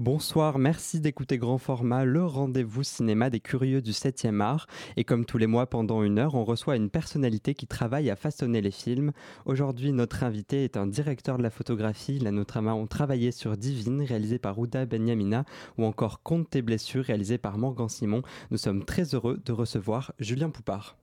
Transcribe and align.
Bonsoir, 0.00 0.58
merci 0.58 0.98
d'écouter 0.98 1.38
Grand 1.38 1.58
Format, 1.58 2.04
le 2.04 2.24
rendez-vous 2.24 2.82
cinéma 2.82 3.30
des 3.30 3.38
curieux 3.38 3.80
du 3.80 3.92
7e 3.92 4.40
art. 4.40 4.66
Et 4.96 5.04
comme 5.04 5.24
tous 5.24 5.38
les 5.38 5.46
mois, 5.46 5.68
pendant 5.68 6.02
une 6.02 6.18
heure, 6.18 6.34
on 6.34 6.42
reçoit 6.42 6.74
une 6.74 6.90
personnalité 6.90 7.54
qui 7.54 7.68
travaille 7.68 8.10
à 8.10 8.16
façonner 8.16 8.60
les 8.60 8.72
films. 8.72 9.12
Aujourd'hui, 9.46 9.92
notre 9.92 10.24
invité 10.24 10.64
est 10.64 10.76
un 10.76 10.88
directeur 10.88 11.38
de 11.38 11.44
la 11.44 11.50
photographie. 11.50 12.18
La 12.18 12.32
notamment 12.32 12.74
ont 12.74 12.88
travaillé 12.88 13.30
sur 13.30 13.56
Divine, 13.56 14.02
réalisé 14.02 14.40
par 14.40 14.58
Ouda 14.58 14.84
Benyamina, 14.84 15.44
ou 15.78 15.84
encore 15.84 16.24
Compte 16.24 16.50
tes 16.50 16.62
blessures, 16.62 17.04
réalisé 17.04 17.38
par 17.38 17.56
Morgan 17.56 17.88
Simon. 17.88 18.22
Nous 18.50 18.58
sommes 18.58 18.84
très 18.84 19.14
heureux 19.14 19.40
de 19.44 19.52
recevoir 19.52 20.12
Julien 20.18 20.50
Poupard. 20.50 20.96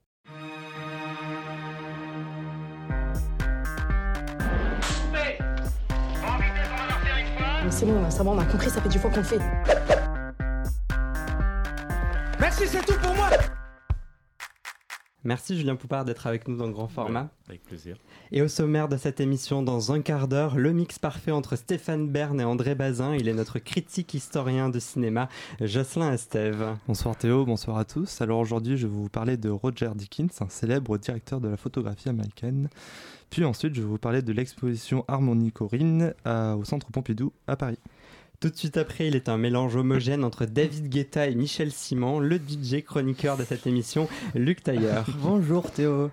C'est 7.71 7.85
bon, 7.85 8.11
ça 8.11 8.21
va, 8.21 8.31
on 8.31 8.37
a 8.37 8.43
compris, 8.43 8.69
ça 8.69 8.81
fait 8.81 8.89
du 8.89 8.99
fois 8.99 9.09
qu'on 9.09 9.23
fait. 9.23 9.39
Merci, 12.39 12.67
c'est 12.67 12.85
tout 12.85 12.99
pour 13.01 13.15
moi 13.15 13.29
Merci 15.23 15.55
Julien 15.55 15.75
Poupard 15.75 16.03
d'être 16.03 16.25
avec 16.25 16.47
nous 16.47 16.57
dans 16.57 16.69
grand 16.69 16.87
format. 16.87 17.29
avec 17.47 17.63
plaisir. 17.63 17.95
Et 18.31 18.41
au 18.41 18.47
sommaire 18.47 18.87
de 18.87 18.97
cette 18.97 19.19
émission, 19.19 19.61
dans 19.61 19.91
un 19.91 20.01
quart 20.01 20.27
d'heure, 20.27 20.57
le 20.57 20.73
mix 20.73 20.97
parfait 20.97 21.29
entre 21.29 21.55
Stéphane 21.55 22.09
Bern 22.09 22.41
et 22.41 22.43
André 22.43 22.73
Bazin. 22.73 23.15
Il 23.15 23.27
est 23.27 23.33
notre 23.33 23.59
critique 23.59 24.15
historien 24.15 24.69
de 24.69 24.79
cinéma, 24.79 25.29
Jocelyn 25.59 26.13
Estève. 26.13 26.75
Bonsoir 26.87 27.15
Théo, 27.15 27.45
bonsoir 27.45 27.77
à 27.77 27.85
tous. 27.85 28.19
Alors 28.21 28.39
aujourd'hui, 28.39 28.77
je 28.77 28.87
vais 28.87 28.93
vous 28.93 29.09
parler 29.09 29.37
de 29.37 29.49
Roger 29.49 29.91
Dickens, 29.93 30.41
un 30.41 30.49
célèbre 30.49 30.97
directeur 30.97 31.39
de 31.39 31.49
la 31.49 31.57
photographie 31.57 32.09
américaine. 32.09 32.69
Puis 33.29 33.45
ensuite, 33.45 33.75
je 33.75 33.81
vais 33.81 33.87
vous 33.87 33.99
parler 33.99 34.23
de 34.23 34.33
l'exposition 34.33 35.05
Harmonie 35.07 35.51
Corinne 35.51 36.15
au 36.25 36.63
Centre 36.65 36.91
Pompidou 36.91 37.31
à 37.45 37.55
Paris. 37.55 37.77
Tout 38.41 38.49
de 38.49 38.57
suite 38.57 38.77
après, 38.77 39.07
il 39.07 39.15
est 39.15 39.29
un 39.29 39.37
mélange 39.37 39.75
homogène 39.75 40.23
entre 40.23 40.45
David 40.45 40.89
Guetta 40.89 41.27
et 41.27 41.35
Michel 41.35 41.71
Simon, 41.71 42.19
le 42.19 42.37
DJ 42.37 42.83
chroniqueur 42.83 43.37
de 43.37 43.43
cette 43.43 43.67
émission, 43.67 44.07
Luc 44.33 44.63
Tailleur. 44.63 45.05
Bonjour 45.19 45.69
Théo. 45.69 46.09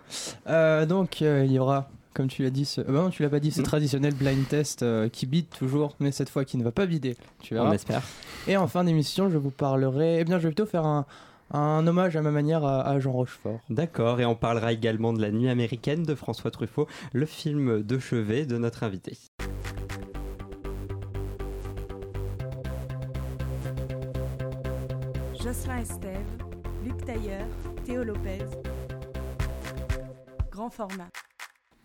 Euh, 0.47 0.84
donc 0.84 1.22
euh, 1.22 1.47
il 1.47 1.53
y 1.53 1.58
aura, 1.58 1.88
comme 2.12 2.28
tu 2.28 2.42
l'as 2.42 2.50
dit, 2.50 2.66
ce... 2.66 2.83
Euh, 2.83 3.08
tu 3.08 3.22
l'as 3.22 3.30
pas 3.30 3.41
dit, 3.41 3.50
ce 3.50 3.62
traditionnel 3.62 4.12
blind 4.12 4.47
test 4.47 4.84
qui 5.08 5.25
bide 5.25 5.48
toujours, 5.48 5.97
mais 6.00 6.12
cette 6.12 6.28
fois 6.28 6.44
qui 6.44 6.58
ne 6.58 6.64
va 6.64 6.70
pas 6.70 6.84
bider. 6.84 7.16
Tu 7.41 7.55
verras. 7.55 7.70
On 7.70 7.72
espère. 7.72 8.03
Et 8.47 8.58
en 8.58 8.69
fin 8.69 8.84
d'émission, 8.84 9.31
je 9.31 9.38
vous 9.38 9.50
parlerai. 9.50 10.19
Eh 10.20 10.25
bien, 10.25 10.38
je 10.38 10.48
vais 10.48 10.55
plutôt 10.55 10.66
faire 10.66 10.84
un, 10.84 11.06
un 11.50 11.86
hommage 11.86 12.14
à 12.14 12.20
ma 12.20 12.31
manière 12.31 12.62
à, 12.62 13.00
Jean 13.00 13.12
Rochefort. 13.12 13.60
D'accord, 13.70 14.20
et 14.20 14.27
on 14.27 14.34
parlera 14.34 14.75
également 14.75 15.14
de 15.14 15.22
La 15.22 15.31
Nuit 15.31 15.48
américaine 15.48 16.03
de 16.03 16.14
François 16.14 16.50
Truffaut, 16.50 16.88
le 17.14 17.25
film 17.25 17.83
de 17.83 17.98
chevet 17.98 18.44
de 18.44 18.58
notre 18.58 18.83
invité. 18.83 19.16
Jocelyn 25.48 25.78
Estève, 25.78 26.27
Luc 26.84 27.06
Tailleur, 27.06 27.46
Théo 27.86 28.04
Lopez. 28.04 28.44
Grand 30.50 30.68
format. 30.68 31.08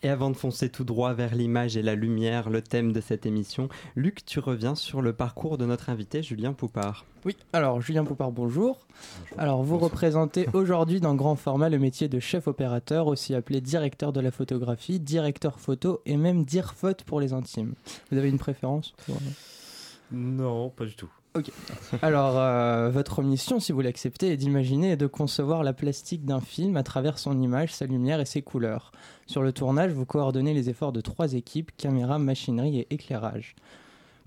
Et 0.02 0.10
avant 0.10 0.30
de 0.30 0.36
foncer 0.36 0.68
tout 0.68 0.84
droit 0.84 1.14
vers 1.14 1.34
l'image 1.34 1.78
et 1.78 1.82
la 1.82 1.96
lumière, 1.96 2.50
le 2.50 2.62
thème 2.62 2.92
de 2.92 3.00
cette 3.00 3.26
émission, 3.26 3.70
Luc, 3.96 4.26
tu 4.26 4.40
reviens 4.40 4.76
sur 4.76 5.02
le 5.02 5.14
parcours 5.14 5.58
de 5.58 5.66
notre 5.66 5.90
invité 5.90 6.22
Julien 6.22 6.52
Poupard. 6.52 7.06
Oui, 7.24 7.38
alors 7.54 7.80
Julien 7.80 8.04
Poupard, 8.04 8.34
bonjour. 8.34 8.86
Alors 9.38 9.64
vous 9.64 9.78
représentez 9.78 10.46
aujourd'hui 10.54 11.00
dans 11.00 11.16
grand 11.16 11.38
format 11.38 11.70
le 11.70 11.80
métier 11.80 12.10
de 12.10 12.20
chef 12.20 12.50
opérateur, 12.50 13.08
aussi 13.08 13.34
appelé 13.34 13.62
directeur 13.62 14.12
de 14.12 14.20
la 14.20 14.32
photographie, 14.32 15.00
directeur 15.00 15.62
photo 15.62 16.02
et 16.06 16.18
même 16.18 16.44
dire 16.44 16.74
faute 16.74 17.06
pour 17.06 17.22
les 17.22 17.32
intimes. 17.32 17.76
Vous 18.12 18.18
avez 18.18 18.28
une 18.28 18.40
préférence 18.40 18.94
Non, 20.12 20.70
pas 20.70 20.84
du 20.84 20.96
tout. 20.98 21.10
Ok. 21.36 21.52
Alors, 22.02 22.38
euh, 22.38 22.90
votre 22.90 23.24
mission, 23.24 23.60
si 23.60 23.72
vous 23.72 23.82
l'acceptez, 23.82 24.32
est 24.32 24.38
d'imaginer 24.38 24.92
et 24.92 24.98
de 24.98 25.08
concevoir 25.08 25.64
la 25.64 25.74
plastique 25.74 26.26
d'un 26.26 26.42
film 26.42 26.78
à 26.78 26.84
travers 26.84 27.18
son 27.18 27.42
image, 27.42 27.74
sa 27.74 27.86
lumière 27.86 28.20
et 28.20 28.26
ses 28.26 28.42
couleurs. 28.42 28.92
Sur 29.26 29.42
le 29.42 29.52
tournage, 29.52 29.92
vous 29.92 30.06
coordonnez 30.06 30.54
les 30.54 30.70
efforts 30.70 30.92
de 30.92 31.02
trois 31.02 31.34
équipes, 31.34 31.72
caméra, 31.76 32.20
machinerie 32.20 32.80
et 32.80 32.94
éclairage. 32.94 33.56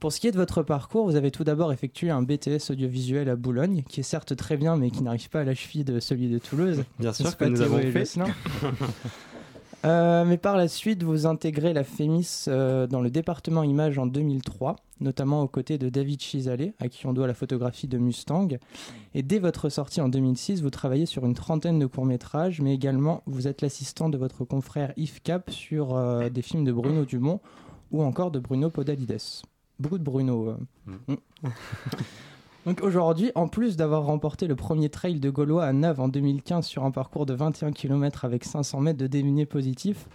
Pour 0.00 0.12
ce 0.12 0.20
qui 0.20 0.26
est 0.26 0.32
de 0.32 0.36
votre 0.36 0.62
parcours, 0.62 1.06
vous 1.06 1.16
avez 1.16 1.30
tout 1.30 1.44
d'abord 1.44 1.72
effectué 1.72 2.10
un 2.10 2.22
BTS 2.22 2.70
audiovisuel 2.70 3.30
à 3.30 3.36
Boulogne, 3.36 3.82
qui 3.88 4.00
est 4.00 4.02
certes 4.02 4.36
très 4.36 4.56
bien, 4.56 4.76
mais 4.76 4.90
qui 4.90 5.02
n'arrive 5.02 5.30
pas 5.30 5.40
à 5.40 5.44
la 5.44 5.54
cheville 5.54 5.84
de 5.84 6.00
celui 6.00 6.28
de 6.28 6.38
Toulouse. 6.38 6.84
Bien 6.98 7.12
sûr 7.12 7.36
que 7.36 7.44
nous 7.44 7.62
avons 7.62 7.80
fait. 7.80 8.04
Euh, 9.84 10.24
mais 10.24 10.38
par 10.38 10.56
la 10.56 10.68
suite, 10.68 11.02
vous 11.02 11.26
intégrez 11.26 11.72
la 11.72 11.84
FEMIS 11.84 12.46
euh, 12.48 12.86
dans 12.86 13.00
le 13.00 13.10
département 13.10 13.62
image 13.62 13.98
en 13.98 14.06
2003, 14.06 14.76
notamment 15.00 15.42
aux 15.42 15.48
côtés 15.48 15.78
de 15.78 15.88
David 15.88 16.20
Chisalet, 16.20 16.74
à 16.80 16.88
qui 16.88 17.06
on 17.06 17.12
doit 17.12 17.26
la 17.26 17.34
photographie 17.34 17.86
de 17.86 17.98
Mustang. 17.98 18.48
Et 19.14 19.22
dès 19.22 19.38
votre 19.38 19.68
sortie 19.68 20.00
en 20.00 20.08
2006, 20.08 20.62
vous 20.62 20.70
travaillez 20.70 21.06
sur 21.06 21.24
une 21.24 21.34
trentaine 21.34 21.78
de 21.78 21.86
courts-métrages, 21.86 22.60
mais 22.60 22.74
également 22.74 23.22
vous 23.26 23.46
êtes 23.48 23.62
l'assistant 23.62 24.08
de 24.08 24.18
votre 24.18 24.44
confrère 24.44 24.92
Yves 24.96 25.22
Cap 25.22 25.50
sur 25.50 25.94
euh, 25.94 26.30
des 26.30 26.42
films 26.42 26.64
de 26.64 26.72
Bruno 26.72 27.04
Dumont 27.04 27.40
ou 27.92 28.02
encore 28.02 28.30
de 28.30 28.38
Bruno 28.38 28.70
Podalides. 28.70 29.18
Beaucoup 29.78 29.98
de 29.98 30.04
Bruno. 30.04 30.56
Mm. 30.86 31.14
Donc 32.66 32.82
aujourd'hui, 32.82 33.30
en 33.36 33.46
plus 33.46 33.76
d'avoir 33.76 34.02
remporté 34.02 34.48
le 34.48 34.56
premier 34.56 34.88
trail 34.88 35.20
de 35.20 35.30
Gaulois 35.30 35.64
à 35.64 35.72
Neuve 35.72 36.00
en 36.00 36.08
2015 36.08 36.66
sur 36.66 36.84
un 36.84 36.90
parcours 36.90 37.24
de 37.24 37.32
21 37.32 37.70
km 37.70 38.24
avec 38.24 38.42
500 38.42 38.80
mètres 38.80 38.98
de 38.98 39.06
dénivelé 39.06 39.46
positif, 39.46 40.08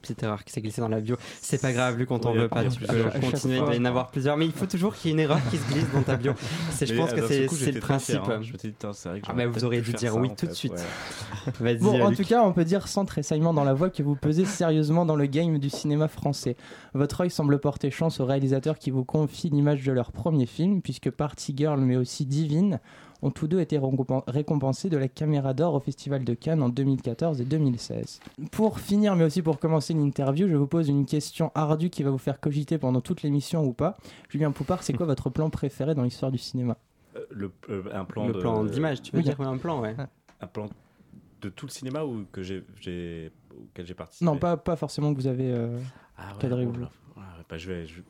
petite 0.00 0.22
erreur 0.22 0.44
qui 0.44 0.52
s'est 0.52 0.60
glissée 0.60 0.80
dans 0.80 0.88
la 0.88 1.00
bio. 1.00 1.16
C'est 1.40 1.60
pas 1.60 1.72
grave, 1.72 1.96
vu 1.96 2.06
qu'on 2.06 2.18
t'en 2.18 2.32
veut 2.32 2.48
pas, 2.48 2.64
tu 2.64 2.80
peux 2.80 3.04
continuer. 3.20 3.56
Il 3.58 3.64
va 3.64 3.74
y 3.74 3.78
en 3.78 3.84
avoir 3.84 4.10
plusieurs, 4.10 4.36
mais 4.36 4.46
il 4.46 4.52
faut 4.52 4.66
toujours 4.66 4.94
qu'il 4.94 5.10
y 5.10 5.10
ait 5.10 5.14
une 5.14 5.20
erreur 5.20 5.40
qui 5.50 5.56
se 5.56 5.72
glisse 5.72 5.90
dans 5.92 6.02
ta 6.02 6.16
bio. 6.16 6.32
Je 6.80 6.94
pense 6.94 7.12
que 7.12 7.26
c'est 7.26 7.72
le 7.72 7.80
principe. 7.80 8.20
Ah, 9.26 9.32
mais 9.34 9.46
vous 9.46 9.64
auriez 9.64 9.80
dû 9.80 9.92
dire 9.92 10.16
oui 10.16 10.30
tout 10.36 10.46
de 10.46 10.52
suite. 10.52 10.74
Bon, 11.80 12.00
en 12.02 12.12
tout 12.12 12.24
cas, 12.24 12.42
on 12.42 12.52
peut 12.52 12.64
dire 12.64 12.88
sans 12.88 13.04
tressaillement 13.04 13.52
dans 13.52 13.64
la 13.64 13.74
voix 13.74 13.90
que 13.90 14.02
vous 14.02 14.14
pesez 14.14 14.44
sérieusement 14.44 15.06
dans 15.06 15.16
le 15.16 15.26
game 15.26 15.58
du 15.58 15.70
cinéma 15.70 16.08
français. 16.08 16.56
Votre 16.94 17.22
œil 17.22 17.30
semble 17.30 17.58
porter 17.58 17.90
chance 17.90 18.20
aux 18.20 18.24
réalisateurs 18.24 18.78
qui 18.78 18.90
vous 18.90 19.04
confient 19.04 19.50
l'image 19.50 19.84
de 19.84 19.92
leur 19.92 20.12
premier 20.12 20.46
film, 20.46 20.82
puisque 20.82 21.10
Party 21.10 21.54
Girl, 21.56 21.80
mais 21.80 21.96
aussi 21.96 22.26
Divine, 22.26 22.80
ont 23.22 23.30
tous 23.30 23.48
deux 23.48 23.60
été 23.60 23.80
récompensés 24.26 24.88
de 24.88 24.96
la 24.96 25.08
Caméra 25.08 25.54
d'Or 25.54 25.74
au 25.74 25.80
Festival 25.80 26.24
de 26.24 26.34
Cannes 26.34 26.62
en 26.62 26.68
2014 26.68 27.40
et 27.40 27.44
2016. 27.44 28.20
Pour 28.52 28.80
finir, 28.80 29.16
mais 29.16 29.24
aussi 29.24 29.42
pour 29.42 29.58
commencer 29.58 29.94
l'interview, 29.94 30.48
je 30.48 30.56
vous 30.56 30.66
pose 30.66 30.88
une 30.88 31.06
question 31.06 31.50
ardue 31.54 31.90
qui 31.90 32.02
va 32.02 32.10
vous 32.10 32.18
faire 32.18 32.40
cogiter 32.40 32.78
pendant 32.78 33.00
toute 33.00 33.22
l'émission 33.22 33.64
ou 33.64 33.72
pas. 33.72 33.96
Julien 34.28 34.50
Poupard, 34.52 34.82
c'est 34.82 34.92
quoi 34.92 35.06
votre 35.06 35.30
plan 35.30 35.50
préféré 35.50 35.94
dans 35.94 36.02
l'histoire 36.02 36.30
du 36.30 36.38
cinéma? 36.38 36.76
Euh, 37.16 37.24
le, 37.30 37.52
euh, 37.70 37.82
Un 37.92 38.04
plan 38.04 38.26
le 38.26 38.38
plan 38.38 38.64
d'image, 38.64 39.02
tu 39.02 39.14
veux 39.14 39.22
dire 39.22 39.40
un 39.40 39.58
plan, 39.58 39.80
ouais. 39.80 39.96
Un 40.40 40.46
plan 40.46 40.68
de 41.40 41.48
tout 41.48 41.66
le 41.66 41.70
cinéma 41.70 42.04
ou 42.04 42.24
que 42.30 42.42
j'ai, 42.42 42.62
auquel 43.56 43.86
j'ai 43.86 43.94
participé? 43.94 44.24
Non, 44.24 44.36
pas, 44.38 44.56
pas 44.56 44.76
forcément 44.76 45.12
que 45.12 45.20
vous 45.20 45.26
avez 45.26 45.50
euh, 45.52 45.78
ah 46.16 46.32
cadré. 46.38 46.66
bah, 47.48 47.56
je 47.56 47.70
vais, 47.70 47.86
je 47.86 48.00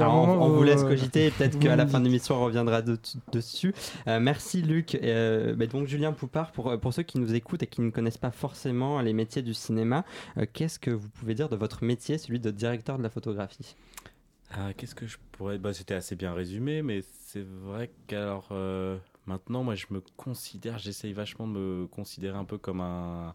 on, 0.00 0.48
vous 0.48 0.62
laisse 0.62 0.82
cogiter 0.82 1.30
peut-être 1.30 1.58
qu'à 1.58 1.76
la 1.76 1.86
fin 1.88 2.00
de 2.00 2.04
l'émission 2.04 2.36
on 2.36 2.44
reviendra 2.44 2.82
dessus. 2.82 3.74
Euh, 4.06 4.20
merci 4.20 4.62
Luc. 4.62 4.96
Euh, 4.96 5.54
bah, 5.54 5.66
donc 5.66 5.86
Julien 5.86 6.12
Poupard, 6.12 6.52
pour, 6.52 6.78
pour 6.80 6.92
ceux 6.92 7.02
qui 7.02 7.18
nous 7.18 7.34
écoutent 7.34 7.62
et 7.62 7.66
qui 7.66 7.80
ne 7.80 7.90
connaissent 7.90 8.18
pas 8.18 8.30
forcément 8.30 9.00
les 9.00 9.12
métiers 9.12 9.42
du 9.42 9.54
cinéma, 9.54 10.04
euh, 10.38 10.46
qu'est-ce 10.52 10.78
que 10.78 10.90
vous 10.90 11.08
pouvez 11.08 11.34
dire 11.34 11.48
de 11.48 11.56
votre 11.56 11.84
métier, 11.84 12.18
celui 12.18 12.40
de 12.40 12.50
directeur 12.50 12.98
de 12.98 13.02
la 13.02 13.10
photographie? 13.10 13.76
Ah, 14.50 14.72
Qu'est-ce 14.72 14.94
que 14.94 15.06
je 15.06 15.18
pourrais... 15.32 15.58
Bah, 15.58 15.72
C'était 15.72 15.94
assez 15.94 16.16
bien 16.16 16.32
résumé, 16.32 16.82
mais 16.82 17.02
c'est 17.26 17.44
vrai 17.44 17.90
qu'alors 18.06 18.52
maintenant, 19.26 19.62
moi 19.62 19.74
je 19.74 19.86
me 19.90 20.02
considère, 20.16 20.78
j'essaye 20.78 21.12
vachement 21.12 21.46
de 21.46 21.52
me 21.52 21.86
considérer 21.86 22.36
un 22.36 22.44
peu 22.44 22.58
comme 22.58 22.80
un, 22.80 23.34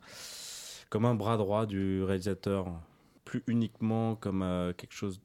comme 0.90 1.06
un 1.06 1.16
bras 1.16 1.38
droit 1.38 1.66
du 1.66 2.04
réalisateur, 2.04 2.68
plus 3.26 3.44
uniquement 3.48 4.16
comme 4.16 4.74
quelque 4.78 4.94
chose 4.94 5.20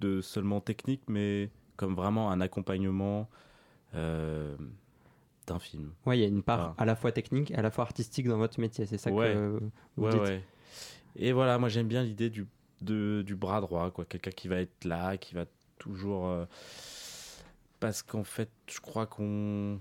de 0.00 0.20
seulement 0.20 0.60
technique, 0.60 1.02
mais 1.08 1.50
comme 1.76 1.94
vraiment 1.94 2.30
un 2.30 2.40
accompagnement 2.40 3.28
euh, 3.94 4.56
d'un 5.46 5.58
film. 5.58 5.92
Oui, 6.06 6.18
il 6.18 6.20
y 6.20 6.24
a 6.24 6.28
une 6.28 6.42
part 6.42 6.74
à 6.78 6.84
la 6.84 6.96
fois 6.96 7.12
technique 7.12 7.50
et 7.50 7.56
à 7.56 7.62
la 7.62 7.70
fois 7.70 7.84
artistique 7.84 8.28
dans 8.28 8.38
votre 8.38 8.60
métier, 8.60 8.86
c'est 8.86 8.98
ça 8.98 9.10
que 9.10 9.58
vous 9.96 10.02
ouais, 10.02 10.18
Ouais. 10.18 10.44
Et 11.16 11.32
voilà, 11.32 11.58
moi 11.58 11.68
j'aime 11.68 11.88
bien 11.88 12.02
l'idée 12.02 12.30
du, 12.30 12.46
du 12.80 13.36
bras 13.36 13.60
droit, 13.60 13.90
quoi. 13.90 14.04
Quelqu'un 14.04 14.30
qui 14.30 14.48
va 14.48 14.60
être 14.60 14.84
là, 14.84 15.16
qui 15.16 15.34
va 15.34 15.46
toujours. 15.78 16.28
Euh, 16.28 16.44
parce 17.80 18.02
qu'en 18.02 18.24
fait, 18.24 18.50
je 18.68 18.80
crois 18.80 19.06
qu'on. 19.06 19.80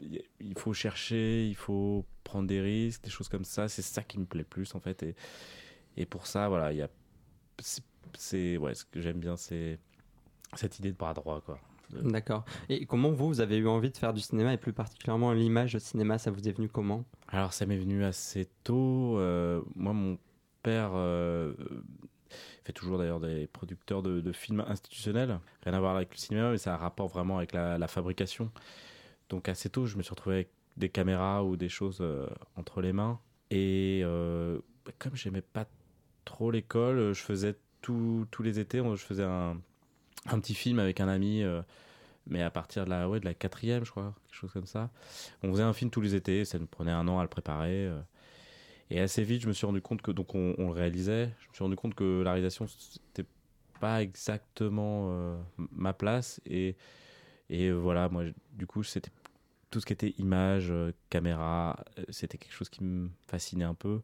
il 0.00 0.58
faut 0.58 0.72
chercher, 0.72 1.46
il 1.46 1.54
faut 1.54 2.04
prendre 2.24 2.48
des 2.48 2.60
risques, 2.60 3.04
des 3.04 3.10
choses 3.10 3.28
comme 3.28 3.44
ça. 3.44 3.68
C'est 3.68 3.82
ça 3.82 4.02
qui 4.02 4.18
me 4.18 4.24
plaît 4.24 4.44
plus, 4.44 4.74
en 4.74 4.80
fait. 4.80 5.02
Et, 5.02 5.14
et 5.96 6.06
pour 6.06 6.26
ça, 6.26 6.48
voilà, 6.48 6.72
il 6.72 6.78
y 6.78 6.82
a 6.82 6.88
c'est 8.14 8.56
ouais, 8.56 8.74
ce 8.74 8.84
que 8.84 9.00
j'aime 9.00 9.18
bien, 9.18 9.36
c'est 9.36 9.78
cette 10.54 10.78
idée 10.78 10.92
de 10.92 10.96
bras 10.96 11.14
droit, 11.14 11.40
quoi. 11.40 11.58
D'accord. 11.92 12.44
Et 12.70 12.86
comment 12.86 13.10
vous, 13.10 13.28
vous 13.28 13.40
avez 13.40 13.58
eu 13.58 13.68
envie 13.68 13.90
de 13.90 13.96
faire 13.96 14.14
du 14.14 14.20
cinéma 14.20 14.54
et 14.54 14.56
plus 14.56 14.72
particulièrement 14.72 15.32
l'image 15.32 15.74
au 15.74 15.78
cinéma, 15.78 16.16
ça 16.16 16.30
vous 16.30 16.48
est 16.48 16.52
venu 16.52 16.68
comment? 16.68 17.04
Alors 17.28 17.52
ça 17.52 17.66
m'est 17.66 17.76
venu 17.76 18.02
assez 18.02 18.48
tôt. 18.64 19.18
Euh, 19.18 19.60
moi, 19.74 19.92
mon 19.92 20.18
père, 20.62 20.92
euh, 20.94 21.52
fait 22.64 22.72
toujours 22.72 22.96
d'ailleurs 22.96 23.20
des 23.20 23.46
producteurs 23.46 24.02
de, 24.02 24.20
de 24.20 24.32
films 24.32 24.64
institutionnels. 24.66 25.38
Rien 25.64 25.74
à 25.74 25.80
voir 25.80 25.96
avec 25.96 26.12
le 26.12 26.18
cinéma, 26.18 26.50
mais 26.52 26.58
ça 26.58 26.72
a 26.72 26.76
un 26.76 26.78
rapport 26.78 27.08
vraiment 27.08 27.36
avec 27.36 27.52
la, 27.52 27.76
la 27.76 27.88
fabrication. 27.88 28.50
Donc 29.28 29.50
assez 29.50 29.68
tôt, 29.68 29.84
je 29.84 29.98
me 29.98 30.02
suis 30.02 30.10
retrouvé 30.10 30.36
avec 30.36 30.50
des 30.78 30.88
caméras 30.88 31.44
ou 31.44 31.56
des 31.56 31.68
choses 31.68 31.98
euh, 32.00 32.26
entre 32.56 32.80
les 32.80 32.94
mains. 32.94 33.20
Et 33.50 34.02
comme 34.98 35.14
j'aimais 35.14 35.42
pas 35.42 35.66
trop 36.24 36.50
l'école, 36.50 37.12
je 37.12 37.20
faisais 37.20 37.56
tous 37.80 38.26
les 38.40 38.58
étés, 38.58 38.78
je 38.78 39.02
faisais 39.02 39.24
un, 39.24 39.56
un 40.26 40.40
petit 40.40 40.54
film 40.54 40.78
avec 40.78 41.00
un 41.00 41.08
ami, 41.08 41.42
euh, 41.42 41.62
mais 42.26 42.42
à 42.42 42.50
partir 42.50 42.84
de 42.84 42.90
la, 42.90 43.08
ouais, 43.08 43.20
de 43.20 43.24
la 43.24 43.34
quatrième, 43.34 43.84
je 43.84 43.90
crois, 43.90 44.14
quelque 44.26 44.36
chose 44.36 44.52
comme 44.52 44.66
ça. 44.66 44.90
On 45.42 45.50
faisait 45.50 45.62
un 45.62 45.72
film 45.72 45.90
tous 45.90 46.00
les 46.00 46.14
étés, 46.14 46.44
ça 46.44 46.58
nous 46.58 46.66
prenait 46.66 46.92
un 46.92 47.08
an 47.08 47.18
à 47.18 47.22
le 47.22 47.28
préparer. 47.28 47.86
euh. 47.86 48.00
et 48.90 49.00
assez 49.00 49.24
vite, 49.24 49.42
je 49.42 49.48
me 49.48 49.52
suis 49.52 49.66
rendu 49.66 49.80
compte 49.82 50.02
que, 50.02 50.12
donc 50.12 50.34
on, 50.34 50.54
le 50.58 50.72
réalisait, 50.72 51.30
je 51.40 51.48
me 51.48 51.54
suis 51.54 51.64
rendu 51.64 51.76
compte 51.76 51.94
que 51.94 52.22
la 52.22 52.32
réalisation, 52.32 52.66
c'était 52.66 53.28
pas 53.80 54.02
exactement 54.02 55.08
euh, 55.10 55.36
ma 55.72 55.92
place. 55.92 56.40
Et, 56.46 56.76
et 57.50 57.66
euh, 57.68 57.74
voilà, 57.74 58.08
moi, 58.08 58.24
du 58.52 58.66
coup, 58.66 58.82
c'était 58.84 59.10
tout 59.72 59.80
ce 59.80 59.86
qui 59.86 59.92
était 59.92 60.14
image, 60.18 60.70
euh, 60.70 60.92
caméra, 61.10 61.82
euh, 61.98 62.04
c'était 62.10 62.38
quelque 62.38 62.52
chose 62.52 62.68
qui 62.68 62.84
me 62.84 63.10
fascinait 63.26 63.64
un 63.64 63.74
peu. 63.74 64.00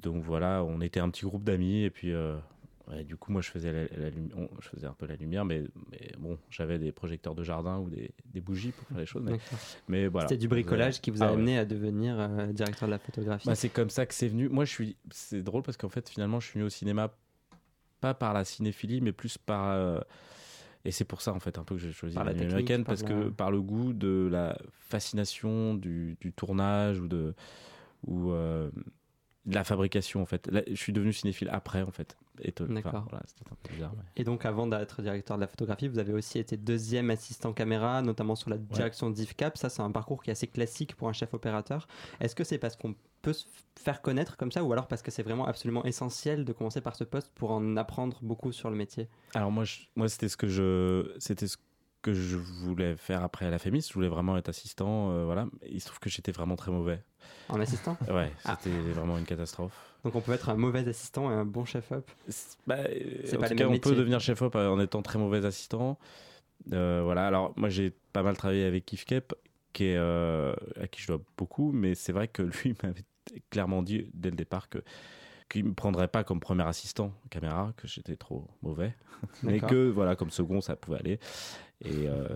Donc 0.00 0.22
voilà, 0.24 0.64
on 0.64 0.80
était 0.80 1.00
un 1.00 1.10
petit 1.10 1.24
groupe 1.24 1.44
d'amis 1.44 1.82
et 1.84 1.90
puis 1.90 2.12
euh, 2.12 2.36
ouais, 2.88 3.04
du 3.04 3.16
coup 3.16 3.30
moi 3.32 3.40
je 3.42 3.50
faisais 3.50 3.72
la, 3.72 3.82
la 3.98 4.10
lumi- 4.10 4.32
on- 4.36 4.48
je 4.60 4.68
faisais 4.68 4.86
un 4.86 4.94
peu 4.94 5.06
la 5.06 5.16
lumière, 5.16 5.44
mais, 5.44 5.62
mais 5.90 6.12
bon 6.18 6.38
j'avais 6.50 6.78
des 6.78 6.92
projecteurs 6.92 7.34
de 7.34 7.42
jardin 7.44 7.78
ou 7.78 7.88
des, 7.90 8.10
des 8.32 8.40
bougies 8.40 8.72
pour 8.72 8.86
faire 8.88 8.98
les 8.98 9.06
choses. 9.06 9.22
Mais, 9.22 9.32
D'accord. 9.32 9.58
mais 9.88 10.06
voilà. 10.08 10.28
C'était 10.28 10.38
du 10.38 10.48
bricolage 10.48 11.00
qui 11.00 11.10
vous 11.10 11.22
a 11.22 11.26
Ah 11.26 11.28
ouais. 11.30 11.36
amené 11.36 11.58
à 11.58 11.64
devenir 11.64 12.18
euh, 12.18 12.46
directeur 12.52 12.88
de 12.88 12.92
la 12.92 12.98
photographie. 12.98 13.46
Bah, 13.48 13.54
c'est 13.54 13.68
comme 13.68 13.90
ça 13.90 14.06
que 14.06 14.14
c'est 14.14 14.28
venu. 14.28 14.48
Moi, 14.48 14.64
je 14.64 14.70
suis. 14.70 14.96
C'est 15.10 15.42
drôle 15.42 15.62
parce 15.62 15.76
qu'en 15.76 15.88
fait, 15.88 16.08
finalement, 16.08 16.40
je 16.40 16.46
suis 16.48 16.54
venu 16.58 16.66
au 16.66 16.70
cinéma 16.70 17.12
pas 18.00 18.14
par 18.14 18.32
la 18.32 18.44
cinéphilie, 18.44 19.00
mais 19.00 19.12
plus 19.12 19.38
par. 19.38 19.70
euh, 19.70 20.00
Et 20.84 20.90
c'est 20.90 21.04
pour 21.04 21.22
ça, 21.22 21.32
en 21.32 21.38
fait, 21.40 21.58
un 21.58 21.64
peu 21.64 21.76
que 21.76 21.80
j'ai 21.80 21.92
choisi 21.92 22.16
la 22.16 22.22
américaine, 22.22 22.82
par 22.84 22.94
parce 22.96 23.02
la- 23.02 23.08
que 23.08 23.28
par 23.28 23.50
le 23.50 23.60
goût 23.62 23.92
de 23.92 24.28
la 24.30 24.58
fascination 24.72 25.74
du, 25.74 26.16
du 26.20 26.32
tournage 26.32 26.98
ou 26.98 27.08
de. 27.08 27.34
Ou. 28.06 28.32
De 29.46 29.54
la 29.54 29.64
fabrication, 29.64 30.22
en 30.22 30.26
fait. 30.26 30.46
Là, 30.48 30.62
je 30.68 30.74
suis 30.76 30.92
devenu 30.92 31.12
cinéphile 31.12 31.48
après, 31.50 31.82
en 31.82 31.90
fait. 31.90 32.16
Et 32.42 32.52
D'accord. 32.60 33.06
voilà, 33.10 33.24
C'était 33.26 33.50
un 33.50 33.56
peu 33.62 33.74
bizarre. 33.74 33.92
mais- 33.96 34.02
Et 34.16 34.24
donc, 34.24 34.46
avant 34.46 34.66
d'être 34.66 35.02
directeur 35.02 35.36
de 35.36 35.40
la 35.42 35.46
photographie, 35.48 35.88
vous 35.88 35.98
avez 35.98 36.12
aussi 36.12 36.38
été 36.38 36.56
deuxième 36.56 37.10
assistant 37.10 37.52
caméra, 37.52 38.02
notamment 38.02 38.36
sur 38.36 38.50
la 38.50 38.56
direction 38.56 39.10
d'IFCAP. 39.10 39.58
Ça, 39.58 39.68
c'est 39.68 39.82
un 39.82 39.90
parcours 39.90 40.22
qui 40.22 40.30
est 40.30 40.32
assez 40.32 40.46
classique 40.46 40.94
pour 40.96 41.08
un 41.08 41.12
chef 41.12 41.34
opérateur. 41.34 41.88
Est-ce 42.20 42.34
que 42.34 42.44
c'est 42.44 42.58
parce 42.58 42.76
qu'on 42.76 42.94
peut 43.20 43.32
se 43.32 43.46
faire 43.78 44.00
connaître 44.02 44.36
comme 44.36 44.50
ça, 44.52 44.64
ou 44.64 44.72
alors 44.72 44.86
parce 44.88 45.02
que 45.02 45.10
c'est 45.10 45.22
vraiment 45.22 45.46
absolument 45.46 45.84
essentiel 45.84 46.44
de 46.44 46.52
commencer 46.52 46.80
par 46.80 46.96
ce 46.96 47.04
poste 47.04 47.30
pour 47.34 47.50
en 47.52 47.76
apprendre 47.76 48.18
beaucoup 48.22 48.50
sur 48.52 48.70
le 48.70 48.76
métier? 48.76 49.08
Alors 49.34 49.50
moi, 49.52 49.64
je- 49.64 49.80
moi 49.96 50.08
c'était 50.08 50.28
ce 50.28 50.36
que 50.36 50.48
je, 50.48 51.12
c'était 51.18 51.46
ce 51.46 51.56
que 52.02 52.12
je 52.12 52.36
voulais 52.36 52.96
faire 52.96 53.22
après 53.22 53.50
la 53.50 53.58
FEMIS. 53.58 53.86
Je 53.88 53.94
voulais 53.94 54.08
vraiment 54.08 54.36
être 54.36 54.48
assistant, 54.48 55.10
euh, 55.12 55.24
voilà. 55.24 55.46
Il 55.70 55.80
se 55.80 55.86
trouve 55.86 56.00
que 56.00 56.10
j'étais 56.10 56.32
vraiment 56.32 56.56
très 56.56 56.70
mauvais. 56.72 57.00
En 57.48 57.60
assistant? 57.60 57.96
Ouais, 58.10 58.32
Ah. 58.44 58.58
c'était 58.60 58.76
vraiment 58.76 59.16
une 59.18 59.24
catastrophe. 59.24 59.72
Donc, 60.04 60.14
on 60.16 60.20
peut 60.20 60.32
être 60.32 60.48
un 60.48 60.56
mauvais 60.56 60.86
assistant 60.88 61.30
et 61.30 61.34
un 61.34 61.44
bon 61.44 61.64
chef-op? 61.64 62.10
Bah, 62.66 62.76
euh, 62.78 63.20
C'est 63.24 63.38
pas 63.38 63.46
tout 63.46 63.54
les 63.54 63.58
cas, 63.60 63.68
on 63.68 63.78
peut 63.78 63.94
devenir 63.94 64.18
chef-op 64.20 64.54
en 64.56 64.80
étant 64.80 65.02
très 65.02 65.18
mauvais 65.18 65.44
assistant. 65.44 65.98
Euh, 66.72 67.02
voilà. 67.04 67.26
Alors 67.26 67.52
moi, 67.56 67.68
j'ai 67.68 67.92
pas 68.12 68.22
mal 68.22 68.36
travaillé 68.36 68.64
avec 68.64 68.92
Yves 68.92 69.04
Kep, 69.04 69.34
qui 69.72 69.84
est, 69.84 69.96
euh, 69.96 70.54
à 70.80 70.88
qui 70.88 71.00
je 71.02 71.06
dois 71.08 71.20
beaucoup, 71.36 71.70
mais 71.72 71.94
c'est 71.94 72.12
vrai 72.12 72.28
que 72.28 72.42
lui 72.64 72.74
m'avait 72.82 73.04
clairement 73.50 73.82
dit 73.82 74.08
dès 74.12 74.30
le 74.30 74.36
départ 74.36 74.68
que 74.68 74.78
qu'il 75.48 75.64
me 75.66 75.74
prendrait 75.74 76.08
pas 76.08 76.24
comme 76.24 76.40
premier 76.40 76.62
assistant 76.66 77.12
caméra, 77.28 77.74
que 77.76 77.86
j'étais 77.86 78.16
trop 78.16 78.48
mauvais, 78.62 78.94
mais 79.42 79.60
que 79.60 79.90
voilà 79.90 80.16
comme 80.16 80.30
second 80.30 80.62
ça 80.62 80.76
pouvait 80.76 80.98
aller. 80.98 81.20
Et, 81.84 82.08
euh, 82.08 82.26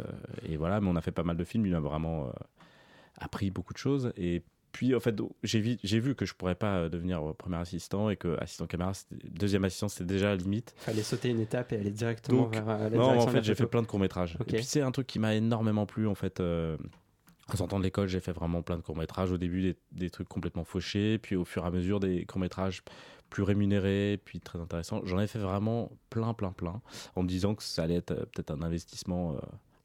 et 0.48 0.56
voilà, 0.56 0.81
mais 0.81 0.88
on 0.88 0.96
a 0.96 1.00
fait 1.00 1.12
pas 1.12 1.22
mal 1.22 1.37
de 1.37 1.44
films. 1.44 1.66
Il 1.66 1.72
m'a 1.72 1.81
vraiment 1.81 2.26
euh, 2.26 2.31
appris 3.19 3.50
beaucoup 3.50 3.72
de 3.72 3.78
choses. 3.78 4.12
Et 4.16 4.43
puis 4.72 4.94
en 4.94 5.00
fait, 5.00 5.16
j'ai 5.43 5.60
vu, 5.60 6.14
que 6.14 6.26
je 6.26 6.34
pourrais 6.34 6.54
pas 6.54 6.76
euh, 6.76 6.88
devenir 6.88 7.34
premier 7.37 7.56
assistant 7.56 8.10
et 8.10 8.16
que 8.16 8.37
assistant 8.40 8.66
caméra, 8.66 8.93
deuxième 9.31 9.64
assistant, 9.64 9.88
c'était 9.88 10.04
déjà 10.04 10.28
la 10.28 10.37
limite. 10.37 10.75
Fallait 10.78 11.02
sauter 11.02 11.31
une 11.31 11.40
étape 11.40 11.72
et 11.72 11.76
aller 11.76 11.90
directement 11.90 12.43
Donc, 12.43 12.54
vers 12.54 12.66
la 12.66 12.90
Non, 12.90 13.19
en 13.19 13.26
fait, 13.28 13.43
j'ai 13.43 13.54
fait 13.54 13.66
plein 13.66 13.82
de 13.82 13.87
courts-métrages. 13.87 14.37
Ok. 14.40 14.52
Et 14.52 14.56
puis, 14.56 14.64
c'est 14.64 14.82
un 14.82 14.90
truc 14.90 15.06
qui 15.06 15.19
m'a 15.19 15.34
énormément 15.34 15.87
plu, 15.87 16.06
en 16.06 16.14
fait. 16.14 16.40
euh, 16.40 16.76
en 17.52 17.56
sortant 17.56 17.78
de 17.78 17.84
l'école, 17.84 18.08
j'ai 18.08 18.20
fait 18.20 18.32
vraiment 18.32 18.62
plein 18.62 18.76
de 18.76 18.82
courts-métrages. 18.82 19.31
Au 19.31 19.38
début, 19.38 19.76
des, 19.93 20.10
trucs 20.10 20.28
complètement 20.28 20.64
fauchés. 20.64 21.19
Puis, 21.19 21.37
au 21.37 21.44
fur 21.44 21.64
et 21.64 21.66
à 21.69 21.70
mesure, 21.70 22.00
des 22.00 22.25
courts-métrages 22.25 22.82
plus 23.31 23.43
rémunérés, 23.43 24.20
puis 24.25 24.40
très 24.40 24.60
intéressants. 24.60 25.00
J'en 25.04 25.20
ai 25.20 25.26
fait 25.26 25.38
vraiment 25.38 25.93
plein, 26.10 26.34
plein, 26.34 26.52
plein. 26.52 26.81
En 27.14 27.22
me 27.22 27.28
disant 27.28 27.54
que 27.54 27.62
ça 27.62 27.84
allait 27.84 27.96
être 27.96 28.12
euh, 28.12 28.25
peut-être 28.32 28.50
un 28.50 28.62
investissement 28.62 29.34
euh, 29.34 29.38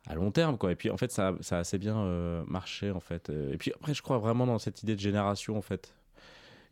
à 0.07 0.15
long 0.15 0.31
terme, 0.31 0.57
quoi. 0.57 0.71
Et 0.71 0.75
puis, 0.75 0.89
en 0.89 0.97
fait, 0.97 1.11
ça, 1.11 1.35
ça 1.41 1.57
a 1.57 1.59
assez 1.59 1.77
bien 1.77 1.97
euh, 1.97 2.43
marché, 2.47 2.89
en 2.89 2.99
fait. 2.99 3.29
Et 3.29 3.57
puis, 3.57 3.71
après, 3.73 3.93
je 3.93 4.01
crois 4.01 4.17
vraiment 4.17 4.47
dans 4.47 4.57
cette 4.57 4.81
idée 4.81 4.95
de 4.95 4.99
génération, 4.99 5.55
en 5.57 5.61
fait. 5.61 5.93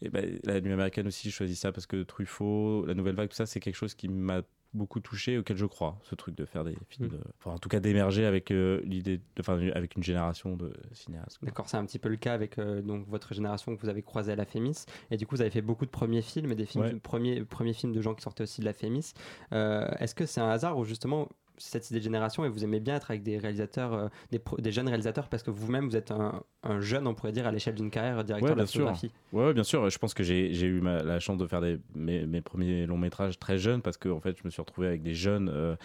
Et 0.02 0.10
ben, 0.10 0.40
la 0.44 0.60
nuit 0.62 0.74
américaine 0.74 1.08
aussi, 1.08 1.30
je 1.30 1.36
choisis 1.36 1.60
ça 1.60 1.72
parce 1.72 1.86
que 1.86 2.04
Truffaut, 2.04 2.86
la 2.86 2.94
nouvelle 2.94 3.16
vague, 3.16 3.30
tout 3.30 3.36
ça, 3.36 3.46
c'est 3.46 3.60
quelque 3.60 3.76
chose 3.76 3.94
qui 3.94 4.08
m'a 4.08 4.42
beaucoup 4.74 5.00
touché, 5.00 5.38
auquel 5.38 5.58
je 5.58 5.66
crois, 5.66 5.98
ce 6.04 6.14
truc 6.16 6.36
de 6.36 6.46
faire 6.46 6.64
des 6.64 6.76
films, 6.90 7.08
Mm. 7.08 7.12
de- 7.12 7.20
enfin, 7.40 7.52
en 7.52 7.58
tout 7.58 7.70
cas 7.70 7.80
d'émerger 7.80 8.26
avec 8.26 8.52
euh, 8.52 8.82
l'idée, 8.84 9.18
de- 9.18 9.24
enfin, 9.40 9.60
avec 9.74 9.96
une 9.96 10.04
génération 10.04 10.56
de 10.56 10.72
cinéastes. 10.94 11.40
D'accord, 11.44 11.68
c'est 11.68 11.78
un 11.78 11.86
petit 11.86 11.98
peu 12.00 12.10
le 12.10 12.18
cas 12.18 12.34
avec 12.34 12.60
euh, 12.60 12.82
donc 12.82 13.08
votre 13.08 13.34
génération 13.34 13.76
que 13.76 13.82
vous 13.82 13.90
avez 13.90 14.04
croisée 14.04 14.32
à 14.32 14.36
la 14.36 14.46
Fémis. 14.46 14.86
Et 15.10 15.18
du 15.18 15.26
coup, 15.26 15.36
vous 15.36 15.42
avez 15.42 15.50
fait 15.50 15.62
beaucoup 15.64 15.86
de 15.86 15.92
premiers 15.92 16.22
films 16.22 16.52
et 16.52 16.56
des 16.56 16.66
films, 16.68 16.84
Ouais. 16.84 16.96
premiers, 16.96 17.42
premiers 17.44 17.74
films 17.74 17.94
de 17.94 18.02
gens 18.02 18.14
qui 18.14 18.22
sortaient 18.22 18.44
aussi 18.44 18.62
de 18.62 18.66
la 18.66 18.74
Fémis. 18.74 19.14
Euh, 19.54 19.88
Est-ce 20.00 20.14
que 20.14 20.26
c'est 20.28 20.42
un 20.42 20.50
hasard 20.50 20.78
ou 20.78 20.86
justement 20.86 21.30
cette 21.60 21.90
idée 21.92 22.00
de 22.00 22.04
génération 22.04 22.44
et 22.46 22.50
vous 22.50 22.64
aimez 22.64 22.80
bien 22.80 22.96
être 22.96 23.12
avec 23.12 23.22
des 23.24 23.38
réalisateurs, 23.38 23.94
euh, 23.94 24.08
des, 24.32 24.40
pro- 24.40 24.58
des 24.58 24.72
jeunes 24.72 24.88
réalisateurs 24.88 25.30
parce 25.30 25.44
que 25.44 25.52
vous-même 25.52 25.88
vous 25.90 25.96
êtes 25.96 26.10
un, 26.12 26.42
un 26.64 26.80
jeune, 26.82 27.06
on 27.06 27.14
pourrait 27.14 27.32
dire, 27.32 27.46
à 27.46 27.52
l'échelle 27.52 27.76
d'une 27.76 27.92
carrière 27.92 28.24
directeur 28.24 28.50
Ouais, 28.50 28.56
de 28.56 28.60
la 28.60 28.64
bien 28.64 28.66
sûr. 28.66 28.80
photographie. 28.82 29.12
Ouais, 29.34 29.54
bien 29.54 29.64
sûr. 29.64 29.90
Je 29.90 29.98
pense 30.00 30.14
que 30.14 30.24
j'ai 30.24 30.50
eu 30.66 30.82
ma- 30.82 31.04
la 31.04 31.20
chance 31.20 31.38
de 31.38 31.46
faire 31.46 31.62
des, 31.62 31.78
mes, 31.94 32.26
mes 32.26 32.42
premiers 32.42 32.86
longs 32.88 32.98
métrages 32.98 33.38
très 33.38 33.58
jeunes 33.58 33.82
parce 33.82 33.98
que 33.98 34.10
en 34.10 34.20
fait, 34.20 34.36
je 34.38 34.42
me 34.46 34.50
suis 34.50 34.62
retrouvé 34.62 34.88
avec 34.88 35.04
des 35.04 35.14
jeunes 35.14 35.50
euh, 35.54 35.76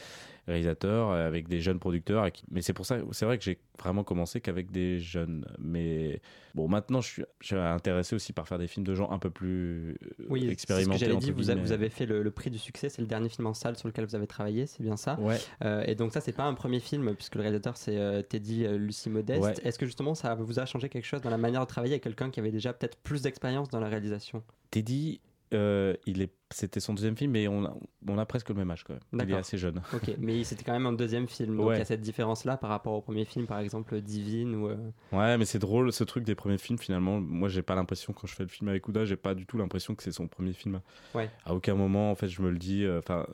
réalisateurs, 0.46 1.10
euh, 1.10 1.26
avec 1.26 1.48
des 1.48 1.60
jeunes 1.60 1.78
producteurs. 1.78 2.30
qui- 2.32 2.44
Mais 2.50 2.62
c'est 2.62 2.72
pour 2.72 2.86
ça, 2.86 2.98
c'est 3.12 3.24
vrai 3.24 3.38
que 3.38 3.44
j'ai 3.44 3.58
vraiment 3.78 4.04
commencé 4.04 4.40
qu'avec 4.40 4.70
des 4.70 4.98
jeunes. 5.00 5.46
Mais 5.58 6.20
bon, 6.54 6.68
maintenant, 6.68 7.00
je 7.00 7.08
suis, 7.08 7.24
je 7.40 7.46
suis 7.48 7.56
intéressé 7.56 8.14
aussi 8.14 8.32
par 8.32 8.46
faire 8.46 8.58
des 8.58 8.66
films 8.66 8.86
de 8.86 8.94
gens 8.94 9.10
un 9.10 9.18
peu 9.18 9.30
plus 9.30 9.90
euh, 10.20 10.26
Oui, 10.28 10.40
c'est 10.40 10.44
ce 10.44 10.46
que 10.46 10.52
expérimentés. 10.52 10.98
j'allais 10.98 11.12
entre 11.14 11.24
dire. 11.24 11.34
Vous, 11.34 11.50
a- 11.50 11.54
guillemets. 11.54 11.66
vous 11.66 11.72
avez 11.72 11.88
fait 11.88 12.06
le, 12.06 12.22
le 12.22 12.30
prix 12.30 12.50
du 12.50 12.58
succès, 12.58 12.88
c'est 12.88 13.02
le 13.02 13.08
dernier 13.08 13.28
film 13.28 13.46
en 13.46 13.54
salle 13.54 13.76
sur 13.76 13.88
lequel 13.88 14.04
vous 14.06 14.14
avez 14.14 14.26
travaillé, 14.26 14.66
c'est 14.66 14.82
bien 14.82 14.96
ça? 14.96 15.18
Ouais. 15.20 15.38
Euh, 15.64 15.82
et 15.86 15.94
donc 15.94 16.12
ça, 16.12 16.20
c'est 16.20 16.32
pas 16.32 16.44
un 16.44 16.54
premier 16.54 16.80
film 16.80 17.14
puisque 17.14 17.34
le 17.36 17.40
réalisateur 17.42 17.76
c'est 17.76 17.96
euh, 17.96 18.22
Teddy 18.22 18.66
euh, 18.66 18.76
Lucie 18.76 19.10
Modeste. 19.10 19.42
Ouais. 19.42 19.54
Est-ce 19.64 19.78
que 19.78 19.86
justement 19.86 20.14
ça 20.14 20.34
vous 20.34 20.58
a 20.58 20.66
changé 20.66 20.88
quelque 20.88 21.06
chose 21.06 21.20
dans 21.22 21.30
la 21.30 21.38
manière 21.38 21.62
de 21.62 21.66
travailler 21.66 21.94
avec 21.94 22.02
quelqu'un 22.04 22.30
qui 22.30 22.40
avait 22.40 22.50
déjà 22.52 22.72
peut-être 22.72 22.96
plus 22.98 23.22
d'expérience 23.22 23.68
dans 23.68 23.80
la 23.80 23.88
réalisation? 23.88 24.42
Teddy, 24.70 25.20
euh, 25.54 25.94
il 26.06 26.20
est, 26.22 26.32
c'était 26.50 26.80
son 26.80 26.94
deuxième 26.94 27.16
film, 27.16 27.30
mais 27.32 27.48
on 27.48 27.64
a, 27.64 27.74
on 28.08 28.18
a 28.18 28.26
presque 28.26 28.48
le 28.50 28.54
même 28.54 28.70
âge 28.70 28.84
quand 28.84 28.94
même. 28.94 29.26
Il 29.26 29.30
est 29.32 29.36
assez 29.36 29.56
jeune. 29.58 29.80
Ok, 29.94 30.14
mais 30.18 30.44
c'était 30.44 30.62
quand 30.64 30.72
même 30.72 30.86
un 30.86 30.92
deuxième 30.92 31.26
film. 31.28 31.56
Donc 31.56 31.68
Ouais. 31.68 31.76
il 31.76 31.78
y 31.78 31.82
a 31.82 31.84
cette 31.84 32.00
différence-là 32.02 32.56
par 32.56 32.70
rapport 32.70 32.92
au 32.94 33.00
premier 33.00 33.24
film, 33.24 33.46
par 33.46 33.58
exemple 33.58 34.00
Divine 34.00 34.54
ou. 34.54 34.68
euh, 34.68 34.76
Ouais, 35.12 35.38
mais 35.38 35.44
c'est 35.44 35.58
drôle 35.58 35.92
ce 35.92 36.04
truc 36.04 36.24
des 36.24 36.34
premiers 36.34 36.58
films 36.58 36.78
finalement. 36.78 37.20
Moi, 37.20 37.48
j'ai 37.48 37.62
pas 37.62 37.74
l'impression 37.74 38.12
quand 38.12 38.26
je 38.26 38.34
fais 38.34 38.42
le 38.44 38.48
film 38.48 38.68
avec 38.68 38.86
Ouda, 38.88 39.04
j'ai 39.04 39.16
pas 39.16 39.34
du 39.34 39.46
tout 39.46 39.56
l'impression 39.58 39.94
que 39.94 40.02
c'est 40.02 40.12
son 40.12 40.28
premier 40.28 40.52
film. 40.52 40.80
Ouais. 41.14 41.30
À 41.44 41.54
aucun 41.54 41.74
moment, 41.74 42.10
en 42.10 42.14
fait, 42.14 42.28
je 42.28 42.42
me 42.42 42.50
le 42.50 42.58
dis. 42.58 42.84
euh, 42.84 42.98
Enfin, 42.98 43.26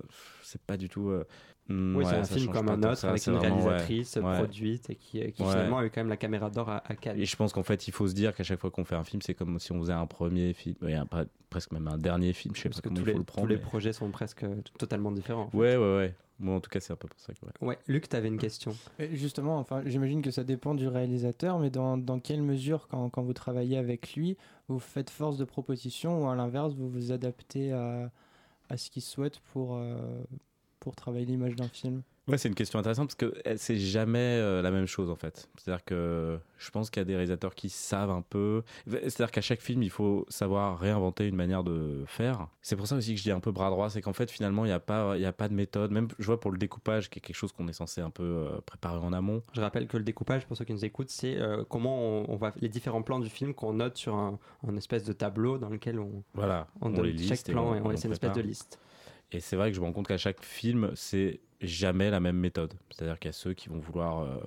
c'est 0.43 0.63
pas 0.63 0.77
du 0.77 0.89
tout. 0.89 1.11
Hmm, 1.71 1.97
Oui, 1.97 2.05
ouais, 2.05 2.11
c'est 2.11 2.17
un 2.19 2.25
film 2.25 2.53
comme 2.53 2.69
un 2.69 2.79
autre 2.83 2.97
ça, 2.97 3.11
avec 3.11 3.27
une 3.27 3.35
vraiment, 3.35 3.57
réalisatrice 3.65 4.17
Ouais. 4.17 4.35
produite 4.37 4.91
et 4.91 4.95
qui, 4.97 5.21
qui 5.33 5.43
Ouais. 5.43 5.49
finalement 5.49 5.79
a 5.79 5.85
eu 5.87 5.91
quand 5.91 6.01
même 6.01 6.09
la 6.09 6.17
caméra 6.17 6.51
d'or 6.51 6.69
à, 6.69 6.83
à 6.87 6.95
Cannes. 6.95 7.19
Et 7.19 7.25
je 7.25 7.37
pense 7.37 7.53
qu'en 7.53 7.63
fait, 7.63 7.89
il 7.89 7.93
faut 7.93 8.07
se 8.09 8.15
dire 8.15 8.35
qu'à 8.35 8.43
chaque 8.45 8.61
fois 8.61 8.71
qu'on 8.71 8.85
fait 8.85 8.97
un 8.97 9.05
film, 9.05 9.23
c'est 9.23 9.35
comme 9.35 9.59
si 9.59 9.73
on 9.73 9.81
faisait 9.81 9.93
un 9.93 10.07
premier 10.07 10.53
film, 10.53 10.77
et 10.87 10.95
un- 10.95 11.07
pas- 11.07 11.25
presque 11.49 11.73
même 11.73 11.89
un 11.89 11.99
dernier 11.99 12.33
film. 12.33 12.55
Je 12.55 12.61
sais 12.63 12.69
Parce 12.69 12.81
pas 12.81 12.89
que 12.91 12.95
comment 12.95 13.01
tous 13.01 13.09
il 13.09 13.13
les, 13.13 13.19
le 13.19 13.19
tous 13.21 13.25
prendre. 13.33 13.49
les 13.49 13.57
mais- 13.57 13.61
projets 13.63 13.93
sont 13.93 14.11
presque 14.11 14.43
euh, 14.45 14.57
totalement 14.79 15.11
différents. 15.13 15.45
en 15.45 15.51
fait. 15.51 15.57
Ouais, 15.57 15.77
ouais, 15.77 15.97
ouais. 15.97 16.15
Moi, 16.43 16.55
en 16.55 16.61
tout 16.61 16.71
cas, 16.71 16.81
c'est 16.81 16.93
un 16.95 16.97
peu 16.97 17.07
pour 17.07 17.21
ça 17.21 17.35
que. 17.35 17.45
ouais. 17.45 17.53
Ouais, 17.69 17.79
Luc, 17.87 18.09
tu 18.09 18.17
avais 18.17 18.29
une 18.29 18.39
question. 18.39 18.75
Et 18.99 19.15
Justement, 19.15 19.59
enfin, 19.59 19.83
j'imagine 19.85 20.23
que 20.23 20.31
ça 20.31 20.43
dépend 20.43 20.75
du 20.75 20.89
réalisateur, 20.89 21.59
mais 21.59 21.69
dans, 21.69 21.99
dans 21.99 22.19
quelle 22.19 22.43
mesure, 22.43 22.89
quand, 22.89 23.11
quand 23.11 23.21
vous 23.23 23.35
travaillez 23.35 23.77
avec 23.77 24.15
lui, 24.15 24.39
vous 24.69 24.79
faites 24.79 25.11
force 25.11 25.37
de 25.37 25.45
proposition 25.45 26.25
ou 26.25 26.29
à 26.31 26.35
l'inverse, 26.35 26.73
vous 26.73 26.89
vous 26.89 27.13
adaptez 27.13 27.73
à, 27.73 28.11
à 28.71 28.77
ce 28.79 28.89
qu'il 28.89 29.03
souhaite 29.03 29.39
pour, 29.53 29.77
euh, 29.77 29.99
pour 30.81 30.97
travailler 30.97 31.27
l'image 31.27 31.55
d'un 31.57 31.69
film 31.69 32.03
Ouais, 32.31 32.39
c'est 32.39 32.49
une 32.49 32.55
question 32.55 32.79
intéressante 32.79 33.09
parce 33.09 33.17
que 33.17 33.35
elle, 33.45 33.59
c'est 33.59 33.77
jamais 33.77 34.19
euh, 34.19 34.63
la 34.63 34.71
même 34.71 34.87
chose 34.87 35.11
en 35.11 35.17
fait. 35.17 35.49
C'est-à-dire 35.57 35.85
que 35.85 36.39
je 36.59 36.71
pense 36.71 36.89
qu'il 36.89 37.01
y 37.01 37.03
a 37.03 37.05
des 37.05 37.15
réalisateurs 37.15 37.57
qui 37.57 37.69
savent 37.69 38.11
un 38.11 38.23
peu. 38.23 38.63
C'est-à-dire 38.87 39.33
qu'à 39.33 39.41
chaque 39.41 39.61
film, 39.61 39.83
il 39.83 39.91
faut 39.91 40.27
savoir 40.29 40.79
réinventer 40.79 41.27
une 41.27 41.35
manière 41.35 41.65
de 41.65 42.05
faire. 42.07 42.47
C'est 42.63 42.77
pour 42.77 42.87
ça 42.87 42.95
aussi 42.95 43.15
que 43.15 43.19
je 43.19 43.25
dis 43.25 43.31
un 43.33 43.41
peu 43.41 43.51
bras 43.51 43.71
droit, 43.71 43.91
c'est 43.91 44.01
qu'en 44.01 44.13
fait 44.13 44.31
finalement 44.31 44.65
il 44.65 44.69
n'y 44.69 44.75
a 44.75 44.81
pas, 44.81 45.17
il 45.17 45.23
y 45.23 45.27
a 45.27 45.33
pas 45.33 45.49
de 45.49 45.55
méthode. 45.55 45.91
Même 45.91 46.07
je 46.19 46.27
vois 46.27 46.39
pour 46.39 46.53
le 46.53 46.59
découpage, 46.59 47.11
qui 47.11 47.19
est 47.19 47.23
quelque 47.23 47.37
chose 47.37 47.53
qu'on 47.53 47.67
est 47.67 47.73
censé 47.73 48.01
un 48.01 48.11
peu 48.11 48.23
euh, 48.23 48.61
préparer 48.65 48.99
en 48.99 49.13
amont. 49.13 49.43
Je 49.53 49.61
rappelle 49.61 49.89
que 49.89 49.97
le 49.97 50.05
découpage, 50.05 50.47
pour 50.47 50.57
ceux 50.57 50.65
qui 50.65 50.73
nous 50.73 50.85
écoutent, 50.85 51.11
c'est 51.11 51.37
euh, 51.37 51.65
comment 51.69 51.99
on, 52.01 52.27
on 52.29 52.37
va 52.37 52.53
les 52.61 52.69
différents 52.69 53.03
plans 53.03 53.19
du 53.19 53.29
film 53.29 53.55
qu'on 53.55 53.73
note 53.73 53.97
sur 53.97 54.15
un, 54.15 54.39
un 54.69 54.77
espèce 54.77 55.03
de 55.03 55.13
tableau 55.13 55.59
dans 55.59 55.69
lequel 55.69 55.99
on, 55.99 56.23
Voilà, 56.35 56.69
on, 56.81 56.89
on, 56.89 56.91
donne 56.91 57.07
les 57.07 57.27
chaque 57.27 57.43
plan 57.45 57.71
on, 57.71 57.75
et 57.75 57.81
on 57.81 57.89
laisse 57.89 58.05
une 58.05 58.13
espèce 58.13 58.35
de 58.35 58.43
liste. 58.43 58.79
Et 59.33 59.41
c'est 59.41 59.57
vrai 59.57 59.71
que 59.71 59.77
je 59.77 59.81
me 59.81 59.87
rends 59.87 59.93
compte 59.93 60.09
qu'à 60.09 60.19
chaque 60.19 60.43
film, 60.43 60.91
c'est 60.95 61.41
jamais 61.61 62.11
la 62.11 62.21
même 62.21 62.37
méthode. 62.37 62.75
C'est-à-dire 62.91 63.19
qu'il 63.19 63.29
y 63.29 63.31
a 63.31 63.33
ceux 63.33 63.55
qui 63.55 63.69
vont 63.69 63.79
vouloir 63.79 64.21
euh, 64.21 64.39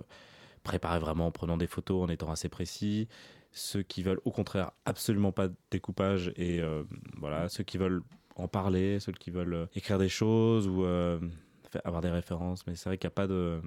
préparer 0.63 0.99
vraiment 0.99 1.27
en 1.27 1.31
prenant 1.31 1.57
des 1.57 1.67
photos, 1.67 2.03
en 2.03 2.09
étant 2.09 2.31
assez 2.31 2.49
précis. 2.49 3.07
Ceux 3.51 3.83
qui 3.83 4.03
veulent 4.03 4.21
au 4.25 4.31
contraire 4.31 4.71
absolument 4.85 5.31
pas 5.31 5.47
de 5.47 5.55
découpage 5.69 6.33
et 6.35 6.59
euh, 6.59 6.83
voilà, 7.17 7.49
ceux 7.49 7.63
qui 7.63 7.77
veulent 7.77 8.01
en 8.35 8.47
parler, 8.47 8.99
ceux 8.99 9.11
qui 9.11 9.29
veulent 9.29 9.53
euh, 9.53 9.65
écrire 9.75 9.99
des 9.99 10.09
choses 10.09 10.67
ou 10.67 10.85
avoir 11.83 12.01
des 12.01 12.09
références. 12.09 12.65
Mais 12.67 12.75
c'est 12.75 12.89
vrai 12.89 12.97
qu'il 12.97 13.07
n'y 13.07 13.13
a 13.13 13.15
pas 13.15 13.27
de 13.27 13.61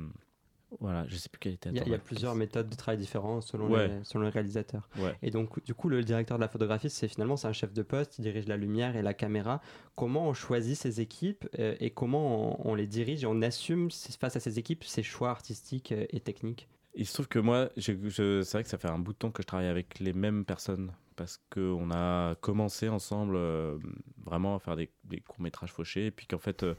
voilà, 0.80 1.06
je 1.08 1.16
sais 1.16 1.28
plus 1.28 1.38
quelle 1.38 1.52
était. 1.54 1.70
Il 1.70 1.76
y, 1.76 1.80
a, 1.80 1.84
il 1.86 1.92
y 1.92 1.94
a 1.94 1.98
plusieurs 1.98 2.34
méthodes 2.34 2.68
de 2.68 2.74
travail 2.74 2.98
différentes 2.98 3.42
selon, 3.44 3.70
Ouais. 3.70 3.88
les, 3.88 4.04
selon 4.04 4.22
le 4.24 4.28
réalisateur. 4.30 4.88
Ouais. 4.98 5.14
Et 5.22 5.30
donc, 5.30 5.62
du 5.64 5.74
coup, 5.74 5.88
le 5.88 6.02
directeur 6.02 6.38
de 6.38 6.42
la 6.42 6.48
photographie, 6.48 6.90
c'est 6.90 7.08
finalement 7.08 7.36
c'est 7.36 7.46
un 7.48 7.52
chef 7.52 7.72
de 7.72 7.82
poste, 7.82 8.18
il 8.18 8.22
dirige 8.22 8.46
la 8.48 8.56
lumière 8.56 8.96
et 8.96 9.02
la 9.02 9.14
caméra. 9.14 9.60
Comment 9.94 10.28
on 10.28 10.34
choisit 10.34 10.76
ces 10.76 11.00
équipes 11.00 11.48
euh, 11.58 11.76
et 11.80 11.90
comment 11.90 12.60
on, 12.66 12.72
on 12.72 12.74
les 12.74 12.86
dirige 12.86 13.22
et 13.22 13.26
on 13.26 13.40
assume 13.42 13.90
face 13.90 14.36
à 14.36 14.40
ces 14.40 14.58
équipes 14.58 14.84
ses 14.84 15.02
choix 15.02 15.30
artistiques 15.30 15.92
euh, 15.92 16.04
et 16.10 16.20
techniques? 16.20 16.68
Il 16.94 17.06
se 17.06 17.12
trouve 17.14 17.28
que 17.28 17.38
moi, 17.38 17.68
c'est 17.76 17.92
vrai 17.94 18.62
que 18.62 18.68
ça 18.68 18.78
fait 18.78 18.90
un 18.90 18.98
bout 18.98 19.12
de 19.12 19.18
temps 19.18 19.30
que 19.30 19.42
je 19.42 19.46
travaille 19.46 19.66
avec 19.68 19.98
les 20.00 20.14
mêmes 20.14 20.44
personnes 20.46 20.92
parce 21.14 21.38
qu'on 21.50 21.90
a 21.92 22.34
commencé 22.36 22.88
ensemble 22.88 23.36
euh, 23.36 23.78
vraiment 24.24 24.56
à 24.56 24.58
faire 24.58 24.76
des, 24.76 24.90
des 25.04 25.20
courts-métrages 25.20 25.72
fauchés 25.72 26.06
et 26.06 26.10
puis 26.10 26.26
qu'en 26.26 26.38
fait, 26.38 26.62
euh, 26.62 26.74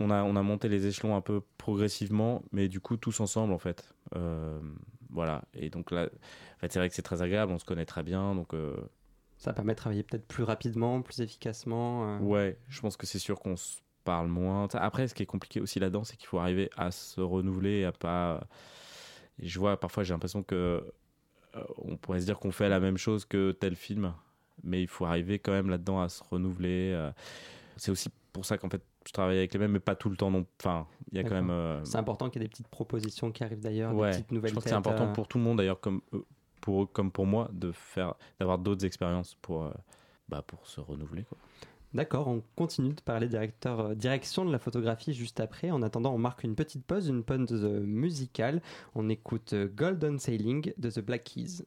on, 0.00 0.10
a, 0.10 0.22
on 0.22 0.36
a 0.36 0.42
monté 0.42 0.68
les 0.68 0.86
échelons 0.86 1.14
un 1.16 1.20
peu 1.20 1.42
progressivement, 1.58 2.42
mais 2.52 2.68
du 2.68 2.80
coup, 2.80 2.96
tous 2.96 3.20
ensemble 3.20 3.52
en 3.52 3.58
fait. 3.58 3.94
Euh, 4.16 4.58
voilà. 5.10 5.42
Et 5.54 5.70
donc 5.70 5.90
là, 5.90 6.04
en 6.56 6.58
fait, 6.60 6.72
c'est 6.72 6.78
vrai 6.78 6.88
que 6.88 6.94
c'est 6.94 7.02
très 7.02 7.22
agréable, 7.22 7.52
on 7.52 7.58
se 7.58 7.64
connaît 7.64 7.86
très 7.86 8.02
bien. 8.02 8.34
Donc, 8.34 8.54
euh, 8.54 8.76
Ça 9.38 9.52
permet 9.52 9.72
de 9.74 9.78
travailler 9.78 10.02
peut-être 10.02 10.26
plus 10.26 10.42
rapidement, 10.44 11.02
plus 11.02 11.20
efficacement. 11.20 12.16
euh. 12.16 12.18
ouais, 12.20 12.58
je 12.68 12.80
pense 12.80 12.96
que 12.96 13.06
c'est 13.06 13.18
sûr 13.18 13.38
qu'on 13.40 13.56
se 13.56 13.78
parle 14.04 14.28
moins. 14.28 14.66
Après, 14.74 15.06
ce 15.08 15.14
qui 15.14 15.22
est 15.22 15.26
compliqué 15.26 15.60
aussi 15.60 15.78
là-dedans, 15.78 16.04
c'est 16.04 16.16
qu'il 16.16 16.26
faut 16.28 16.38
arriver 16.38 16.70
à 16.76 16.90
se 16.90 17.20
renouveler, 17.20 17.84
à 17.84 17.92
pas. 17.92 18.46
Et 19.38 19.46
je 19.46 19.58
vois 19.58 19.78
parfois, 19.78 20.02
j'ai 20.04 20.12
l'impression 20.14 20.42
que 20.42 20.82
on 21.78 21.96
pourrait 21.96 22.20
se 22.20 22.26
dire 22.26 22.38
qu'on 22.38 22.52
fait 22.52 22.68
la 22.68 22.78
même 22.78 22.96
chose 22.96 23.24
que 23.24 23.50
tel 23.52 23.74
film, 23.74 24.14
mais 24.62 24.80
il 24.82 24.86
faut 24.86 25.04
arriver 25.04 25.38
quand 25.40 25.50
même 25.52 25.68
là-dedans 25.68 26.00
à 26.00 26.08
se 26.08 26.22
renouveler. 26.22 27.10
C'est 27.76 27.90
aussi 27.90 28.08
pour 28.32 28.44
ça 28.44 28.56
qu'en 28.56 28.68
fait, 28.70 28.82
je 29.06 29.12
travaille 29.12 29.38
avec 29.38 29.52
les 29.52 29.58
mêmes, 29.58 29.72
mais 29.72 29.80
pas 29.80 29.94
tout 29.94 30.10
le 30.10 30.16
temps 30.16 30.30
non. 30.30 30.46
Enfin, 30.60 30.86
il 31.10 31.18
y 31.18 31.20
a 31.20 31.24
quand 31.24 31.34
même. 31.34 31.50
euh, 31.50 31.82
C'est 31.84 31.96
important 31.96 32.28
qu'il 32.28 32.40
y 32.40 32.44
ait 32.44 32.48
des 32.48 32.50
petites 32.50 32.68
propositions 32.68 33.32
qui 33.32 33.42
arrivent 33.42 33.60
d'ailleurs, 33.60 33.94
ouais, 33.94 34.10
des 34.10 34.16
petites 34.18 34.32
nouvelles 34.32 34.50
je 34.50 34.54
pense 34.54 34.64
que 34.64 34.70
c'est 34.70 34.76
important 34.76 35.08
euh. 35.08 35.12
pour 35.12 35.26
tout 35.26 35.38
le 35.38 35.44
monde 35.44 35.58
d'ailleurs, 35.58 35.80
comme 35.80 36.02
euh, 36.12 36.24
pour 36.60 36.82
eux 36.82 36.86
comme 36.86 37.10
pour 37.10 37.26
moi, 37.26 37.48
de 37.52 37.72
faire, 37.72 38.14
d'avoir 38.38 38.58
d'autres 38.58 38.84
expériences 38.84 39.34
pour, 39.40 39.64
euh, 39.64 39.70
bah, 40.28 40.42
pour 40.46 40.66
se 40.66 40.80
renouveler. 40.80 41.24
Quoi. 41.24 41.38
D'accord, 41.92 42.28
on 42.28 42.42
continue 42.54 42.92
de 42.92 43.00
parler 43.00 43.26
directeur, 43.26 43.96
direction 43.96 44.44
de 44.44 44.52
la 44.52 44.60
photographie 44.60 45.12
juste 45.12 45.40
après. 45.40 45.72
En 45.72 45.82
attendant, 45.82 46.14
on 46.14 46.18
marque 46.18 46.44
une 46.44 46.54
petite 46.54 46.84
pause, 46.84 47.08
une 47.08 47.24
pause 47.24 47.50
musicale. 47.64 48.62
On 48.94 49.08
écoute 49.08 49.54
Golden 49.74 50.18
Sailing 50.20 50.72
de 50.78 50.90
The 50.90 51.00
Black 51.00 51.24
Keys. 51.24 51.64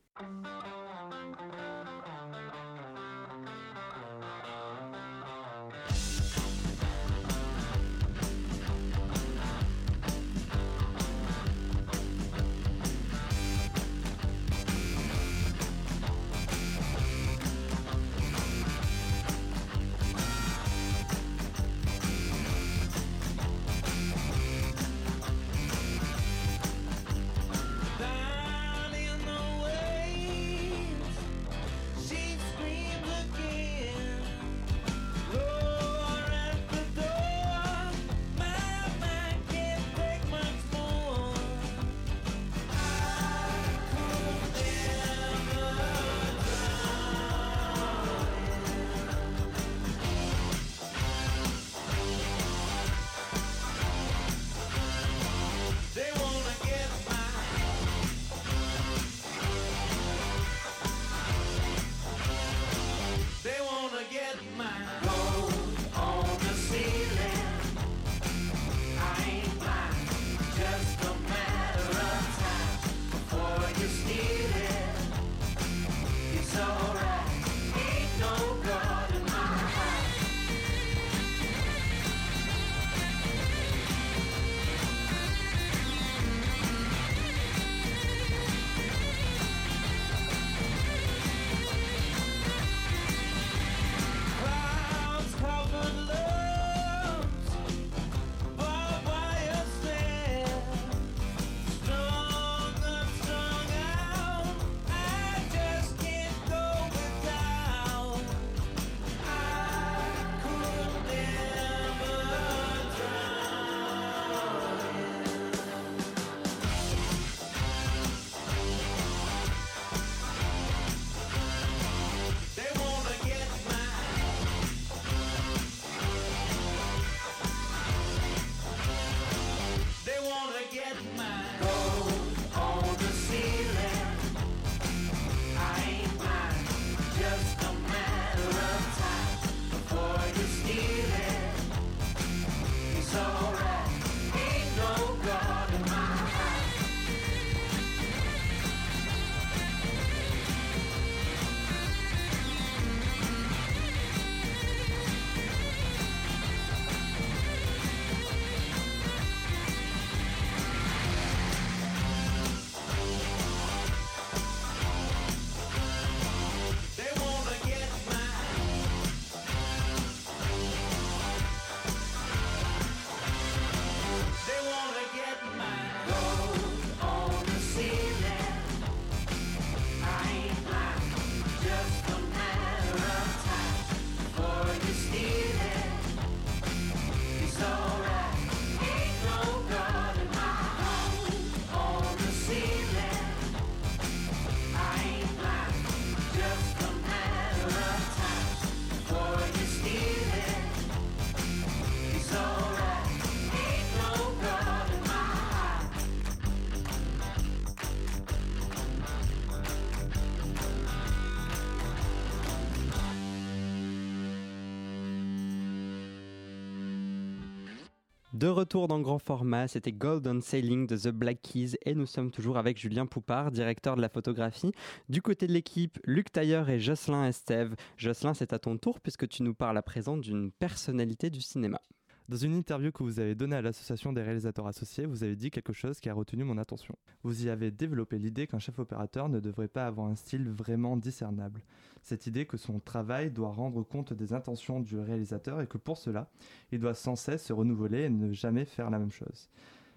Retour 218.54 218.88
dans 218.88 219.02
grand 219.02 219.20
format, 219.20 219.68
c'était 219.68 219.92
Golden 219.92 220.42
Sailing 220.42 220.88
de 220.88 220.96
The 220.96 221.10
Black 221.10 221.42
Keys 221.42 221.76
et 221.86 221.94
nous 221.96 222.06
sommes 222.06 222.32
toujours 222.32 222.58
avec 222.58 222.78
Julien 222.78 223.06
Poupard, 223.06 223.52
directeur 223.52 223.96
de 223.96 224.02
la 224.02 224.10
photographie. 224.10 224.72
Du 225.10 225.22
côté 225.22 225.48
de 225.48 225.52
l'équipe, 225.52 226.00
Luc 226.06 226.32
Tailleur 226.32 226.70
et 226.70 226.80
Jocelyn 226.80 227.26
Estève. 227.26 227.76
Jocelyn, 227.98 228.34
c'est 228.34 228.54
à 228.54 228.60
ton 228.60 228.78
tour 228.78 229.00
puisque 229.02 229.28
tu 229.28 229.44
nous 229.44 229.54
parles 229.54 229.78
à 229.78 229.82
présent 229.82 230.18
d'une 230.18 230.52
personnalité 230.52 231.30
du 231.30 231.42
cinéma. 231.42 231.82
Dans 232.30 232.38
une 232.38 232.54
interview 232.54 232.94
que 232.94 233.04
vous 233.04 233.20
avez 233.20 233.36
donnée 233.36 233.58
à 233.58 233.62
l'association 233.62 234.14
des 234.14 234.22
réalisateurs 234.22 234.66
associés, 234.66 235.06
vous 235.06 235.26
avez 235.26 235.36
dit 235.36 235.52
quelque 235.52 235.74
chose 235.74 236.00
qui 236.00 236.08
a 236.08 236.14
retenu 236.14 236.46
mon 236.46 236.58
attention. 236.58 236.96
Vous 237.22 237.46
y 237.46 237.50
avez 237.50 237.70
développé 237.70 238.18
l'idée 238.18 238.48
qu'un 238.48 238.60
chef 238.60 238.80
opérateur 238.80 239.28
ne 239.28 239.42
devrait 239.42 239.68
pas 239.68 239.86
avoir 239.86 240.08
un 240.08 240.16
style 240.16 240.50
vraiment 240.50 240.96
discernable. 240.96 241.62
Cette 242.02 242.26
idée 242.26 242.46
que 242.46 242.56
son 242.56 242.80
travail 242.80 243.30
doit 243.30 243.52
rendre 243.52 243.84
compte 243.84 244.14
des 244.14 244.32
intentions 244.32 244.80
du 244.80 244.98
réalisateur 244.98 245.60
et 245.60 245.68
que 245.68 245.78
pour 245.78 245.98
cela, 245.98 246.30
il 246.72 246.80
doit 246.80 246.94
sans 246.94 247.18
cesse 247.18 247.44
se 247.44 247.52
renouveler 247.52 248.04
et 248.04 248.10
ne 248.10 248.32
jamais 248.32 248.64
faire 248.64 248.90
la 248.90 249.00
même 249.00 249.12
chose. 249.12 249.50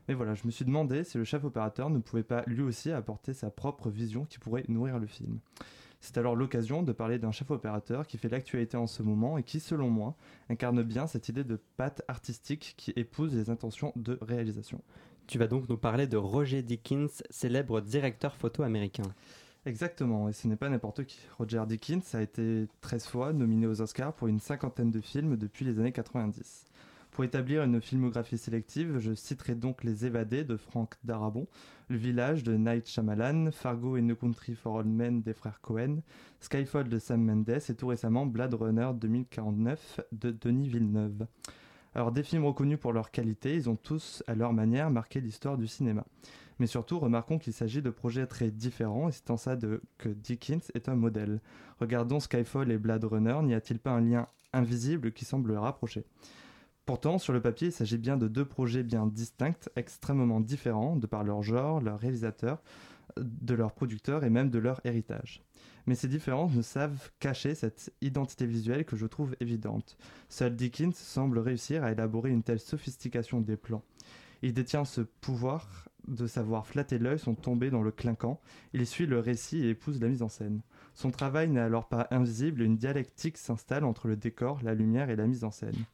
Mais 0.09 0.15
voilà, 0.15 0.35
je 0.35 0.47
me 0.47 0.51
suis 0.51 0.65
demandé 0.65 1.05
si 1.05 1.19
le 1.19 1.25
chef 1.25 1.45
opérateur 1.45 1.91
ne 1.91 2.01
pouvait 2.01 2.25
pas 2.25 2.43
lui 2.49 2.63
aussi 2.63 2.91
apporter 2.91 3.35
sa 3.35 3.51
propre 3.51 3.89
vision 3.89 4.25
qui 4.25 4.41
pourrait 4.41 4.65
nourrir 4.67 4.99
le 4.99 5.07
film. 5.07 5.39
C'est 6.01 6.19
alors 6.19 6.37
l'occasion 6.37 6.83
de 6.83 6.93
parler 6.93 7.19
d'un 7.19 7.33
chef 7.33 7.51
opérateur 7.51 8.07
qui 8.07 8.19
fait 8.19 8.29
l'actualité 8.29 8.77
en 8.77 8.87
ce 8.87 9.03
moment 9.03 9.39
et 9.39 9.43
qui, 9.43 9.61
selon 9.61 9.91
moi, 9.91 10.15
incarne 10.49 10.83
bien 10.83 11.07
cette 11.07 11.29
idée 11.29 11.45
de 11.45 11.59
patte 11.77 12.03
artistique 12.09 12.75
qui 12.77 12.93
épouse 12.97 13.35
les 13.35 13.51
intentions 13.51 13.93
de 13.97 14.19
réalisation. 14.21 14.83
Tu 15.27 15.39
vas 15.39 15.49
donc 15.49 15.69
nous 15.69 15.77
parler 15.77 16.07
de 16.07 16.17
Roger 16.17 16.63
Dickens, 16.63 17.23
célèbre 17.31 17.81
directeur 17.81 18.37
photo 18.37 18.63
américain. 18.63 19.03
Exactement, 19.65 20.29
et 20.29 20.33
ce 20.33 20.47
n'est 20.47 20.55
pas 20.55 20.69
n'importe 20.69 21.05
qui. 21.05 21.19
Roger 21.39 21.65
Dickens 21.67 22.15
a 22.15 22.23
été 22.23 22.69
13 22.83 23.07
fois 23.07 23.33
nominé 23.33 23.67
aux 23.67 23.81
Oscars 23.81 24.13
pour 24.13 24.29
une 24.29 24.39
cinquantaine 24.39 24.93
de 24.93 25.01
films 25.01 25.37
depuis 25.37 25.65
les 25.65 25.81
années 25.81 25.91
90. 25.91 26.67
Pour 27.11 27.25
établir 27.25 27.65
une 27.65 27.81
filmographie 27.81 28.39
sélective, 28.39 28.99
je 29.01 29.15
citerai 29.15 29.57
donc 29.57 29.83
Les 29.83 30.07
Évadés 30.07 30.45
de 30.45 30.57
Frank 30.57 30.95
Darabont, 31.03 31.49
Le 31.89 31.97
Village 31.97 32.43
de 32.43 32.53
Night 32.57 32.89
Shyamalan, 32.89 33.53
Fargo 33.53 33.97
et 33.97 34.03
No 34.03 34.17
Country 34.17 34.57
for 34.57 34.75
Old 34.75 34.89
Men 34.89 35.23
des 35.23 35.33
frères 35.33 35.61
Cohen, 35.61 35.99
Skyfall 36.41 36.89
de 36.89 36.99
Sam 36.99 37.23
Mendes 37.23 37.49
et 37.49 37.75
tout 37.77 37.87
récemment 37.87 38.27
Blade 38.27 38.55
Runner 38.55 38.91
2049 38.93 40.01
de 40.11 40.33
Denis 40.33 40.69
Villeneuve. 40.69 41.29
Alors 41.95 42.11
des 42.11 42.25
films 42.25 42.45
reconnus 42.45 42.81
pour 42.81 42.93
leur 42.93 43.13
qualité, 43.13 43.55
ils 43.55 43.71
ont 43.71 43.77
tous 43.77 44.25
à 44.27 44.35
leur 44.35 44.53
manière 44.53 44.91
marqué 44.91 45.21
l'histoire 45.21 45.57
du 45.57 45.69
cinéma. 45.69 46.05
Mais 46.59 46.67
surtout, 46.67 46.99
remarquons 46.99 47.39
qu'il 47.39 47.53
s'agit 47.53 47.83
de 47.83 47.91
projets 47.91 48.27
très 48.27 48.51
différents 48.51 49.09
et 49.09 49.13
c'est 49.13 49.31
en 49.31 49.37
ça 49.37 49.57
que 49.57 50.09
Dickens 50.09 50.73
est 50.75 50.89
un 50.89 50.97
modèle. 50.97 51.41
Regardons 51.79 52.19
Skyfall 52.19 52.73
et 52.73 52.79
Blade 52.79 53.05
Runner, 53.05 53.39
n'y 53.45 53.55
a-t-il 53.55 53.79
pas 53.79 53.93
un 53.93 54.01
lien 54.01 54.27
invisible 54.53 55.13
qui 55.13 55.25
semble 55.25 55.53
rapprocher? 55.53 56.05
Pourtant, 56.87 57.19
sur 57.19 57.33
le 57.33 57.41
papier, 57.41 57.69
il 57.69 57.73
s'agit 57.73 57.99
bien 57.99 58.17
de 58.17 58.29
deux 58.29 58.45
projets 58.45 58.85
bien 58.85 59.07
distincts, 59.07 59.69
extrêmement 59.75 60.39
différents, 60.39 60.95
de 60.95 61.09
par 61.09 61.25
leur 61.25 61.43
genre, 61.43 61.81
leur 61.81 61.99
réalisateur, 61.99 62.63
de 63.17 63.55
leurs 63.55 63.73
producteurs 63.73 64.23
et 64.23 64.31
même 64.31 64.51
de 64.51 64.61
leur 64.61 64.81
héritage. 64.85 65.43
Mais 65.87 65.97
ces 65.97 66.07
différences 66.07 66.55
ne 66.55 66.63
savent 66.63 67.11
cacher 67.19 67.57
cette 67.57 67.93
identité 68.03 68.47
visuelle 68.47 68.85
que 68.85 68.97
je 68.97 69.07
trouve 69.07 69.35
évidente. 69.41 69.99
Seul 70.29 70.55
Dickens 70.55 70.95
semble 70.95 71.41
réussir 71.41 71.83
à 71.83 71.91
élaborer 71.91 72.31
une 72.31 72.45
telle 72.45 72.61
sophistication 72.61 73.41
des 73.41 73.57
plans. 73.57 73.83
Il 74.43 74.55
détient 74.55 74.85
ce 74.85 75.01
pouvoir 75.01 75.89
de 76.07 76.29
savoir 76.29 76.69
flatter 76.69 76.99
l'œil 76.99 77.19
sans 77.19 77.35
tomber 77.35 77.71
dans 77.71 77.83
le 77.83 77.91
clinquant. 77.91 78.41
Il 78.75 78.87
suit 78.87 79.07
le 79.07 79.19
récit 79.19 79.65
et 79.65 79.71
épouse 79.71 80.01
la 80.01 80.09
mise 80.09 80.23
en 80.23 80.29
scène. 80.29 80.61
Son 80.95 81.11
travail 81.11 81.49
n'est 81.49 81.61
alors 81.61 81.89
pas 81.89 82.07
invisible 82.13 82.63
et 82.63 82.65
une 82.65 82.77
dialectique 82.77 83.39
s'installe 83.39 83.85
entre 83.85 84.07
le 84.07 84.15
décor, 84.15 84.61
la 84.63 84.75
lumière 84.75 85.11
et 85.11 85.17
la 85.17 85.27
mise 85.27 85.43
en 85.43 85.51
scène. 85.51 85.85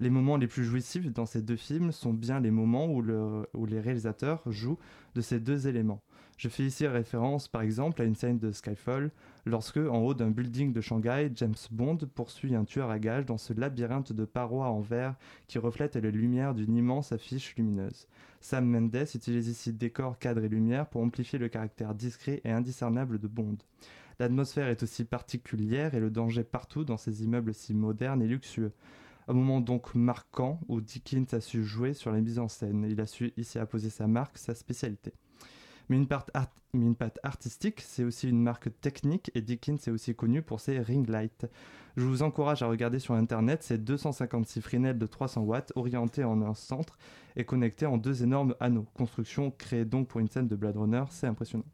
Les 0.00 0.10
moments 0.10 0.36
les 0.36 0.46
plus 0.46 0.64
jouissifs 0.64 1.12
dans 1.12 1.26
ces 1.26 1.42
deux 1.42 1.56
films 1.56 1.92
sont 1.92 2.12
bien 2.12 2.40
les 2.40 2.50
moments 2.50 2.86
où, 2.86 3.02
le- 3.02 3.46
où 3.54 3.66
les 3.66 3.80
réalisateurs 3.80 4.42
jouent 4.50 4.78
de 5.14 5.20
ces 5.20 5.38
deux 5.38 5.68
éléments. 5.68 6.02
Je 6.38 6.48
fais 6.48 6.64
ici 6.64 6.86
référence 6.86 7.46
par 7.46 7.62
exemple 7.62 8.02
à 8.02 8.04
une 8.04 8.16
scène 8.16 8.38
de 8.38 8.50
Skyfall, 8.50 9.12
lorsque, 9.46 9.76
en 9.76 9.98
haut 9.98 10.14
d'un 10.14 10.30
building 10.30 10.72
de 10.72 10.80
Shanghai, 10.80 11.30
James 11.36 11.54
Bond 11.70 11.98
poursuit 12.14 12.56
un 12.56 12.64
tueur 12.64 12.90
à 12.90 12.98
gages 12.98 13.26
dans 13.26 13.38
ce 13.38 13.52
labyrinthe 13.52 14.12
de 14.12 14.24
parois 14.24 14.68
en 14.68 14.80
verre 14.80 15.14
qui 15.46 15.58
reflète 15.58 15.94
les 15.94 16.10
lumières 16.10 16.54
d'une 16.54 16.74
immense 16.74 17.12
affiche 17.12 17.54
lumineuse. 17.56 18.08
Sam 18.40 18.66
Mendes 18.66 19.06
utilise 19.14 19.46
ici 19.46 19.72
décor, 19.72 20.18
cadre 20.18 20.42
et 20.42 20.48
lumière 20.48 20.88
pour 20.88 21.02
amplifier 21.02 21.38
le 21.38 21.48
caractère 21.48 21.94
discret 21.94 22.40
et 22.44 22.50
indiscernable 22.50 23.20
de 23.20 23.28
Bond. 23.28 23.58
L'atmosphère 24.18 24.66
est 24.68 24.82
aussi 24.82 25.04
particulière 25.04 25.94
et 25.94 26.00
le 26.00 26.10
danger 26.10 26.42
partout 26.42 26.84
dans 26.84 26.96
ces 26.96 27.22
immeubles 27.22 27.54
si 27.54 27.72
modernes 27.72 28.22
et 28.22 28.26
luxueux. 28.26 28.72
Un 29.32 29.34
moment 29.34 29.62
donc 29.62 29.94
marquant 29.94 30.60
où 30.68 30.82
Dickens 30.82 31.32
a 31.32 31.40
su 31.40 31.64
jouer 31.64 31.94
sur 31.94 32.12
la 32.12 32.20
mise 32.20 32.38
en 32.38 32.48
scène. 32.48 32.86
Il 32.86 33.00
a 33.00 33.06
su 33.06 33.32
ici 33.38 33.58
apposer 33.58 33.88
sa 33.88 34.06
marque, 34.06 34.36
sa 34.36 34.54
spécialité. 34.54 35.14
Mais 35.88 35.96
une, 35.96 36.06
part 36.06 36.26
patte 36.98 37.18
artistique, 37.22 37.80
c'est 37.80 38.04
aussi 38.04 38.28
une 38.28 38.42
marque 38.42 38.68
technique 38.82 39.30
et 39.34 39.40
Dickens 39.40 39.88
est 39.88 39.90
aussi 39.90 40.14
connu 40.14 40.42
pour 40.42 40.60
ses 40.60 40.78
ring 40.80 41.08
lights. 41.08 41.46
Je 41.96 42.04
vous 42.04 42.22
encourage 42.22 42.62
à 42.62 42.66
regarder 42.66 42.98
sur 42.98 43.14
internet 43.14 43.62
ces 43.62 43.78
256 43.78 44.60
Fresnel 44.60 44.98
de 44.98 45.06
300 45.06 45.40
watts 45.44 45.72
orientés 45.76 46.24
en 46.24 46.42
un 46.42 46.52
centre 46.52 46.98
et 47.34 47.46
connectés 47.46 47.86
en 47.86 47.96
deux 47.96 48.22
énormes 48.22 48.54
anneaux. 48.60 48.84
Construction 48.92 49.50
créée 49.50 49.86
donc 49.86 50.08
pour 50.08 50.20
une 50.20 50.28
scène 50.28 50.48
de 50.48 50.56
Blade 50.56 50.76
Runner, 50.76 51.04
c'est 51.08 51.26
impressionnant. 51.26 51.64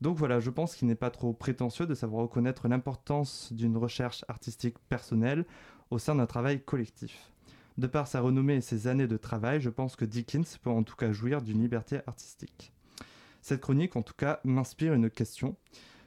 Donc 0.00 0.18
voilà, 0.18 0.40
je 0.40 0.50
pense 0.50 0.76
qu'il 0.76 0.88
n'est 0.88 0.94
pas 0.94 1.10
trop 1.10 1.32
prétentieux 1.32 1.86
de 1.86 1.94
savoir 1.94 2.22
reconnaître 2.22 2.68
l'importance 2.68 3.52
d'une 3.52 3.76
recherche 3.76 4.24
artistique 4.28 4.78
personnelle 4.88 5.46
au 5.90 5.98
sein 5.98 6.14
d'un 6.14 6.26
travail 6.26 6.62
collectif. 6.62 7.30
De 7.76 7.86
par 7.86 8.06
sa 8.06 8.20
renommée 8.20 8.56
et 8.56 8.60
ses 8.60 8.86
années 8.86 9.08
de 9.08 9.16
travail, 9.16 9.60
je 9.60 9.70
pense 9.70 9.96
que 9.96 10.04
Dickens 10.04 10.58
peut 10.58 10.70
en 10.70 10.82
tout 10.84 10.94
cas 10.96 11.10
jouir 11.12 11.42
d'une 11.42 11.60
liberté 11.60 12.00
artistique. 12.06 12.72
Cette 13.42 13.60
chronique, 13.60 13.96
en 13.96 14.02
tout 14.02 14.14
cas, 14.16 14.40
m'inspire 14.44 14.94
une 14.94 15.10
question. 15.10 15.56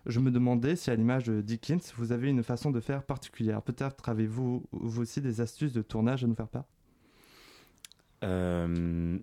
Je 0.06 0.20
me 0.22 0.32
demandais 0.32 0.78
si, 0.78 0.90
à 0.90 0.96
l'image 0.96 1.26
de 1.26 1.42
Dickens, 1.42 1.94
vous 1.98 2.14
avez 2.14 2.30
une 2.30 2.42
façon 2.42 2.72
de 2.72 2.80
faire 2.80 3.04
particulière. 3.04 3.62
Peut-être 3.62 4.08
avez-vous 4.08 4.64
vous 4.72 5.02
aussi 5.02 5.20
des 5.20 5.42
astuces 5.42 5.74
de 5.74 5.82
tournage 5.82 6.24
à 6.24 6.28
nous 6.28 6.36
faire 6.36 6.48
part? 6.48 6.64
Euh, 8.24 9.20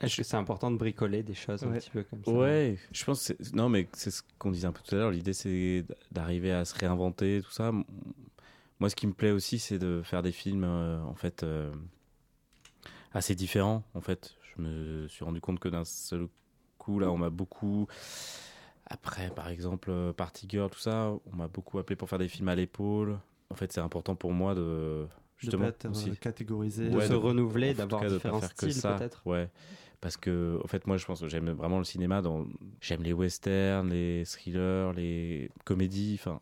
Est-ce 0.00 0.16
que 0.18 0.22
c'est 0.22 0.36
important 0.36 0.70
de 0.70 0.76
bricoler 0.76 1.22
des 1.22 1.34
choses 1.34 1.64
un 1.64 1.72
petit 1.72 1.90
peu 1.90 2.02
comme 2.04 2.24
ça? 2.24 2.30
Ouais, 2.30 2.78
je 2.92 3.04
pense 3.04 3.18
que 3.28 3.34
c'est- 3.44 3.54
non 3.54 3.68
mais 3.68 3.88
c'est 3.92 4.10
ce 4.10 4.22
qu'on 4.38 4.50
disait 4.50 4.66
un 4.66 4.72
peu 4.72 4.80
tout 4.86 4.94
à 4.94 4.98
l'heure. 4.98 5.10
L'idée 5.10 5.32
c'est 5.32 5.84
d'arriver 6.12 6.52
à 6.52 6.64
se 6.64 6.74
réinventer 6.78 7.42
tout 7.44 7.50
ça. 7.50 7.72
Moi, 8.80 8.90
ce 8.90 8.96
qui 8.96 9.06
me 9.06 9.12
plaît 9.12 9.30
aussi, 9.30 9.58
c'est 9.58 9.78
de 9.78 10.02
faire 10.04 10.22
des 10.22 10.32
films 10.32 10.64
euh, 10.64 11.00
en 11.02 11.14
fait 11.14 11.42
euh, 11.42 11.72
assez 13.12 13.34
différents. 13.34 13.82
En 13.94 14.00
fait, 14.00 14.34
je 14.56 14.62
me 14.62 15.08
suis 15.08 15.24
rendu 15.24 15.40
compte 15.40 15.58
que 15.58 15.68
d'un 15.68 15.84
seul 15.84 16.28
coup 16.78 16.98
là, 16.98 17.10
on 17.10 17.16
m'a 17.18 17.30
beaucoup 17.30 17.86
après, 18.88 19.30
par 19.30 19.48
exemple, 19.48 19.90
euh, 19.90 20.12
Party 20.12 20.46
Girl, 20.48 20.70
tout 20.70 20.78
ça, 20.78 21.12
on 21.32 21.36
m'a 21.36 21.48
beaucoup 21.48 21.78
appelé 21.78 21.96
pour 21.96 22.08
faire 22.08 22.18
des 22.20 22.28
films 22.28 22.48
à 22.48 22.54
l'épaule. 22.54 23.18
En 23.50 23.54
fait, 23.54 23.72
c'est 23.72 23.80
important 23.80 24.14
pour 24.14 24.32
moi 24.32 24.54
de 24.54 25.06
justement 25.38 25.64
de 25.64 25.68
être 25.70 25.90
aussi. 25.90 26.10
De 26.90 27.00
se 27.00 27.08
de- 27.08 27.14
renouveler, 27.14 27.74
d'avoir 27.74 28.04
différents 28.06 28.40
styles 28.40 28.80
peut-être 28.98 29.22
Ouais, 29.26 29.50
parce 30.00 30.16
que 30.16 30.60
en 30.62 30.66
fait 30.66 30.86
moi 30.86 30.96
je 30.96 31.06
pense 31.06 31.20
que 31.20 31.28
j'aime 31.28 31.50
vraiment 31.50 31.78
le 31.78 31.84
cinéma. 31.84 32.22
Dans 32.22 32.46
j'aime 32.80 33.02
les 33.02 33.12
westerns, 33.12 33.90
les 33.90 34.24
thrillers, 34.24 34.92
les 34.94 35.50
comédies. 35.64 36.18
Enfin, 36.20 36.40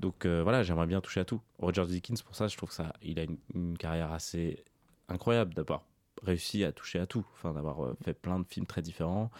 donc 0.00 0.26
euh, 0.26 0.42
voilà, 0.42 0.62
j'aimerais 0.62 0.86
bien 0.86 1.00
toucher 1.00 1.20
à 1.20 1.24
tout. 1.24 1.40
Roger 1.58 1.86
Dickens 1.86 2.22
pour 2.22 2.36
ça, 2.36 2.48
je 2.48 2.56
trouve 2.56 2.68
que 2.68 2.74
ça, 2.74 2.92
il 3.02 3.18
a 3.18 3.24
une, 3.54 3.76
carrière 3.78 4.12
assez 4.12 4.64
incroyable 5.08 5.54
d'avoir 5.54 5.84
réussi 6.22 6.64
à 6.64 6.72
toucher 6.72 6.98
à 6.98 7.06
tout. 7.06 7.26
Enfin, 7.34 7.52
d'avoir 7.52 7.84
euh, 7.84 7.96
fait 8.02 8.14
plein 8.14 8.38
de 8.38 8.46
films 8.46 8.66
très 8.66 8.82
différents. 8.82 9.30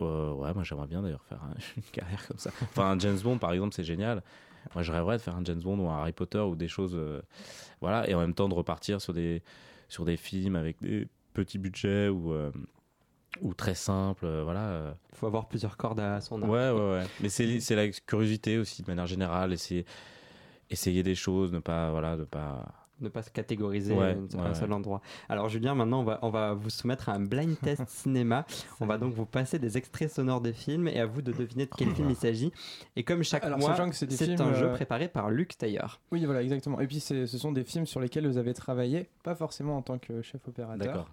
Euh, 0.00 0.32
ouais, 0.32 0.52
moi 0.52 0.64
j'aimerais 0.64 0.88
bien 0.88 1.02
d'ailleurs 1.02 1.24
faire 1.24 1.42
un- 1.42 1.54
une 1.76 1.82
carrière 1.92 2.26
comme 2.26 2.38
ça. 2.38 2.50
Enfin, 2.62 2.90
un 2.90 2.98
James 2.98 3.18
Bond 3.22 3.38
par 3.38 3.52
exemple, 3.52 3.74
c'est 3.74 3.84
génial. 3.84 4.22
Moi 4.74 4.82
je 4.82 4.90
rêverais 4.90 5.18
de 5.18 5.22
faire 5.22 5.36
un 5.36 5.44
James 5.44 5.60
Bond 5.60 5.78
ou 5.78 5.88
un 5.88 5.98
Harry 6.00 6.12
Potter 6.12 6.38
ou 6.40 6.56
des 6.56 6.68
choses. 6.68 6.98
voilà, 7.80 8.08
et 8.08 8.14
en 8.14 8.20
même 8.20 8.34
temps 8.34 8.48
de 8.48 8.54
repartir 8.54 9.00
sur 9.00 9.12
des, 9.12 9.42
sur 9.88 10.04
des 10.04 10.16
films 10.16 10.56
avec 10.56 10.80
des 10.82 11.06
petits 11.34 11.58
budgets 11.58 12.08
ou, 12.08 12.32
euh, 12.32 12.50
ou 13.42 13.52
très 13.52 13.74
simples. 13.74 14.24
euh, 14.24 14.42
voilà. 14.44 14.68
euh. 14.68 14.92
Il 15.12 15.18
faut 15.18 15.26
avoir 15.26 15.46
plusieurs 15.48 15.76
cordes 15.76 16.00
à 16.00 16.20
son 16.22 16.40
arc. 16.42 16.50
Ouais, 16.50 16.70
ouais, 16.70 16.92
ouais. 16.92 17.04
Mais 17.20 17.28
c'est 17.28 17.60
c'est 17.60 17.76
la 17.76 17.88
curiosité 17.88 18.56
aussi 18.58 18.82
de 18.82 18.88
manière 18.90 19.06
générale. 19.06 19.52
Essayer, 19.52 19.84
essayer 20.70 21.02
des 21.02 21.14
choses, 21.14 21.52
ne 21.52 21.58
pas. 21.58 21.90
Voilà, 21.90 22.16
ne 22.16 22.24
pas 22.24 22.64
ne 23.00 23.08
pas 23.08 23.22
se 23.22 23.30
catégoriser 23.30 23.94
Ouais, 23.94 24.16
à 24.38 24.42
un 24.42 24.54
seul 24.54 24.72
endroit. 24.72 25.00
Alors 25.28 25.48
Julien, 25.48 25.74
maintenant 25.74 26.00
on 26.00 26.04
va, 26.04 26.18
on 26.22 26.30
va 26.30 26.54
vous 26.54 26.70
soumettre 26.70 27.08
à 27.08 27.12
un 27.12 27.20
blind 27.20 27.58
test 27.60 27.82
cinéma. 27.88 28.46
On 28.80 28.86
va 28.86 28.98
donc 28.98 29.12
vous 29.14 29.26
passer 29.26 29.58
des 29.58 29.76
extraits 29.76 30.10
sonores 30.10 30.40
de 30.40 30.52
films 30.52 30.88
et 30.88 31.00
à 31.00 31.06
vous 31.06 31.22
de 31.22 31.32
deviner 31.32 31.66
de 31.66 31.70
quel 31.76 31.90
film 31.94 32.10
il 32.10 32.16
s'agit. 32.16 32.52
Et 32.96 33.02
comme 33.04 33.22
chaque 33.22 33.44
Alors, 33.44 33.58
mois, 33.58 33.74
c'est 33.92 34.06
des 34.06 34.40
un 34.40 34.54
jeu 34.54 34.66
euh, 34.66 34.74
préparé 34.74 35.08
par 35.08 35.30
Luc 35.30 35.56
Tailleur. 35.58 36.00
Oui, 36.12 36.24
voilà, 36.24 36.42
exactement. 36.42 36.80
Et 36.80 36.86
puis, 36.86 37.00
c'est- 37.00 37.26
ce 37.26 37.38
sont 37.38 37.52
des 37.52 37.64
films 37.64 37.86
sur 37.86 38.00
lesquels 38.00 38.26
vous 38.26 38.38
avez 38.38 38.54
travaillé, 38.54 39.08
pas 39.22 39.34
forcément 39.34 39.76
en 39.76 39.82
tant 39.82 39.98
que 39.98 40.22
chef 40.22 40.46
opérateur. 40.48 40.86
D'accord. 40.86 41.10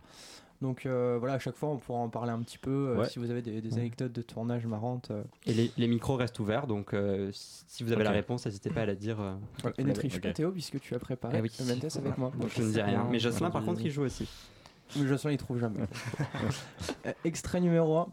Donc 0.62 0.86
euh, 0.86 1.18
voilà, 1.18 1.34
à 1.36 1.40
chaque 1.40 1.56
fois, 1.56 1.70
on 1.70 1.78
pourra 1.78 2.00
en 2.00 2.10
parler 2.10 2.32
un 2.32 2.40
petit 2.40 2.60
peu. 2.60 2.90
euh, 2.90 2.98
Ouais. 3.00 3.10
Si 3.10 3.18
vous 3.18 3.32
avez 3.32 3.42
des, 3.42 3.62
des 3.62 3.70
Ouais. 3.74 3.80
anecdotes 3.80 4.12
de 4.12 4.22
tournage 4.22 4.66
marrantes. 4.68 5.10
euh. 5.10 5.24
Et 5.48 5.54
les, 5.54 5.72
les 5.76 5.88
micros 5.88 6.16
restent 6.18 6.40
ouverts, 6.40 6.68
donc 6.68 6.94
euh, 6.94 7.32
si 7.34 7.84
vous 7.84 7.92
avez 7.92 8.04
la 8.04 8.12
réponse, 8.12 8.46
n'hésitez 8.46 8.70
pas 8.70 8.82
à 8.82 8.86
la 8.86 8.94
dire. 8.96 9.20
euh, 9.20 9.34
Et 9.80 9.84
ne 9.84 9.92
triche 9.92 10.22
pas 10.22 10.34
Théo, 10.34 10.52
puisque 10.52 10.80
tu 10.80 10.94
as 10.94 11.00
préparé 11.00 11.36
Ah 11.38 11.42
oui. 11.42 11.52
le 11.60 11.66
même 11.66 11.80
test 11.80 11.98
avec 11.98 12.16
moi. 12.18 12.32
donc 12.40 12.52
je 12.56 12.62
ne 12.62 12.72
dis 12.72 12.82
rien. 12.82 13.08
Mais 13.10 13.18
Jocelyn, 13.20 13.50
par 13.50 13.64
contre, 13.66 13.82
il 13.82 13.90
joue 13.92 14.04
aussi. 14.04 14.28
Mais 14.98 15.08
Jocelyn, 15.08 15.32
il 15.34 15.38
trouve 15.38 15.58
jamais. 15.60 15.80
Euh, 17.08 17.14
Extrait 17.24 17.60
numéro 17.62 17.98
1. 17.98 18.08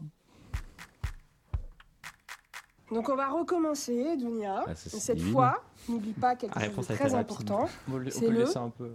Donc 2.91 3.07
on 3.09 3.15
va 3.15 3.29
recommencer, 3.29 4.17
Dunia. 4.17 4.63
Ah, 4.67 4.73
cette 4.73 5.17
divine. 5.17 5.31
fois, 5.33 5.63
n'oublie 5.87 6.13
pas 6.13 6.35
quelque 6.35 6.59
chose 6.59 6.87
de 6.87 6.93
très 6.95 7.13
important, 7.13 7.69
C'est 8.09 8.29
le- 8.29 8.39
laisser 8.39 8.57
un 8.57 8.69
peu. 8.69 8.91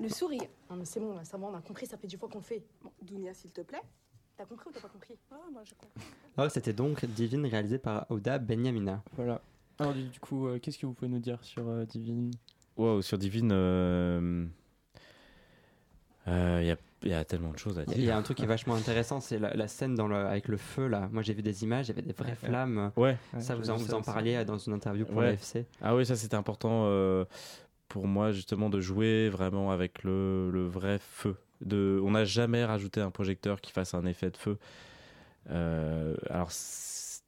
Le 0.00 0.08
sourire. 0.08 0.48
Non 0.70 0.76
mais 0.76 0.84
c'est 0.84 1.00
bon, 1.00 1.14
là, 1.14 1.24
ça 1.24 1.36
va, 1.36 1.46
on 1.46 1.54
a 1.54 1.60
compris, 1.60 1.86
ça 1.86 1.96
fait 1.96 2.06
dix 2.06 2.16
fois 2.16 2.28
qu'on 2.28 2.38
le 2.38 2.44
fait. 2.44 2.62
Bon, 2.82 2.90
Dunia, 3.02 3.34
s'il 3.34 3.50
te 3.52 3.60
plaît. 3.60 3.82
T'as 4.36 4.46
compris 4.46 4.68
ou 4.68 4.72
t'as 4.72 4.80
pas 4.80 4.88
compris? 4.88 5.14
Ah, 5.30 5.36
moi 5.52 5.62
j'ai 5.64 5.74
compris. 5.74 6.00
Alors, 6.36 6.50
C'était 6.50 6.72
donc 6.72 7.04
Divine 7.04 7.44
réalisé 7.46 7.78
par 7.78 8.06
Oda 8.10 8.38
Benyamina. 8.38 9.02
Voilà. 9.16 9.42
Alors, 9.78 9.92
du, 9.92 10.04
du 10.04 10.18
coup, 10.20 10.46
euh, 10.46 10.58
qu'est-ce 10.58 10.78
que 10.78 10.86
vous 10.86 10.94
pouvez 10.94 11.10
nous 11.10 11.18
dire 11.18 11.42
sur 11.44 11.68
euh, 11.68 11.84
Divine? 11.84 12.30
Wow, 12.76 13.02
sur 13.02 13.18
Divine, 13.18 13.50
euh, 13.52 14.46
euh, 16.28 16.58
il 16.62 16.66
y, 16.68 16.70
a, 16.70 16.76
il 17.02 17.08
y 17.10 17.14
a 17.14 17.24
tellement 17.24 17.50
de 17.50 17.58
choses 17.58 17.78
à 17.78 17.82
Il 17.82 17.86
dire. 17.88 17.96
il 17.98 18.04
y 18.04 18.10
a 18.10 18.16
un 18.16 18.22
truc 18.22 18.36
qui 18.38 18.44
est 18.44 18.46
vachement 18.46 18.74
intéressant, 18.74 19.20
c'est 19.20 19.38
la, 19.38 19.54
la 19.54 19.68
scène 19.68 19.94
dans 19.94 20.06
le, 20.06 20.16
avec 20.16 20.48
le 20.48 20.56
feu 20.58 20.86
là. 20.86 21.08
Moi 21.12 21.22
j'ai 21.22 21.32
vu 21.34 21.42
des 21.42 21.62
images, 21.62 21.86
il 21.86 21.88
y 21.88 21.92
avait 21.92 22.02
des 22.02 22.12
vraies 22.12 22.34
flammes. 22.34 22.92
Ouais. 22.96 23.16
ça, 23.38 23.54
vous 23.56 23.70
en, 23.70 23.76
vu 23.76 23.82
vous 23.84 23.88
ça 23.90 23.96
en 23.96 24.00
aussi. 24.00 24.06
parliez 24.10 24.44
dans 24.44 24.58
une 24.58 24.74
interview 24.74 25.06
pour 25.06 25.16
Ouais. 25.16 25.26
l'AFC. 25.32 25.64
Ah 25.82 25.96
oui, 25.96 26.04
ça 26.06 26.14
c'était 26.16 26.36
important 26.36 26.84
euh, 26.86 27.24
pour 27.90 28.06
moi 28.06 28.30
justement 28.32 28.70
de 28.70 28.80
jouer 28.80 29.28
vraiment 29.28 29.72
avec 29.72 30.04
le, 30.04 30.66
vrai 30.66 30.98
feu. 30.98 31.36
On 31.70 32.12
n'a 32.12 32.24
jamais 32.24 32.64
rajouté 32.64 33.02
un 33.02 33.10
projecteur 33.10 33.60
qui 33.60 33.72
fasse 33.72 33.92
un 33.92 34.06
effet 34.06 34.30
de 34.30 34.36
feu. 34.38 34.58
Euh, 35.50 36.14
alors 36.30 36.50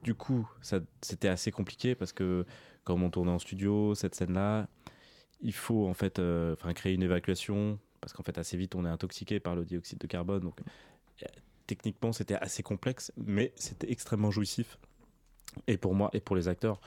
du 0.02 0.14
coup, 0.14 0.48
c'était 1.02 1.28
assez 1.28 1.50
compliqué 1.50 1.94
parce 1.94 2.12
que 2.12 2.46
comme 2.84 3.02
on 3.02 3.10
tournait 3.10 3.32
en 3.32 3.38
studio, 3.38 3.94
cette 3.94 4.14
scène-là, 4.14 4.68
il 5.40 5.52
faut 5.52 5.86
en 5.86 5.94
fait 5.94 6.18
euh, 6.18 6.54
créer 6.74 6.94
une 6.94 7.02
évacuation 7.02 7.78
parce 8.00 8.12
qu'en 8.12 8.22
fait 8.22 8.38
assez 8.38 8.56
vite 8.56 8.74
on 8.74 8.84
est 8.84 8.88
intoxiqué 8.88 9.40
par 9.40 9.56
le 9.56 9.64
dioxyde 9.64 9.98
de 9.98 10.06
carbone. 10.06 10.42
Donc 10.42 10.60
euh, 10.60 11.26
techniquement 11.66 12.12
c'était 12.12 12.36
assez 12.36 12.62
complexe, 12.62 13.12
mais 13.16 13.52
c'était 13.56 13.90
extrêmement 13.90 14.30
jouissif. 14.30 14.78
Et 15.66 15.76
pour 15.76 15.94
moi 15.94 16.08
et 16.12 16.20
pour 16.20 16.36
les 16.36 16.46
acteurs 16.46 16.80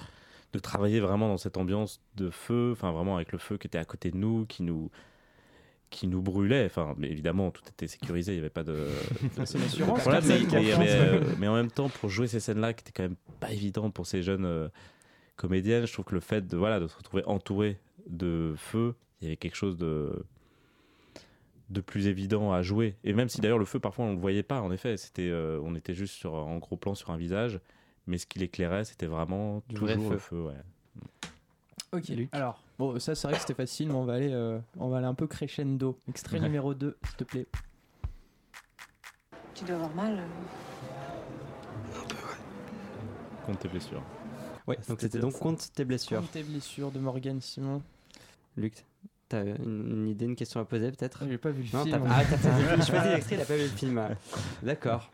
de 0.56 0.62
travailler 0.62 1.00
vraiment 1.00 1.28
dans 1.28 1.38
cette 1.38 1.58
ambiance 1.58 2.02
de 2.16 2.30
feu, 2.30 2.72
enfin 2.72 2.92
vraiment 2.92 3.16
avec 3.16 3.32
le 3.32 3.38
feu 3.38 3.58
qui 3.58 3.68
était 3.68 3.78
à 3.78 3.86
côté 3.86 4.12
de 4.12 4.18
nous, 4.18 4.46
qui 4.46 4.64
nous 4.64 4.90
qui 5.92 6.08
nous 6.08 6.22
brûlait. 6.22 6.66
Enfin, 6.66 6.94
mais 6.98 7.10
évidemment, 7.10 7.52
tout 7.52 7.62
était 7.70 7.88
sécurisé, 7.88 8.32
il 8.34 8.36
n'y 8.36 8.40
avait 8.42 8.50
pas 8.50 8.64
de. 8.64 8.88
C'est 9.46 9.58
l'assurance. 9.60 10.02
Voilà, 10.04 10.20
qui 10.22 10.28
mais, 10.28 10.38
fait 10.40 10.44
mais- 10.46 10.50
confiance. 10.72 10.80
mais, 10.80 10.90
euh, 10.92 11.22
mais 11.40 11.48
en 11.48 11.54
même 11.56 11.72
temps, 11.72 11.90
pour 11.90 12.10
jouer 12.10 12.28
ces 12.28 12.40
scènes-là, 12.40 12.74
qui 12.74 12.82
étaient 12.82 12.92
quand 12.92 13.04
même 13.04 13.16
pas 13.40 13.52
évidentes 13.52 13.94
pour 13.94 14.06
ces 14.08 14.22
jeunes 14.24 14.46
euh, 14.46 14.68
comédiennes, 15.36 15.86
je 15.86 15.94
trouve 15.94 16.06
que 16.06 16.16
le 16.16 16.22
fait 16.22 16.46
de 16.48 16.58
voilà 16.58 16.80
de 16.80 16.88
se 16.88 16.98
retrouver 16.98 17.24
entouré 17.26 17.78
de 18.10 18.54
feu, 18.58 18.96
il 19.22 19.26
y 19.26 19.28
avait 19.28 19.38
quelque 19.38 19.56
chose 19.56 19.78
de 19.78 20.26
de 21.70 21.82
plus 21.82 22.08
évident 22.08 22.52
à 22.52 22.62
jouer. 22.62 22.96
Et 23.04 23.14
même 23.14 23.28
si 23.30 23.42
d'ailleurs 23.42 23.58
le 23.58 23.66
feu, 23.66 23.80
parfois, 23.80 24.06
on 24.06 24.14
le 24.14 24.20
voyait 24.20 24.44
pas. 24.44 24.62
En 24.62 24.72
effet, 24.72 24.98
c'était, 24.98 25.30
euh, 25.30 25.60
on 25.64 25.76
était 25.76 25.96
juste 25.96 26.14
sur 26.14 26.34
en 26.34 26.58
gros 26.58 26.78
plan 26.78 26.94
sur 26.94 27.10
un 27.10 27.18
visage, 27.18 27.60
mais 28.08 28.18
ce 28.18 28.26
qui 28.26 28.40
l'éclairait, 28.40 28.86
c'était 28.86 29.06
vraiment 29.08 29.62
Du 29.70 29.76
toujours 29.76 29.88
vrai 29.88 29.96
le 29.96 30.10
feu. 30.12 30.18
feu. 30.18 30.42
Ouais. 30.48 30.56
Ok, 31.92 32.08
Luc. 32.10 32.30
alors, 32.34 32.62
bon, 32.78 33.00
ça 33.00 33.16
c'est 33.16 33.28
vrai 33.28 33.36
que 33.36 33.42
c'était 33.42 33.54
facile, 33.54 33.88
mais 33.88 33.94
on 33.96 34.06
va 34.06 34.14
aller, 34.16 34.32
euh, 34.34 34.60
on 34.78 34.90
va 34.90 34.98
aller 34.98 35.08
un 35.08 35.14
peu 35.14 35.28
crescendo. 35.28 35.98
Extrait 36.10 36.40
numéro 36.40 36.74
2, 36.74 36.98
s'il 37.08 37.16
te 37.18 37.24
plaît. 37.24 37.48
Tu 39.54 39.64
dois 39.64 39.76
avoir 39.76 39.94
mal. 39.96 40.20
euh. 40.20 40.26
Compte 43.46 43.60
tes 43.60 43.68
blessures. 43.68 44.02
Ouais, 44.68 44.78
donc 44.90 45.00
c'était 45.00 45.20
donc 45.20 45.38
compte 45.38 45.72
tes 45.74 45.86
blessures. 45.86 46.20
Compte 46.22 46.32
tes 46.32 46.44
blessures 46.44 46.92
de 46.92 47.00
Morgan 47.00 47.40
Simon. 47.40 47.82
Luc, 48.58 48.84
t'as 49.30 49.44
une, 49.46 50.08
idée, 50.08 50.26
une 50.26 50.36
question 50.36 50.60
à 50.60 50.66
poser 50.66 50.92
peut-être? 50.92 51.24
J'ai 51.30 51.38
pas 51.38 51.52
vu 51.52 51.64
le 51.64 51.78
Non, 51.78 51.84
film. 51.84 52.04
ah, 52.10 52.24
t'as 52.30 52.38
pas 52.38 52.50
vu 52.58 52.64
le 52.64 52.82
film. 52.82 52.82
Je 53.04 53.10
l'extrait, 53.14 53.36
il 53.36 53.42
a 53.42 53.46
pas 53.46 53.56
vu 53.56 53.64
le 53.64 53.70
film? 53.70 54.10
D'accord. 54.64 55.12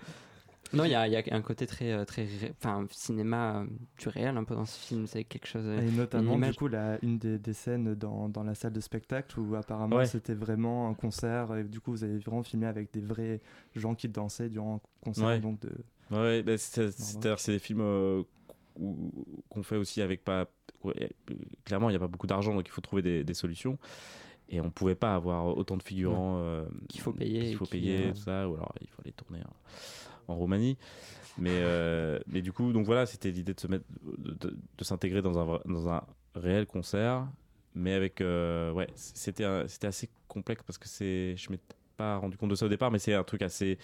Non, 0.74 0.86
il 0.86 0.92
y 0.92 0.96
a, 0.96 1.08
il 1.08 1.14
y 1.14 1.16
a 1.18 1.24
un 1.36 1.42
côté 1.42 1.68
très, 1.68 1.92
euh, 1.92 2.06
très, 2.06 2.24
ré- 2.24 2.54
enfin, 2.58 2.86
cinéma 2.92 3.62
euh, 3.62 3.66
du 4.00 4.08
réel 4.10 4.38
un 4.38 4.44
peu 4.44 4.56
dans 4.56 4.66
ce 4.66 4.80
film. 4.80 5.06
C'est 5.08 5.24
quelque 5.26 5.48
chose. 5.48 5.66
euh, 5.66 5.82
Et 5.82 5.92
notamment, 5.92 6.38
du 6.40 6.54
coup, 6.54 6.68
la, 6.68 6.98
une 7.04 7.18
des, 7.18 7.38
des 7.40 7.54
scènes 7.54 7.94
dans, 7.96 8.30
dans 8.30 8.44
la 8.44 8.56
salle 8.56 8.74
de 8.74 8.80
spectacle 8.80 9.40
où 9.40 9.56
apparemment 9.56 9.98
Ouais. 9.98 10.06
c'était 10.06 10.34
vraiment 10.34 10.88
un 10.90 10.94
concert 10.94 11.56
et 11.58 11.64
du 11.64 11.80
coup 11.82 11.92
vous 11.92 12.04
avez 12.04 12.18
vraiment 12.20 12.44
filmé 12.44 12.66
avec 12.68 12.92
des 12.94 13.02
vrais 13.02 13.42
gens 13.76 13.96
qui 13.96 14.08
dansaient 14.08 14.50
durant 14.50 14.76
un 14.76 14.80
concert. 15.04 15.26
Ouais. 15.28 15.40
Donc 15.40 15.60
de... 15.62 15.72
Ouais, 16.12 16.42
bah, 16.44 16.58
c'est- 16.58 16.92
c'est-à-dire 16.92 17.40
c'est 17.40 17.54
des 17.54 17.60
films 17.60 17.82
euh, 17.82 18.24
où- 18.80 19.12
qu'on 19.50 19.64
fait 19.64 19.76
aussi 19.78 20.02
avec 20.02 20.24
pas. 20.24 20.48
ouais, 20.84 21.10
clairement, 21.66 21.90
il 21.90 21.94
n'y 21.94 21.98
a 21.98 22.00
pas 22.00 22.08
beaucoup 22.08 22.28
d'argent, 22.28 22.54
donc 22.56 22.68
il 22.68 22.72
faut 22.72 22.82
trouver 22.82 23.02
des, 23.02 23.24
des 23.24 23.34
solutions. 23.34 23.78
Et 24.54 24.60
on 24.60 24.70
pouvait 24.70 24.96
pas 24.96 25.16
avoir 25.16 25.46
autant 25.58 25.78
de 25.78 25.84
figurants 25.84 26.36
euh, 26.40 26.66
Qu'il 26.90 27.00
faut 27.00 27.14
payer 27.14 27.42
qu'il 27.46 27.56
faut 27.56 27.66
payer, 27.66 28.08
euh, 28.08 28.12
tout 28.12 28.18
ça, 28.18 28.50
ou 28.50 28.56
alors 28.56 28.74
il 28.82 28.88
faut 28.90 29.02
les 29.06 29.14
tourner 29.14 29.40
en, 29.40 29.54
en 30.32 30.36
Roumanie. 30.36 30.78
Mais, 31.38 31.52
euh, 31.54 32.20
mais 32.28 32.42
du 32.42 32.52
coup, 32.52 32.74
donc 32.74 32.86
voilà, 32.86 33.06
c'était 33.06 33.32
l'idée 33.32 33.54
de 33.54 33.60
se 33.60 33.68
mettre, 33.68 33.86
de, 34.18 34.84
s'intégrer 34.84 35.22
dans 35.22 35.38
un, 35.40 35.60
dans 35.66 35.90
un 35.90 36.04
réel 36.36 36.66
concert, 36.66 37.26
mais 37.74 37.94
avec, 37.94 38.22
euh, 38.22 38.72
ouais, 38.72 38.88
c'était, 38.96 39.46
c'était 39.68 39.88
assez 39.88 40.10
complexe 40.28 40.64
parce 40.64 40.78
que 40.78 40.88
c'est, 40.88 41.36
je 41.38 41.50
m'étais 41.50 41.76
pas 41.96 42.18
rendu 42.18 42.38
compte 42.38 42.50
de 42.50 42.56
ça 42.56 42.66
au 42.66 42.70
départ, 42.70 42.92
mais 42.92 43.00
c'est 43.00 43.14
un 43.14 43.24
truc 43.24 43.42
assez, 43.42 43.78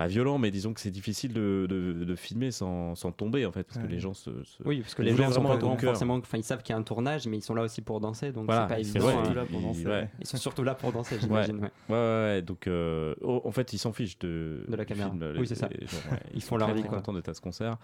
pas 0.00 0.06
violent, 0.06 0.38
mais 0.38 0.50
disons 0.50 0.72
que 0.72 0.80
c'est 0.80 0.90
difficile 0.90 1.34
de, 1.34 1.66
de, 1.68 1.92
de 2.04 2.14
filmer 2.14 2.50
sans, 2.52 2.94
sans 2.94 3.12
tomber 3.12 3.44
en 3.44 3.52
fait, 3.52 3.64
parce 3.64 3.78
que 3.78 3.86
les 3.86 3.98
gens 3.98 4.14
se, 4.14 4.30
se- 4.44 4.62
Oui, 4.64 4.80
parce 4.80 4.94
que 4.94 5.02
les 5.02 5.14
gens 5.14 5.30
sont 5.30 5.42
vraiment 5.42 5.76
pas 5.76 5.82
forcément. 5.82 6.14
Enfin, 6.14 6.38
ils 6.38 6.42
savent 6.44 6.62
qu'il 6.62 6.72
y 6.72 6.76
a 6.76 6.78
un 6.78 6.82
tournage, 6.82 7.26
mais 7.28 7.36
ils 7.36 7.42
sont 7.42 7.54
là 7.54 7.60
aussi 7.62 7.82
pour 7.82 8.00
danser, 8.00 8.32
donc 8.32 8.46
Voilà, 8.46 8.62
c'est 8.62 8.74
pas 8.74 8.80
évident. 8.80 9.00
vrai, 9.00 9.12
surtout 9.12 9.34
là 9.34 9.44
pour 9.44 9.60
il- 9.60 9.66
danser, 9.66 9.86
ouais. 9.86 10.08
Ils 10.18 10.26
sont 10.26 10.36
surtout 10.38 10.62
là 10.64 10.74
pour 10.74 10.90
danser, 10.92 11.16
j'imagine. 11.20 11.56
ouais. 11.56 11.70
Ouais, 11.90 11.94
ouais, 11.94 11.96
ouais, 12.36 12.42
donc 12.42 12.66
euh, 12.66 13.14
oh, 13.20 13.42
en 13.44 13.50
fait, 13.50 13.74
ils 13.74 13.78
s'en 13.78 13.92
fichent 13.92 14.18
de, 14.20 14.64
De 14.68 14.74
la 14.76 14.86
caméra. 14.86 15.10
film, 15.10 15.34
Oui, 15.38 15.46
c'est 15.46 15.54
ça. 15.54 15.68
gens, 15.68 15.96
ouais, 16.12 16.18
Ils 16.32 16.40
sont 16.40 16.48
font 16.48 16.56
leur 16.56 16.68
très, 16.68 16.76
vie, 16.76 16.80
très 16.82 16.88
contents 16.96 17.12
d'être 17.12 17.28
à 17.28 17.34
ce 17.34 17.42
concert. 17.42 17.76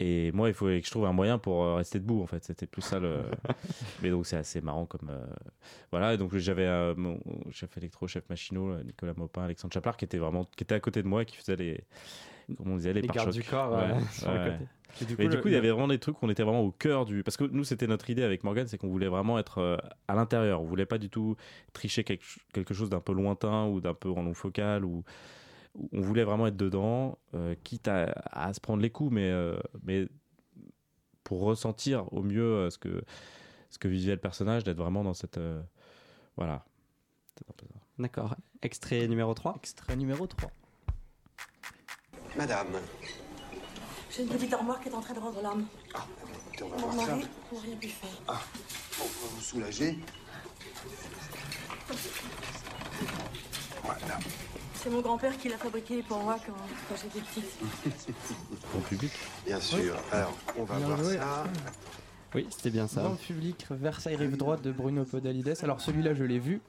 Et 0.00 0.32
moi, 0.32 0.48
il 0.48 0.54
faut 0.54 0.66
que 0.66 0.80
je 0.82 0.90
trouve 0.90 1.04
un 1.06 1.12
moyen 1.12 1.38
pour 1.38 1.62
euh, 1.64 1.76
rester 1.76 2.00
debout, 2.00 2.20
en 2.22 2.26
fait. 2.26 2.42
C'était 2.44 2.66
plus 2.66 2.82
ça 2.82 2.98
le. 2.98 3.22
Mais 4.02 4.10
donc, 4.10 4.26
c'est 4.26 4.36
assez 4.36 4.60
marrant 4.60 4.86
comme. 4.86 5.08
euh, 5.10 5.24
Voilà, 5.92 6.14
et 6.14 6.18
donc 6.18 6.34
j'avais 6.36 6.66
euh, 6.66 6.94
mon 6.96 7.20
chef 7.52 7.76
électro, 7.78 8.08
chef 8.08 8.28
machinot, 8.28 8.70
euh, 8.72 8.82
Nicolas 8.82 9.12
Maupin, 9.16 9.42
Alexandre 9.44 9.72
Chaplard, 9.72 9.96
qui 9.96 10.04
était 10.04 10.18
vraiment 10.18 10.44
qui 10.56 10.64
était 10.64 10.74
à 10.74 10.80
côté 10.80 11.00
de 11.02 11.06
moi, 11.08 11.24
qui 11.24 11.36
faisait 11.36 11.56
les. 11.56 11.84
Comment 12.58 12.74
on 12.74 12.76
disait, 12.76 12.92
les, 12.92 13.02
Les 13.02 13.08
gardes 13.08 13.30
du 13.32 13.42
corps 13.44 13.72
Ouais, 13.72 13.94
sur 14.12 14.30
le 14.32 14.38
ouais. 14.38 14.50
côté. 14.52 14.64
Et 15.00 15.04
du 15.06 15.16
Mais 15.18 15.28
du 15.28 15.36
le- 15.36 15.42
coup, 15.42 15.48
il 15.48 15.54
y 15.54 15.56
avait 15.56 15.70
vraiment 15.70 15.88
des 15.88 15.98
trucs 15.98 16.20
où 16.20 16.26
on 16.26 16.30
était 16.30 16.42
vraiment 16.42 16.60
au 16.62 16.72
cœur 16.72 17.04
du. 17.04 17.22
Parce 17.22 17.36
que 17.36 17.44
nous, 17.44 17.62
c'était 17.64 17.86
notre 17.86 18.10
idée 18.10 18.22
avec 18.24 18.42
Morgan, 18.44 18.66
c'est 18.66 18.76
qu'on 18.78 18.88
voulait 18.88 19.06
vraiment 19.08 19.38
être 19.38 19.80
à 20.08 20.14
l'intérieur. 20.16 20.60
On 20.60 20.64
voulait 20.64 20.86
pas 20.86 20.98
du 20.98 21.08
tout 21.08 21.36
tricher 21.72 22.02
quelque, 22.04 22.24
ch- 22.24 22.38
quelque 22.52 22.74
chose 22.74 22.90
d'un 22.90 23.00
peu 23.00 23.12
lointain 23.12 23.66
ou 23.66 23.80
d'un 23.80 23.94
peu 23.94 24.10
en 24.10 24.22
long 24.24 24.34
focal. 24.34 24.84
Ou... 24.84 25.04
On 25.92 26.00
voulait 26.00 26.24
vraiment 26.24 26.46
être 26.46 26.56
dedans, 26.56 27.18
euh, 27.34 27.54
quitte 27.64 27.88
à, 27.88 28.12
à 28.30 28.52
se 28.54 28.60
prendre 28.60 28.80
les 28.82 28.90
coups, 28.90 29.12
mais, 29.12 29.30
euh, 29.30 29.56
mais 29.82 30.06
pour 31.24 31.40
ressentir 31.40 32.12
au 32.12 32.22
mieux 32.22 32.42
euh, 32.44 32.70
ce, 32.70 32.78
que, 32.78 33.02
ce 33.70 33.78
que 33.78 33.88
vivait 33.88 34.12
le 34.12 34.20
personnage, 34.20 34.62
d'être 34.64 34.76
vraiment 34.76 35.02
dans 35.02 35.14
cette. 35.14 35.38
euh, 35.38 35.60
Voilà. 36.36 36.64
C'est 37.36 37.48
un 37.50 37.54
peu 37.56 37.66
ça. 37.72 37.80
D'accord. 37.98 38.36
Extrait 38.62 39.08
numéro 39.08 39.34
3. 39.34 39.54
Extrait 39.56 39.96
numéro 39.96 40.26
3. 40.28 40.50
Madame, 42.36 42.68
J'ai 44.10 44.22
une 44.22 44.28
petite 44.28 44.52
armoire 44.52 44.80
qui 44.80 44.88
est 44.88 44.94
en 44.94 45.00
train 45.00 45.14
de 45.14 45.18
rendre 45.20 45.40
l'âme. 45.42 45.66
ah, 45.94 46.06
on 46.62 46.68
va 46.68 46.76
Mon 46.76 46.82
voir 46.88 47.06
ça. 47.06 47.16
mari 47.16 47.28
n'a 47.52 47.60
rien 47.60 47.76
pu 47.76 47.88
faire. 47.88 48.10
On 48.28 48.32
va 48.32 49.28
vous 49.34 49.40
soulager. 49.40 49.98
Voilà. 53.82 54.18
C'est 54.84 54.90
mon 54.90 55.00
grand-père 55.00 55.36
qui 55.38 55.48
l'a 55.48 55.56
fabriqué 55.56 56.02
pour 56.02 56.22
moi 56.22 56.36
quand, 56.46 56.52
quand 56.88 56.94
j'étais 57.02 57.20
petite. 57.20 58.14
Bon 58.74 58.80
public. 58.80 59.10
Bien 59.46 59.58
sûr. 59.58 59.96
Alors, 60.12 60.36
on 60.58 60.64
va 60.64 60.76
Bien 60.76 60.86
voir 60.86 60.98
joué. 61.02 61.16
ça. 61.16 61.44
Oui, 62.34 62.46
c'était 62.50 62.68
bien 62.70 62.86
ça. 62.86 63.02
Dans 63.02 63.12
le 63.12 63.16
public, 63.16 63.64
Versailles 63.70 64.16
rive 64.16 64.36
droite 64.36 64.60
de 64.62 64.72
Bruno 64.72 65.04
Podalides. 65.04 65.54
Alors 65.62 65.80
celui-là, 65.80 66.12
je 66.14 66.24
l'ai 66.24 66.38
vu. 66.38 66.60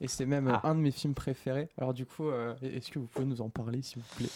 Et 0.00 0.08
c'est 0.08 0.24
même 0.26 0.48
Ah. 0.48 0.60
un 0.64 0.74
de 0.76 0.80
mes 0.80 0.92
films 0.92 1.12
préférés. 1.14 1.68
Alors 1.76 1.92
du 1.92 2.06
coup, 2.06 2.28
euh, 2.30 2.54
est-ce 2.62 2.90
que 2.90 2.98
vous 3.00 3.06
pouvez 3.06 3.26
nous 3.26 3.42
en 3.42 3.50
parler, 3.50 3.82
s'il 3.82 4.00
vous 4.00 4.16
plaît? 4.16 4.30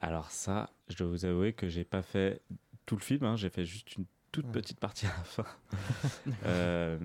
Alors, 0.00 0.30
ça, 0.30 0.70
je 0.88 0.96
dois 0.96 1.08
vous 1.08 1.24
avouer 1.24 1.52
que 1.52 1.68
j'ai 1.68 1.84
pas 1.84 2.02
fait 2.02 2.40
tout 2.86 2.94
le 2.96 3.00
film, 3.02 3.24
hein, 3.24 3.34
j'ai 3.36 3.50
fait 3.50 3.64
juste 3.64 3.96
une 3.96 4.04
toute 4.30 4.46
Ouais. 4.46 4.52
petite 4.52 4.78
partie 4.78 5.06
à 5.06 5.08
la 5.16 5.24
fin. 5.24 5.44
Euh, 6.46 6.98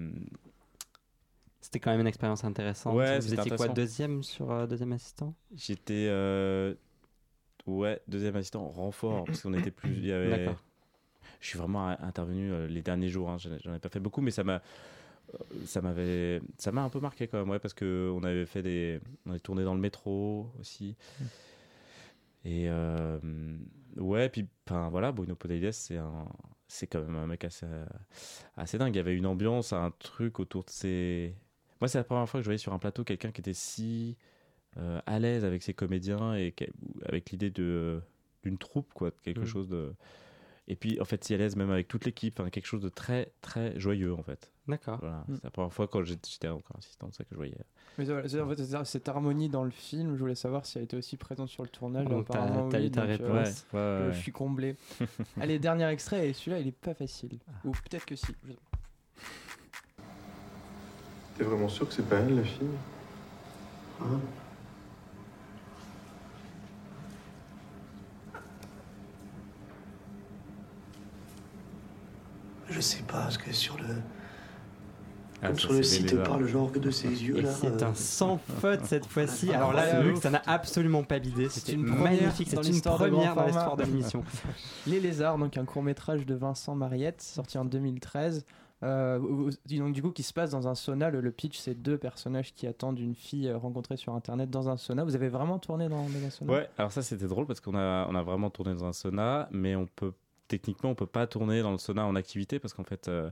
C'était 1.65 1.79
quand 1.79 1.89
même 1.89 2.01
une 2.01 2.05
expérience 2.07 2.43
intéressante. 2.43 2.93
Ouais, 2.95 3.17
Vous 3.19 3.33
étiez 3.33 3.49
quoi, 3.49 3.67
deuxième 3.69 4.21
sur 4.21 4.51
euh, 4.51 4.67
deuxième 4.67 4.93
assistant? 4.93 5.33
J'étais 5.55 6.05
euh, 6.09 6.75
ouais 7.65 7.99
deuxième 8.07 8.35
assistant 8.35 8.67
renfort 8.69 9.25
parce 9.25 9.41
qu'on 9.41 9.53
était 9.55 9.71
plus. 9.71 9.93
il 9.97 10.05
y 10.05 10.11
avait- 10.11 10.29
D'accord. 10.45 10.61
Je 11.41 11.47
suis 11.47 11.57
vraiment 11.57 11.87
intervenu 11.87 12.51
euh, 12.51 12.67
les 12.67 12.83
derniers 12.83 13.09
jours. 13.09 13.31
hein, 13.31 13.37
j'en 13.39 13.73
ai- 13.73 13.79
pas 13.79 13.89
fait 13.89 13.99
beaucoup, 13.99 14.21
mais 14.21 14.29
ça 14.29 14.43
m'a. 14.43 14.61
ça 15.65 15.81
m'avait 15.81 16.39
ça 16.59 16.71
m'a 16.71 16.83
un 16.83 16.89
peu 16.89 16.99
marqué 16.99 17.27
quand 17.27 17.39
même 17.39 17.49
ouais 17.49 17.57
parce 17.59 17.73
que 17.73 18.13
on 18.15 18.23
avait 18.23 18.45
fait 18.45 18.61
des 18.61 18.99
on 19.25 19.31
avait 19.31 19.39
tourné 19.39 19.63
dans 19.63 19.73
le 19.73 19.81
métro 19.81 20.51
aussi 20.59 20.95
et 22.45 22.69
euh, 22.69 23.17
ouais 23.97 24.29
puis 24.29 24.47
enfin 24.67 24.89
voilà 24.89 25.11
Bruno 25.11 25.35
Podalides 25.35 25.73
c'est 25.73 25.97
un 25.97 26.27
c'est 26.67 26.85
quand 26.87 27.01
même 27.01 27.15
un 27.15 27.25
mec 27.27 27.43
assez 27.43 27.65
assez 28.55 28.77
dingue 28.77 28.93
il 28.93 28.97
y 28.97 29.01
avait 29.01 29.15
une 29.15 29.25
ambiance 29.25 29.73
un 29.73 29.91
truc 29.97 30.39
autour 30.39 30.63
de 30.63 30.69
ses 30.69 31.33
moi 31.81 31.87
c'est 31.87 31.97
la 31.97 32.03
première 32.03 32.27
fois 32.29 32.39
que 32.39 32.43
je 32.43 32.47
voyais 32.47 32.57
sur 32.57 32.73
un 32.73 32.79
plateau 32.79 33.03
quelqu'un 33.03 33.31
qui 33.31 33.41
était 33.41 33.53
si 33.53 34.17
euh, 34.77 34.99
à 35.05 35.19
l'aise 35.19 35.45
avec 35.45 35.63
ses 35.63 35.73
comédiens 35.73 36.35
et 36.35 36.53
avec 37.05 37.31
l'idée 37.31 37.49
de 37.49 38.01
d'une 38.43 38.57
troupe 38.57 38.93
quoi 38.93 39.09
de 39.09 39.15
quelque 39.23 39.41
Mm. 39.41 39.45
chose 39.45 39.69
de 39.69 39.93
et 40.67 40.75
puis 40.75 40.99
en 40.99 41.05
fait 41.05 41.23
si 41.23 41.33
à 41.33 41.37
l'aise 41.37 41.55
même 41.55 41.69
avec 41.71 41.87
toute 41.87 42.05
l'équipe 42.05 42.41
quelque 42.51 42.65
chose 42.65 42.81
de 42.81 42.89
très 42.89 43.31
très 43.41 43.79
joyeux 43.79 44.13
en 44.13 44.23
fait 44.23 44.51
D'accord. 44.67 44.97
voilà, 44.99 45.23
Mm. 45.27 45.35
c'est 45.35 45.43
la 45.43 45.49
première 45.51 45.71
fois 45.73 45.87
quand 45.87 46.03
j'étais 46.03 46.47
encore 46.47 46.77
assistant, 46.77 47.07
c'est 47.11 47.17
ça 47.17 47.23
que 47.23 47.29
je 47.33 47.35
voyais. 47.35 47.55
Mais 47.99 48.05
voilà, 48.05 48.43
en 48.43 48.49
fait, 48.49 48.83
cette 48.85 49.07
harmonie 49.07 49.47
dans 49.47 49.63
le 49.63 49.69
film, 49.69 50.15
je 50.15 50.19
voulais 50.19 50.33
savoir 50.33 50.65
si 50.65 50.79
elle 50.79 50.85
était 50.85 50.97
aussi 50.97 51.17
présente 51.17 51.49
sur 51.49 51.61
le 51.61 51.69
tournage. 51.69 52.07
Donc, 52.07 52.27
t'as- 52.27 52.41
Apparemment, 52.41 52.69
t'as 52.69 52.79
oui, 52.79 52.87
eu 52.87 52.89
ta 52.91 53.05
donc, 53.05 53.21
euh, 53.21 53.31
réponse. 53.43 53.67
Je 54.15 54.19
suis 54.19 54.31
comblé. 54.31 54.75
Allez, 55.39 55.59
dernier 55.59 55.85
extrait, 55.89 56.29
et 56.29 56.33
celui-là, 56.33 56.59
il 56.61 56.67
est 56.67 56.71
pas 56.71 56.95
facile. 56.95 57.37
Ah. 57.47 57.51
Ou 57.63 57.73
peut-être 57.73 58.07
que 58.07 58.15
si. 58.15 58.25
je. 58.43 58.53
T'es 61.37 61.43
vraiment 61.43 61.67
sûr 61.69 61.87
que 61.87 61.93
c'est 61.93 62.07
pas 62.07 62.17
elle, 62.17 62.35
la 62.35 62.43
fille? 62.43 62.67
Hein? 64.01 64.19
Je 72.69 72.79
sais 72.79 73.03
pas, 73.03 73.19
parce 73.23 73.37
que 73.37 73.53
sur 73.53 73.77
le. 73.77 73.83
Ah, 75.41 75.47
Comme 75.47 75.59
sur 75.59 75.73
le 75.73 75.83
site, 75.83 76.11
Lézard. 76.11 76.23
par 76.27 76.39
le 76.39 76.47
genre 76.47 76.71
que 76.71 76.79
de 76.79 76.89
ses 76.89 77.07
yeux 77.09 77.37
Et 77.37 77.41
là. 77.41 77.51
c'est 77.51 77.83
euh, 77.83 77.87
un 77.89 77.93
sans 77.93 78.37
faute 78.37 78.85
cette 78.85 79.05
fois-ci. 79.05 79.49
Ah, 79.53 79.57
Alors 79.57 79.73
là, 79.73 80.01
Luc, 80.01 80.17
ça 80.17 80.29
n'a 80.31 80.41
absolument 80.47 81.03
pas 81.03 81.19
bidé. 81.19 81.49
C'est 81.49 81.73
une 81.73 81.85
première 81.85 82.03
magnifique. 82.03 82.53
dans 82.55 82.63
C'est 82.63 82.69
une 82.69 82.81
première 82.81 83.35
dans 83.35 83.45
l'histoire 83.45 83.75
de 83.77 83.83
l'émission. 83.83 84.23
Les 84.87 84.99
Lézards, 84.99 85.37
donc 85.37 85.57
un 85.57 85.65
court 85.65 85.83
métrage 85.83 86.25
de 86.25 86.33
Vincent 86.33 86.73
Mariette, 86.75 87.21
sorti 87.21 87.57
en 87.57 87.65
2013. 87.65 88.45
Euh, 88.83 89.49
donc, 89.65 89.93
du 89.93 90.01
coup, 90.01 90.11
qui 90.11 90.23
se 90.23 90.33
passe 90.33 90.51
dans 90.51 90.67
un 90.67 90.75
sauna. 90.75 91.09
Le, 91.09 91.21
le 91.21 91.31
pitch, 91.31 91.57
c'est 91.57 91.75
deux 91.75 91.97
personnages 91.97 92.53
qui 92.53 92.67
attendent 92.67 92.99
une 92.99 93.15
fille 93.15 93.47
euh, 93.47 93.57
rencontrée 93.57 93.97
sur 93.97 94.13
internet 94.13 94.49
dans 94.49 94.69
un 94.69 94.77
sauna. 94.77 95.03
Vous 95.03 95.15
avez 95.15 95.29
vraiment 95.29 95.59
tourné 95.59 95.87
dans, 95.89 96.03
dans 96.03 96.25
un 96.25 96.29
sauna? 96.29 96.53
Ouais, 96.53 96.69
alors 96.77 96.91
ça 96.91 97.01
c'était 97.01 97.27
drôle 97.27 97.47
parce 97.47 97.61
qu'on 97.61 97.75
a, 97.75 98.07
on 98.09 98.15
a 98.15 98.21
vraiment 98.21 98.49
tourné 98.49 98.73
dans 98.73 98.85
un 98.85 98.93
sauna, 98.93 99.47
mais 99.51 99.75
on 99.75 99.87
peut 99.87 100.13
techniquement 100.47 100.91
on 100.91 100.95
peut 100.95 101.07
pas 101.07 101.25
tourner 101.25 101.63
dans 101.63 101.71
le 101.71 101.79
sauna 101.79 102.05
en 102.05 102.15
activité 102.15 102.59
parce 102.59 102.75
qu'en 102.75 102.83
fait 102.83 103.07
euh, 103.07 103.31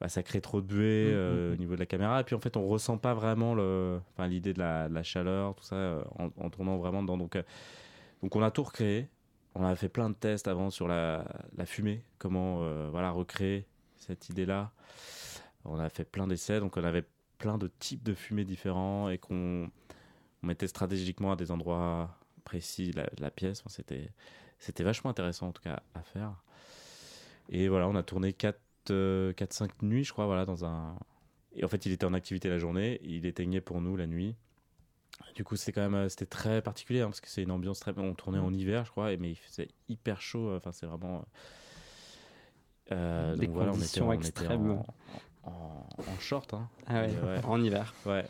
bah, 0.00 0.08
ça 0.08 0.24
crée 0.24 0.40
trop 0.40 0.60
de 0.60 0.66
buée 0.66 1.10
Mm, 1.10 1.14
euh, 1.14 1.50
mm, 1.50 1.52
au 1.52 1.56
niveau 1.58 1.74
de 1.74 1.80
la 1.80 1.86
caméra 1.86 2.20
et 2.20 2.24
puis 2.24 2.34
en 2.34 2.40
fait 2.40 2.56
on 2.56 2.66
ressent 2.66 2.98
pas 2.98 3.14
vraiment 3.14 3.54
le, 3.54 4.00
enfin, 4.12 4.26
l'idée 4.26 4.52
de 4.52 4.58
la, 4.58 4.88
de 4.88 4.94
la 4.94 5.04
chaleur, 5.04 5.54
tout 5.54 5.62
ça 5.62 5.98
en, 6.18 6.30
en 6.36 6.50
tournant 6.50 6.76
vraiment 6.78 7.02
dedans. 7.02 7.18
Donc, 7.18 7.38
donc 8.22 8.34
on 8.34 8.42
a 8.42 8.50
tout 8.50 8.64
recréé. 8.64 9.08
On 9.54 9.64
a 9.64 9.76
fait 9.76 9.88
plein 9.88 10.10
de 10.10 10.16
tests 10.16 10.48
avant 10.48 10.70
sur 10.70 10.88
la, 10.88 11.24
la 11.56 11.64
fumée, 11.66 12.02
comment 12.18 12.62
euh, 12.62 12.88
voilà 12.90 13.12
recréer 13.12 13.68
cette 14.06 14.28
idée-là. 14.28 14.72
On 15.64 15.78
a 15.78 15.88
fait 15.88 16.04
plein 16.04 16.26
d'essais, 16.26 16.60
donc 16.60 16.76
on 16.76 16.84
avait 16.84 17.04
plein 17.38 17.58
de 17.58 17.68
types 17.78 18.02
de 18.02 18.14
fumée 18.14 18.44
différents 18.44 19.08
et 19.08 19.18
qu'on 19.18 19.70
on 20.42 20.46
mettait 20.46 20.68
stratégiquement 20.68 21.32
à 21.32 21.36
des 21.36 21.50
endroits 21.50 22.16
précis 22.44 22.92
la, 22.92 23.08
la 23.18 23.30
pièce. 23.30 23.60
Enfin, 23.60 23.70
c'était 23.70 24.10
c'était 24.58 24.84
vachement 24.84 25.10
intéressant 25.10 25.48
en 25.48 25.52
tout 25.52 25.62
cas 25.62 25.82
à 25.94 26.02
faire. 26.02 26.34
Et 27.48 27.68
voilà, 27.68 27.88
on 27.88 27.94
a 27.96 28.02
tourné 28.02 28.32
4 28.32 28.58
4 29.34 29.52
5 29.52 29.82
nuits, 29.82 30.04
je 30.04 30.12
crois, 30.12 30.26
voilà 30.26 30.44
dans 30.44 30.64
un 30.64 30.96
et 31.54 31.64
en 31.64 31.68
fait, 31.68 31.86
il 31.86 31.92
était 31.92 32.04
en 32.04 32.14
activité 32.14 32.48
la 32.48 32.58
journée, 32.58 33.00
il 33.04 33.26
éteignait 33.26 33.60
pour 33.60 33.80
nous 33.80 33.96
la 33.96 34.06
nuit. 34.06 34.34
Du 35.36 35.44
coup, 35.44 35.56
c'était 35.56 35.72
quand 35.72 35.82
même 35.82 35.94
euh, 35.94 36.08
c'était 36.08 36.26
très 36.26 36.60
particulier 36.60 37.00
hein, 37.00 37.06
parce 37.06 37.20
que 37.20 37.28
c'est 37.28 37.42
une 37.42 37.52
ambiance 37.52 37.78
très 37.78 37.96
on 37.96 38.14
tournait 38.14 38.38
en 38.38 38.52
hiver, 38.52 38.84
je 38.84 38.90
crois, 38.90 39.16
mais 39.16 39.30
il 39.30 39.36
faisait 39.36 39.68
hyper 39.88 40.20
chaud, 40.20 40.54
enfin 40.56 40.72
c'est 40.72 40.86
vraiment 40.86 41.24
euh, 42.92 43.34
Des 43.36 43.46
donc 43.46 43.54
voilà, 43.56 43.70
on 43.70 43.74
était, 43.74 44.00
conditions 44.00 44.12
était 44.12 44.46
en, 44.48 44.84
en, 45.44 45.50
en 45.98 46.18
short 46.20 46.54
hein. 46.54 46.68
Ah 46.86 47.02
ouais, 47.02 47.10
Et 47.12 47.26
ouais. 47.26 47.44
en 47.44 47.62
hiver. 47.62 47.94
Ouais. 48.06 48.24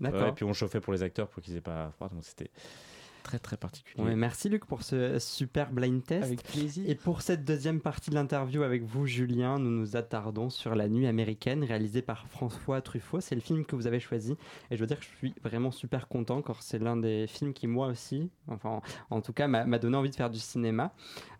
D'accord. 0.00 0.28
Et 0.28 0.32
puis 0.32 0.44
on 0.44 0.52
chauffait 0.52 0.80
pour 0.80 0.92
les 0.92 1.02
acteurs 1.02 1.28
pour 1.28 1.42
qu'ils 1.42 1.56
aient 1.56 1.60
pas 1.60 1.90
froid, 1.92 2.08
donc 2.08 2.24
c'était 2.24 2.50
très 3.28 3.38
très 3.38 3.58
particulier. 3.58 4.02
Ouais, 4.02 4.16
merci 4.16 4.48
Luc 4.48 4.64
pour 4.64 4.82
ce 4.82 5.18
super 5.18 5.70
blind 5.70 6.02
test. 6.02 6.24
Avec 6.24 6.42
plaisir. 6.42 6.88
Et 6.88 6.94
pour 6.94 7.20
cette 7.20 7.44
deuxième 7.44 7.80
partie 7.80 8.08
de 8.08 8.14
l'interview 8.14 8.62
avec 8.62 8.84
vous, 8.84 9.06
Julien, 9.06 9.58
nous 9.58 9.70
nous 9.70 9.96
attardons 9.96 10.48
sur 10.48 10.74
La 10.74 10.88
Nuit 10.88 11.06
américaine, 11.06 11.62
réalisée 11.62 12.00
par 12.00 12.26
François 12.28 12.80
Truffaut. 12.80 13.20
C'est 13.20 13.34
le 13.34 13.42
film 13.42 13.66
que 13.66 13.76
vous 13.76 13.86
avez 13.86 14.00
choisi. 14.00 14.34
Et 14.70 14.76
je 14.76 14.80
veux 14.80 14.86
dire 14.86 14.98
que 14.98 15.04
je 15.04 15.14
suis 15.18 15.34
vraiment 15.44 15.70
super 15.70 16.08
content, 16.08 16.40
car 16.40 16.62
c'est 16.62 16.78
l'un 16.78 16.96
des 16.96 17.26
films 17.26 17.52
qui, 17.52 17.66
moi 17.66 17.88
aussi, 17.88 18.30
enfin, 18.46 18.80
en 19.10 19.20
tout 19.20 19.34
cas, 19.34 19.46
m'a 19.46 19.66
m'a 19.66 19.78
donné 19.78 19.98
envie 19.98 20.10
de 20.10 20.16
faire 20.16 20.30
du 20.30 20.38
cinéma. 20.38 20.94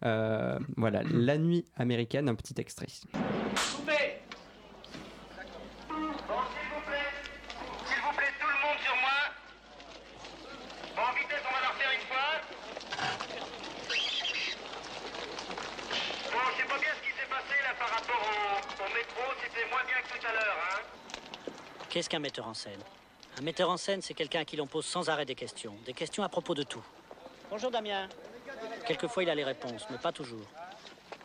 Euh, 0.04 0.58
voilà, 0.76 1.02
La 1.04 1.38
Nuit 1.38 1.64
américaine, 1.74 2.28
un 2.28 2.34
petit 2.34 2.54
extrait. 2.58 2.86
Qu'est-ce 21.98 22.08
qu'un 22.10 22.20
metteur 22.20 22.46
en 22.46 22.54
scène? 22.54 22.78
Un 23.40 23.42
metteur 23.42 23.68
en 23.68 23.76
scène, 23.76 24.02
c'est 24.02 24.14
quelqu'un 24.14 24.38
à 24.38 24.44
qui 24.44 24.54
l'on 24.56 24.68
pose 24.68 24.86
sans 24.86 25.10
arrêt 25.10 25.24
des 25.24 25.34
questions. 25.34 25.74
Des 25.84 25.92
questions 25.92 26.22
à 26.22 26.28
propos 26.28 26.54
de 26.54 26.62
tout. 26.62 26.84
Bonjour 27.50 27.72
Damien. 27.72 28.08
Quelquefois, 28.86 29.24
il 29.24 29.30
a 29.30 29.34
les 29.34 29.42
réponses, 29.42 29.84
mais 29.90 29.98
pas 29.98 30.12
toujours. 30.12 30.46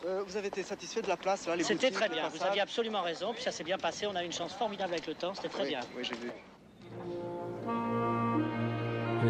Euh, 0.04 0.24
vous 0.26 0.36
avez 0.36 0.48
été 0.48 0.64
satisfait 0.64 1.00
de 1.00 1.06
la 1.06 1.16
place 1.16 1.46
là 1.46 1.54
les 1.54 1.62
C'était 1.62 1.92
très 1.92 2.08
bien. 2.08 2.26
Vous 2.28 2.42
aviez 2.42 2.60
absolument 2.60 3.02
raison. 3.02 3.32
Puis 3.32 3.44
ça 3.44 3.52
s'est 3.52 3.62
bien 3.62 3.78
passé. 3.78 4.08
On 4.08 4.16
a 4.16 4.24
eu 4.24 4.26
une 4.26 4.32
chance 4.32 4.52
formidable 4.52 4.94
avec 4.94 5.06
le 5.06 5.14
temps. 5.14 5.32
C'était 5.36 5.48
très 5.48 5.62
Oui, 5.62 5.68
bien. 5.68 5.80
Oui, 5.96 6.02
j'ai 6.02 6.16
vu. 6.16 6.32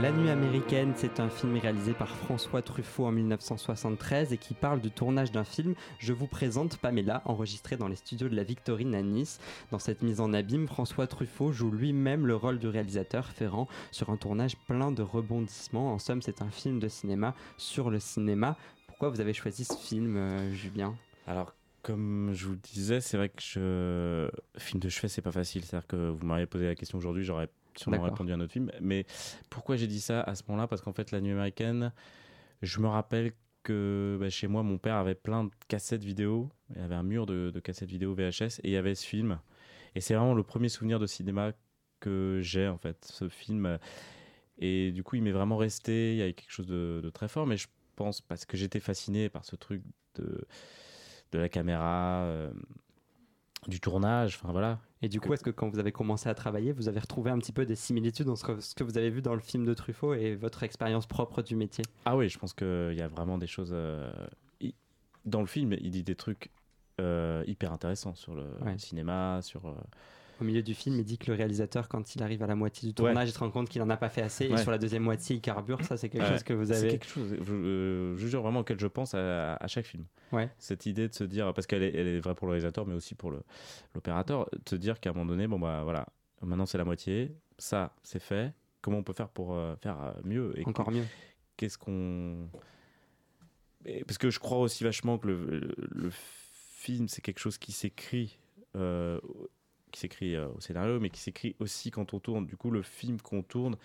La 0.02 0.10
Nuit 0.10 0.28
américaine, 0.28 0.92
c'est 0.96 1.20
un 1.20 1.28
film 1.28 1.56
réalisé 1.56 1.92
par 1.92 2.08
François 2.08 2.62
Truffaut 2.62 3.06
en 3.06 3.12
1973 3.12 4.32
et 4.32 4.38
qui 4.38 4.52
parle 4.52 4.80
du 4.80 4.90
tournage 4.90 5.30
d'un 5.30 5.44
film. 5.44 5.74
Je 6.00 6.12
vous 6.12 6.26
présente 6.26 6.78
Pamela, 6.78 7.22
enregistré 7.26 7.76
dans 7.76 7.86
les 7.86 7.94
studios 7.94 8.28
de 8.28 8.34
la 8.34 8.42
Victorine 8.42 8.94
à 8.96 9.02
Nice. 9.02 9.38
Dans 9.70 9.78
cette 9.78 10.02
mise 10.02 10.20
en 10.20 10.32
abîme, 10.32 10.66
François 10.66 11.06
Truffaut 11.06 11.52
joue 11.52 11.70
lui-même 11.70 12.26
le 12.26 12.34
rôle 12.34 12.58
du 12.58 12.66
réalisateur 12.66 13.28
Ferrand 13.28 13.68
sur 13.92 14.10
un 14.10 14.16
tournage 14.16 14.56
plein 14.66 14.90
de 14.90 15.02
rebondissements. 15.02 15.92
En 15.92 16.00
somme, 16.00 16.22
c'est 16.22 16.42
un 16.42 16.50
film 16.50 16.80
de 16.80 16.88
cinéma 16.88 17.34
sur 17.56 17.90
le 17.90 18.00
cinéma. 18.00 18.56
Pourquoi 18.88 19.10
vous 19.10 19.20
avez 19.20 19.32
choisi 19.32 19.64
ce 19.64 19.76
film, 19.76 20.16
euh, 20.16 20.52
Julien? 20.52 20.96
Alors, 21.28 21.54
comme 21.82 22.32
je 22.34 22.46
vous 22.46 22.56
disais, 22.56 23.00
c'est 23.00 23.16
vrai 23.16 23.28
que 23.28 23.42
je... 23.42 24.28
film 24.58 24.80
de 24.80 24.88
chevet, 24.88 25.08
c'est 25.08 25.22
pas 25.22 25.32
facile. 25.32 25.64
C'est-à-dire 25.64 25.86
que 25.86 26.10
vous 26.10 26.26
m'auriez 26.26 26.46
posé 26.46 26.66
la 26.66 26.74
question 26.74 26.98
aujourd'hui, 26.98 27.22
j'aurais 27.22 27.48
sûrement 27.78 28.02
répondu 28.02 28.32
à 28.32 28.36
un 28.36 28.40
autre 28.40 28.52
film. 28.52 28.70
Mais 28.80 29.06
pourquoi 29.50 29.76
j'ai 29.76 29.86
dit 29.86 30.00
ça 30.00 30.20
à 30.22 30.34
ce 30.34 30.42
moment-là? 30.48 30.66
Parce 30.66 30.82
qu'en 30.82 30.92
fait, 30.92 31.10
La 31.10 31.20
Nuit 31.20 31.32
américaine, 31.32 31.92
je 32.62 32.80
me 32.80 32.88
rappelle 32.88 33.32
que 33.62 34.16
bah, 34.20 34.30
chez 34.30 34.46
moi, 34.46 34.62
mon 34.62 34.78
père 34.78 34.96
avait 34.96 35.14
plein 35.14 35.44
de 35.44 35.50
cassettes 35.68 36.04
vidéo. 36.04 36.50
Il 36.70 36.80
y 36.80 36.84
avait 36.84 36.94
un 36.94 37.02
mur 37.02 37.26
de, 37.26 37.50
de 37.50 37.60
cassettes 37.60 37.88
vidéo 37.88 38.14
VHS 38.14 38.60
et 38.62 38.68
il 38.68 38.70
y 38.70 38.76
avait 38.76 38.94
ce 38.94 39.06
film. 39.06 39.40
Et 39.94 40.00
c'est 40.00 40.14
vraiment 40.14 40.34
le 40.34 40.42
premier 40.42 40.68
souvenir 40.68 40.98
de 40.98 41.06
cinéma 41.06 41.52
que 42.00 42.40
j'ai, 42.42 42.68
en 42.68 42.78
fait, 42.78 43.04
ce 43.04 43.28
film. 43.28 43.78
Et 44.58 44.92
du 44.92 45.02
coup, 45.02 45.16
il 45.16 45.22
m'est 45.22 45.32
vraiment 45.32 45.56
resté. 45.56 46.12
Il 46.12 46.18
y 46.18 46.22
a 46.22 46.32
quelque 46.32 46.50
chose 46.50 46.66
de, 46.66 47.00
de 47.02 47.10
très 47.10 47.28
fort. 47.28 47.46
Mais 47.46 47.56
je 47.56 47.68
pense 47.96 48.20
parce 48.20 48.44
que 48.44 48.56
j'étais 48.56 48.80
fasciné 48.80 49.28
par 49.28 49.44
ce 49.44 49.56
truc 49.56 49.82
de, 50.16 50.46
de 51.32 51.38
la 51.38 51.48
caméra, 51.48 52.22
euh, 52.24 52.52
du 53.68 53.80
tournage. 53.80 54.38
Enfin 54.40 54.52
voilà. 54.52 54.78
Et 55.02 55.08
du 55.08 55.20
coup, 55.20 55.32
est-ce 55.34 55.42
que 55.44 55.50
quand 55.50 55.68
vous 55.68 55.78
avez 55.78 55.92
commencé 55.92 56.28
à 56.28 56.34
travailler, 56.34 56.72
vous 56.72 56.88
avez 56.88 57.00
retrouvé 57.00 57.30
un 57.30 57.38
petit 57.38 57.52
peu 57.52 57.66
des 57.66 57.74
similitudes 57.74 58.26
dans 58.26 58.36
ce 58.36 58.44
que, 58.74 58.84
vous 58.84 58.96
avez 58.96 59.10
vu 59.10 59.20
dans 59.20 59.34
le 59.34 59.40
film 59.40 59.64
de 59.64 59.74
Truffaut 59.74 60.14
et 60.14 60.34
votre 60.34 60.62
expérience 60.62 61.06
propre 61.06 61.42
du 61.42 61.56
métier? 61.56 61.84
Ah 62.04 62.16
oui, 62.16 62.28
je 62.28 62.38
pense 62.38 62.54
qu'il 62.54 62.94
y 62.96 63.02
a 63.02 63.08
vraiment 63.08 63.36
des 63.38 63.46
choses. 63.46 63.70
euh, 63.72 64.10
Dans 65.24 65.40
le 65.40 65.46
film, 65.46 65.74
il 65.80 65.90
dit 65.90 66.02
des 66.02 66.14
trucs 66.14 66.50
euh, 67.00 67.44
hyper 67.46 67.72
intéressants 67.72 68.14
sur 68.14 68.34
le 68.34 68.46
Ouais. 68.62 68.78
cinéma, 68.78 69.40
sur. 69.42 69.66
euh, 69.66 69.74
Au 70.44 70.46
milieu 70.46 70.62
du 70.62 70.74
film, 70.74 70.98
il 70.98 71.04
dit 71.04 71.16
que 71.16 71.30
le 71.30 71.36
réalisateur, 71.38 71.88
quand 71.88 72.14
il 72.14 72.22
arrive 72.22 72.42
à 72.42 72.46
la 72.46 72.54
moitié 72.54 72.86
du 72.86 72.94
tournage, 72.94 73.30
il 73.30 73.32
se 73.32 73.38
rend 73.38 73.50
compte 73.50 73.70
qu'il 73.70 73.80
en 73.80 73.88
a 73.88 73.96
pas 73.96 74.10
fait 74.10 74.20
assez. 74.20 74.44
Et 74.44 74.56
sur 74.58 74.70
la 74.70 74.76
deuxième 74.76 75.02
moitié, 75.02 75.36
il 75.36 75.40
carbure. 75.40 75.82
Ça, 75.84 75.96
c'est 75.96 76.10
quelque 76.10 76.22
Ouais. 76.24 76.28
chose 76.32 76.42
que 76.42 76.52
vous 76.52 76.66
C'est 76.66 76.76
avez. 76.76 76.88
quelque 76.88 77.06
chose, 77.06 77.34
je, 77.40 77.52
euh, 77.54 78.16
je 78.18 78.26
jure 78.26 78.42
vraiment 78.42 78.60
auquel 78.60 78.78
je 78.78 78.86
pense 78.86 79.14
à, 79.14 79.54
à 79.54 79.66
chaque 79.68 79.86
film. 79.86 80.04
Ouais. 80.32 80.50
Cette 80.58 80.84
idée 80.84 81.08
de 81.08 81.14
se 81.14 81.24
dire, 81.24 81.54
parce 81.54 81.66
qu'elle 81.66 81.82
est, 81.82 81.94
elle 81.94 82.08
est 82.08 82.20
vraie 82.20 82.34
pour 82.34 82.46
le 82.46 82.50
réalisateur, 82.52 82.86
mais 82.86 82.94
aussi 82.94 83.14
pour 83.14 83.32
l'opérateur, 83.94 84.50
de 84.52 84.68
se 84.68 84.76
dire 84.76 85.00
qu'à 85.00 85.10
un 85.10 85.12
moment 85.14 85.24
donné, 85.24 85.46
bon 85.46 85.58
bah 85.58 85.80
voilà, 85.82 86.06
maintenant 86.42 86.66
c'est 86.66 86.76
la 86.78 86.84
moitié, 86.84 87.34
ça 87.56 87.94
c'est 88.02 88.20
fait, 88.20 88.52
comment 88.82 88.98
on 88.98 89.02
peut 89.02 89.14
faire 89.14 89.30
pour 89.30 89.54
euh, 89.54 89.74
faire 89.76 89.98
euh, 90.02 90.12
mieux 90.24 90.52
et 90.60 90.66
Encore 90.66 90.90
mieux. 90.90 91.04
Qu'est-ce 91.56 91.78
qu'on. 91.78 92.48
Parce 94.06 94.18
que 94.18 94.30
je 94.30 94.38
crois 94.38 94.58
aussi 94.58 94.82
vachement 94.84 95.18
que 95.18 95.28
le, 95.28 95.44
le- 95.60 95.74
le 95.90 96.10
film, 96.12 97.08
c'est 97.08 97.20
quelque 97.22 97.38
chose 97.40 97.58
qui 97.58 97.72
s'écrit, 97.72 98.38
euh, 98.76 99.20
qui 99.94 100.00
s'écrit 100.00 100.34
euh, 100.34 100.48
au 100.48 100.60
scénario, 100.60 101.00
mais 101.00 101.08
qui 101.08 101.20
s'écrit 101.20 101.54
aussi 101.60 101.90
quand 101.90 102.12
on 102.14 102.20
tourne. 102.20 102.46
Du 102.46 102.56
coup, 102.56 102.70
le 102.70 102.82
film 102.82 103.20
qu'on 103.20 103.42
tourne, 103.42 103.76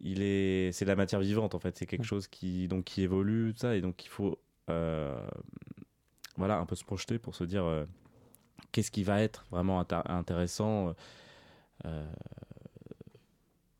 il 0.00 0.20
est, 0.22 0.70
c'est 0.72 0.84
de 0.84 0.90
la 0.90 0.96
matière 0.96 1.20
vivante 1.20 1.54
en 1.54 1.58
fait. 1.58 1.76
C'est 1.76 1.86
quelque 1.86 2.04
chose 2.04 2.28
qui 2.28 2.68
donc 2.68 2.84
qui 2.84 3.02
évolue, 3.02 3.52
tout 3.54 3.60
ça, 3.60 3.74
et 3.74 3.80
donc 3.80 4.04
il 4.04 4.08
faut 4.08 4.38
euh, 4.70 5.26
voilà 6.36 6.58
un 6.58 6.66
peu 6.66 6.76
se 6.76 6.84
projeter 6.84 7.18
pour 7.18 7.34
se 7.34 7.44
dire 7.44 7.64
euh, 7.64 7.86
qu'est-ce 8.72 8.90
qui 8.90 9.02
va 9.04 9.22
être 9.22 9.46
vraiment 9.50 9.82
intér- 9.82 10.10
intéressant. 10.10 10.94
euh, 11.86 12.06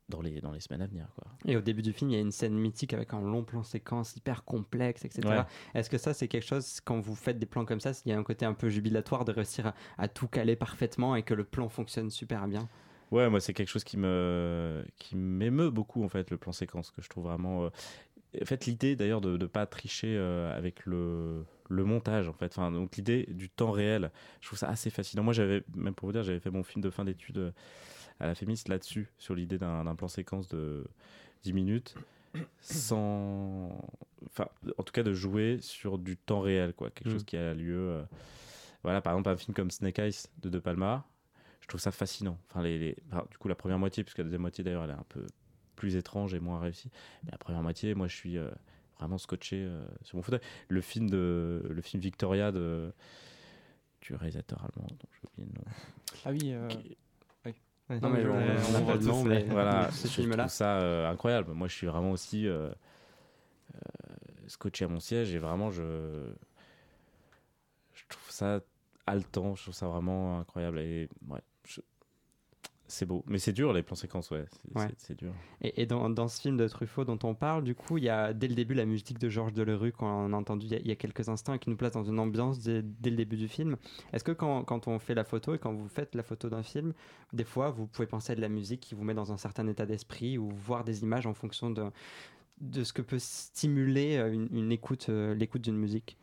dans 0.09 0.21
les, 0.21 0.39
dans 0.41 0.51
les 0.51 0.59
semaines 0.59 0.81
à 0.81 0.87
venir. 0.87 1.07
Quoi. 1.15 1.31
Et 1.45 1.57
au 1.57 1.61
début 1.61 1.81
du 1.81 1.93
film, 1.93 2.11
il 2.11 2.13
y 2.13 2.17
a 2.17 2.21
une 2.21 2.31
scène 2.31 2.53
mythique 2.55 2.93
avec 2.93 3.13
un 3.13 3.21
long 3.21 3.43
plan 3.43 3.63
séquence 3.63 4.15
hyper 4.15 4.43
complexe, 4.43 5.03
etc. 5.05 5.21
Ouais. 5.27 5.43
Est-ce 5.73 5.89
que 5.89 5.97
ça, 5.97 6.13
c'est 6.13 6.27
quelque 6.27 6.45
chose, 6.45 6.79
quand 6.81 6.99
vous 6.99 7.15
faites 7.15 7.39
des 7.39 7.45
plans 7.45 7.65
comme 7.65 7.79
ça, 7.79 7.91
il 8.05 8.09
y 8.09 8.13
a 8.13 8.17
un 8.17 8.23
côté 8.23 8.45
un 8.45 8.53
peu 8.53 8.69
jubilatoire 8.69 9.25
de 9.25 9.31
réussir 9.31 9.67
à, 9.67 9.73
à 9.97 10.07
tout 10.07 10.27
caler 10.27 10.55
parfaitement 10.55 11.15
et 11.15 11.23
que 11.23 11.33
le 11.33 11.43
plan 11.43 11.69
fonctionne 11.69 12.09
super 12.11 12.47
bien? 12.47 12.69
Ouais, 13.11 13.29
moi, 13.29 13.39
c'est 13.39 13.53
quelque 13.53 13.69
chose 13.69 13.83
qui 13.83 13.97
me 13.97 14.83
qui 14.97 15.15
m'émeut 15.15 15.69
beaucoup, 15.69 16.03
en 16.03 16.09
fait, 16.09 16.31
le 16.31 16.37
plan 16.37 16.51
séquence, 16.51 16.91
que 16.91 17.01
je 17.01 17.09
trouve 17.09 17.25
vraiment. 17.25 17.65
euh, 17.65 17.69
En 18.41 18.45
fait, 18.45 18.65
l'idée 18.65 18.95
d'ailleurs 18.95 19.21
de 19.21 19.37
ne 19.37 19.45
pas 19.45 19.65
tricher 19.67 20.15
euh, 20.17 20.55
avec 20.57 20.85
le, 20.85 21.45
le 21.69 21.83
montage, 21.83 22.27
en 22.27 22.33
fait. 22.33 22.47
Enfin, 22.47 22.71
donc, 22.71 22.95
l'idée 22.97 23.27
du 23.29 23.49
temps 23.49 23.71
réel, 23.71 24.11
je 24.41 24.47
trouve 24.47 24.59
ça 24.59 24.69
assez 24.69 24.89
fascinant. 24.89 25.23
Moi, 25.23 25.33
j'avais, 25.33 25.63
même 25.75 25.93
pour 25.93 26.07
vous 26.07 26.13
dire, 26.13 26.23
j'avais 26.23 26.39
fait 26.39 26.49
mon 26.51 26.63
film 26.63 26.81
de 26.83 26.89
fin 26.89 27.05
d'études 27.05 27.37
euh, 27.37 27.51
à 28.19 28.27
la 28.27 28.35
Fémis 28.35 28.61
là-dessus, 28.67 29.09
sur 29.17 29.35
l'idée 29.35 29.57
d'un 29.57 29.95
plan 29.95 30.07
séquence 30.07 30.47
de 30.47 30.85
10 31.43 31.53
minutes, 31.53 31.95
sans. 32.61 33.69
Enfin, 34.27 34.47
en 34.77 34.83
tout 34.83 34.91
cas, 34.93 35.03
de 35.03 35.13
jouer 35.13 35.59
sur 35.61 35.97
du 35.97 36.17
temps 36.17 36.41
réel, 36.41 36.73
quoi. 36.73 36.89
Quelque 36.89 37.09
Mm. 37.09 37.13
chose 37.13 37.23
qui 37.25 37.37
a 37.37 37.53
lieu. 37.53 37.77
euh, 37.91 38.03
Voilà, 38.83 39.01
par 39.01 39.13
exemple, 39.13 39.29
un 39.29 39.37
film 39.37 39.55
comme 39.55 39.71
Snake 39.71 39.97
Eyes 39.97 40.13
de 40.43 40.49
De 40.49 40.59
Palma, 40.59 41.05
je 41.61 41.67
trouve 41.67 41.81
ça 41.81 41.91
fascinant. 41.91 42.37
Enfin, 42.49 42.61
les, 42.61 42.77
les- 42.77 42.95
enfin, 43.11 43.25
du 43.31 43.37
coup, 43.39 43.47
la 43.47 43.55
première 43.55 43.79
moitié, 43.79 44.03
puisque 44.03 44.19
la 44.19 44.23
deuxième 44.25 44.41
moitié 44.41 44.63
d'ailleurs, 44.63 44.83
elle 44.83 44.91
est 44.91 44.93
un 44.93 45.05
peu 45.09 45.25
plus 45.75 45.95
étrange 45.95 46.33
et 46.35 46.39
moins 46.39 46.59
réussie. 46.59 46.91
Mais 47.23 47.31
la 47.31 47.39
première 47.39 47.63
moitié, 47.63 47.95
moi, 47.95 48.07
je 48.07 48.15
suis 48.15 48.37
euh, 48.37 48.51
vraiment 48.99 49.17
scotché 49.17 49.57
euh, 49.65 49.83
sur 50.03 50.17
mon 50.17 50.21
fauteuil. 50.21 50.39
Le 50.67 50.81
film 50.81 51.09
de, 51.09 51.63
le 51.67 51.81
film 51.81 51.99
Victoria 52.01 52.51
de 52.51 52.93
du 54.01 54.13
réalisateur 54.13 54.59
allemand, 54.63 54.87
dont 54.91 55.09
j'ai 55.13 55.27
oublié 55.27 55.47
le 55.51 55.59
nom. 55.59 55.65
Ah 56.25 56.29
oui. 56.31 56.53
euh, 56.53 56.67
Qui- 56.67 56.97
Non, 57.89 58.09
mais 58.09 58.25
on- 58.25 58.33
on 58.67 58.71
n'a 58.71 58.81
pas 58.81 58.95
le 58.95 59.05
nom, 59.05 59.23
mais 59.23 59.43
voilà, 59.43 59.89
ce 59.91 60.07
je 60.07 60.13
film-là. 60.13 60.37
trouve 60.43 60.51
ça 60.51 60.77
euh, 60.79 61.09
incroyable. 61.09 61.51
Moi, 61.53 61.67
je 61.67 61.75
suis 61.75 61.87
vraiment 61.87 62.11
aussi 62.11 62.47
euh, 62.47 62.69
euh, 63.75 63.79
scotché 64.47 64.85
à 64.85 64.87
mon 64.87 64.99
siège 64.99 65.33
et 65.33 65.39
vraiment, 65.39 65.71
je, 65.71 65.83
je 67.93 68.03
trouve 68.09 68.29
ça 68.31 68.61
haletant. 69.05 69.55
Je 69.55 69.63
trouve 69.63 69.73
ça 69.75 69.87
vraiment 69.87 70.39
incroyable 70.39 70.79
et 70.79 71.09
ouais, 71.27 71.41
je- 71.67 71.81
c'est 72.87 73.05
beau. 73.05 73.23
Mais 73.27 73.39
c'est 73.39 73.53
dur 73.53 73.73
les 73.73 73.81
plans 73.83 73.95
séquences, 73.95 74.29
ouais, 74.31 74.45
c'est 74.97 75.09
Ouais. 75.11 75.15
dur. 75.17 75.31
Et, 75.61 75.81
et 75.81 75.85
dans, 75.85 76.09
dans 76.09 76.27
ce 76.27 76.39
film 76.41 76.57
de 76.57 76.67
Truffaut 76.67 77.03
dont 77.05 77.17
on 77.23 77.33
parle, 77.33 77.63
du 77.63 77.73
coup, 77.75 77.97
il 77.97 78.03
y 78.03 78.09
a 78.09 78.33
dès 78.33 78.47
le 78.47 78.55
début 78.55 78.73
la 78.73 78.85
musique 78.85 79.17
de 79.19 79.29
Georges 79.29 79.53
Delerue 79.53 79.91
qu'on 79.91 80.33
a 80.33 80.35
entendu 80.37 80.65
il 80.67 80.71
y 80.71 80.75
a, 80.75 80.79
il 80.79 80.87
y 80.87 80.91
a 80.91 80.95
quelques 80.95 81.27
instants 81.29 81.53
et 81.53 81.59
qui 81.59 81.69
nous 81.69 81.77
place 81.77 81.93
dans 81.93 82.03
une 82.03 82.19
ambiance 82.19 82.59
dès, 82.59 82.81
dès 82.83 83.09
le 83.09 83.15
début 83.15 83.37
du 83.37 83.47
film. 83.47 83.77
Est-ce 84.13 84.23
que 84.23 84.31
quand, 84.31 84.63
quand 84.63 84.87
on 84.87 84.99
fait 84.99 85.15
la 85.15 85.23
photo 85.23 85.55
et 85.55 85.59
quand 85.59 85.73
vous 85.73 85.87
faites 85.87 86.15
la 86.15 86.23
photo 86.23 86.49
d'un 86.49 86.63
film, 86.63 86.93
des 87.33 87.43
fois 87.43 87.71
vous 87.71 87.87
pouvez 87.87 88.07
penser 88.07 88.33
à 88.33 88.35
de 88.35 88.41
la 88.41 88.49
musique 88.49 88.81
qui 88.81 88.95
vous 88.95 89.03
met 89.03 89.13
dans 89.13 89.31
un 89.31 89.37
certain 89.37 89.67
état 89.67 89.85
d'esprit 89.85 90.37
ou 90.37 90.49
voir 90.49 90.83
des 90.83 91.03
images 91.03 91.25
en 91.27 91.33
fonction 91.33 91.69
de, 91.71 91.85
de 92.61 92.83
ce 92.83 92.93
que 92.93 93.01
peut 93.01 93.19
stimuler 93.19 94.17
euh, 94.17 94.31
une, 94.31 94.47
une 94.51 94.71
écoute, 94.71 95.07
euh, 95.09 95.33
l'écoute 95.33 95.61
d'une 95.61 95.77
musique? 95.77 96.17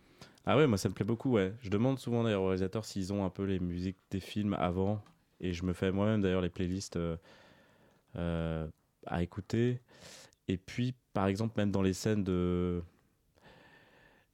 Ah 0.44 0.56
ouais, 0.56 0.66
moi 0.66 0.76
ça 0.76 0.88
me 0.88 0.94
plaît 0.94 1.04
beaucoup, 1.04 1.30
ouais. 1.32 1.52
Je 1.60 1.70
demande 1.70 1.98
souvent 2.00 2.24
d'ailleurs 2.24 2.42
aux 2.42 2.46
réalisateurs 2.46 2.84
s'ils 2.84 3.12
ont 3.12 3.24
un 3.24 3.30
peu 3.30 3.44
les 3.44 3.60
musiques 3.60 3.98
des 4.10 4.18
films 4.20 4.54
avant. 4.54 5.00
Et 5.42 5.52
je 5.52 5.64
me 5.64 5.72
fais 5.72 5.90
moi-même 5.92 6.22
d'ailleurs 6.22 6.40
les 6.40 6.48
playlists 6.48 6.96
euh, 6.96 7.16
euh, 8.16 8.66
à 9.06 9.22
écouter. 9.22 9.80
Et 10.48 10.56
puis, 10.56 10.94
par 11.12 11.26
exemple, 11.26 11.54
même 11.58 11.70
dans 11.70 11.82
les 11.82 11.92
scènes 11.92 12.24
de. 12.24 12.82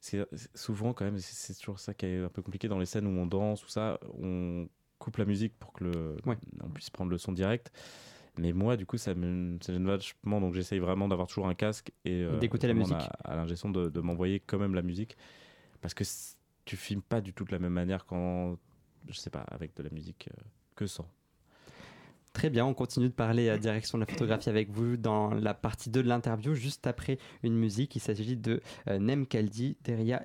C'est 0.01 0.25
souvent 0.55 0.92
quand 0.92 1.05
même, 1.05 1.18
c'est 1.18 1.59
toujours 1.59 1.81
ça 1.81 1.92
qui 1.92 2.07
est 2.07 2.23
un 2.23 2.29
peu 2.29 2.40
compliqué 2.40 2.68
dans 2.68 2.79
les 2.79 2.87
scènes 2.87 3.07
où 3.07 3.18
on 3.18 3.27
danse 3.27 3.64
ou 3.64 3.68
ça, 3.68 3.99
on 4.23 4.68
coupe 5.01 5.16
la 5.16 5.25
musique 5.25 5.59
pour 5.59 5.73
que 5.73 5.85
le, 5.85 6.16
on 6.62 6.68
puisse 6.71 6.90
prendre 6.90 7.11
le 7.11 7.18
son 7.18 7.33
direct. 7.33 7.73
Mais 8.38 8.53
moi, 8.53 8.77
du 8.77 8.87
coup, 8.87 8.97
ça 8.97 9.14
me, 9.14 9.59
ça 9.61 9.73
gêne 9.73 9.85
vachement, 9.85 10.40
donc 10.40 10.55
j'essaye 10.55 10.79
vraiment 10.79 11.09
d'avoir 11.09 11.27
toujours 11.27 11.49
un 11.49 11.55
casque 11.57 11.90
et 12.05 12.23
euh, 12.23 12.38
D'écouter 12.38 12.68
la 12.68 12.75
musique. 12.75 12.94
À, 12.94 13.33
à 13.33 13.37
l'ingé 13.37 13.57
son 13.57 13.71
de, 13.71 13.88
de 13.88 14.01
m'envoyer 14.01 14.38
quand 14.38 14.59
même 14.59 14.77
la 14.77 14.83
musique, 14.83 15.16
parce 15.81 15.94
que 15.94 16.05
tu 16.64 16.77
filmes 16.77 17.03
pas 17.03 17.21
du 17.21 17.33
tout 17.33 17.44
de 17.44 17.51
la 17.51 17.59
même 17.59 17.73
manière 17.73 18.07
quand, 18.07 18.57
je 19.09 19.18
sais 19.18 19.31
pas, 19.31 19.40
avec 19.40 19.77
de 19.77 19.83
la 19.83 19.90
musique 19.90 20.29
euh, 20.31 20.42
Très 22.32 22.50
bien, 22.50 22.66
on 22.66 22.74
continue 22.74 23.08
de 23.08 23.14
parler 23.14 23.48
à 23.48 23.58
direction 23.58 23.98
de 23.98 24.04
la 24.04 24.06
photographie 24.06 24.48
avec 24.48 24.70
vous 24.70 24.96
dans 24.96 25.30
la 25.30 25.54
partie 25.54 25.90
2 25.90 26.02
de 26.04 26.08
l'interview, 26.08 26.54
juste 26.54 26.86
après 26.86 27.18
une 27.42 27.56
musique. 27.56 27.96
Il 27.96 28.00
s'agit 28.00 28.36
de 28.36 28.60
euh, 28.88 28.98
Nem 28.98 29.26
Kaldi 29.26 29.76
Deria. 29.84 30.22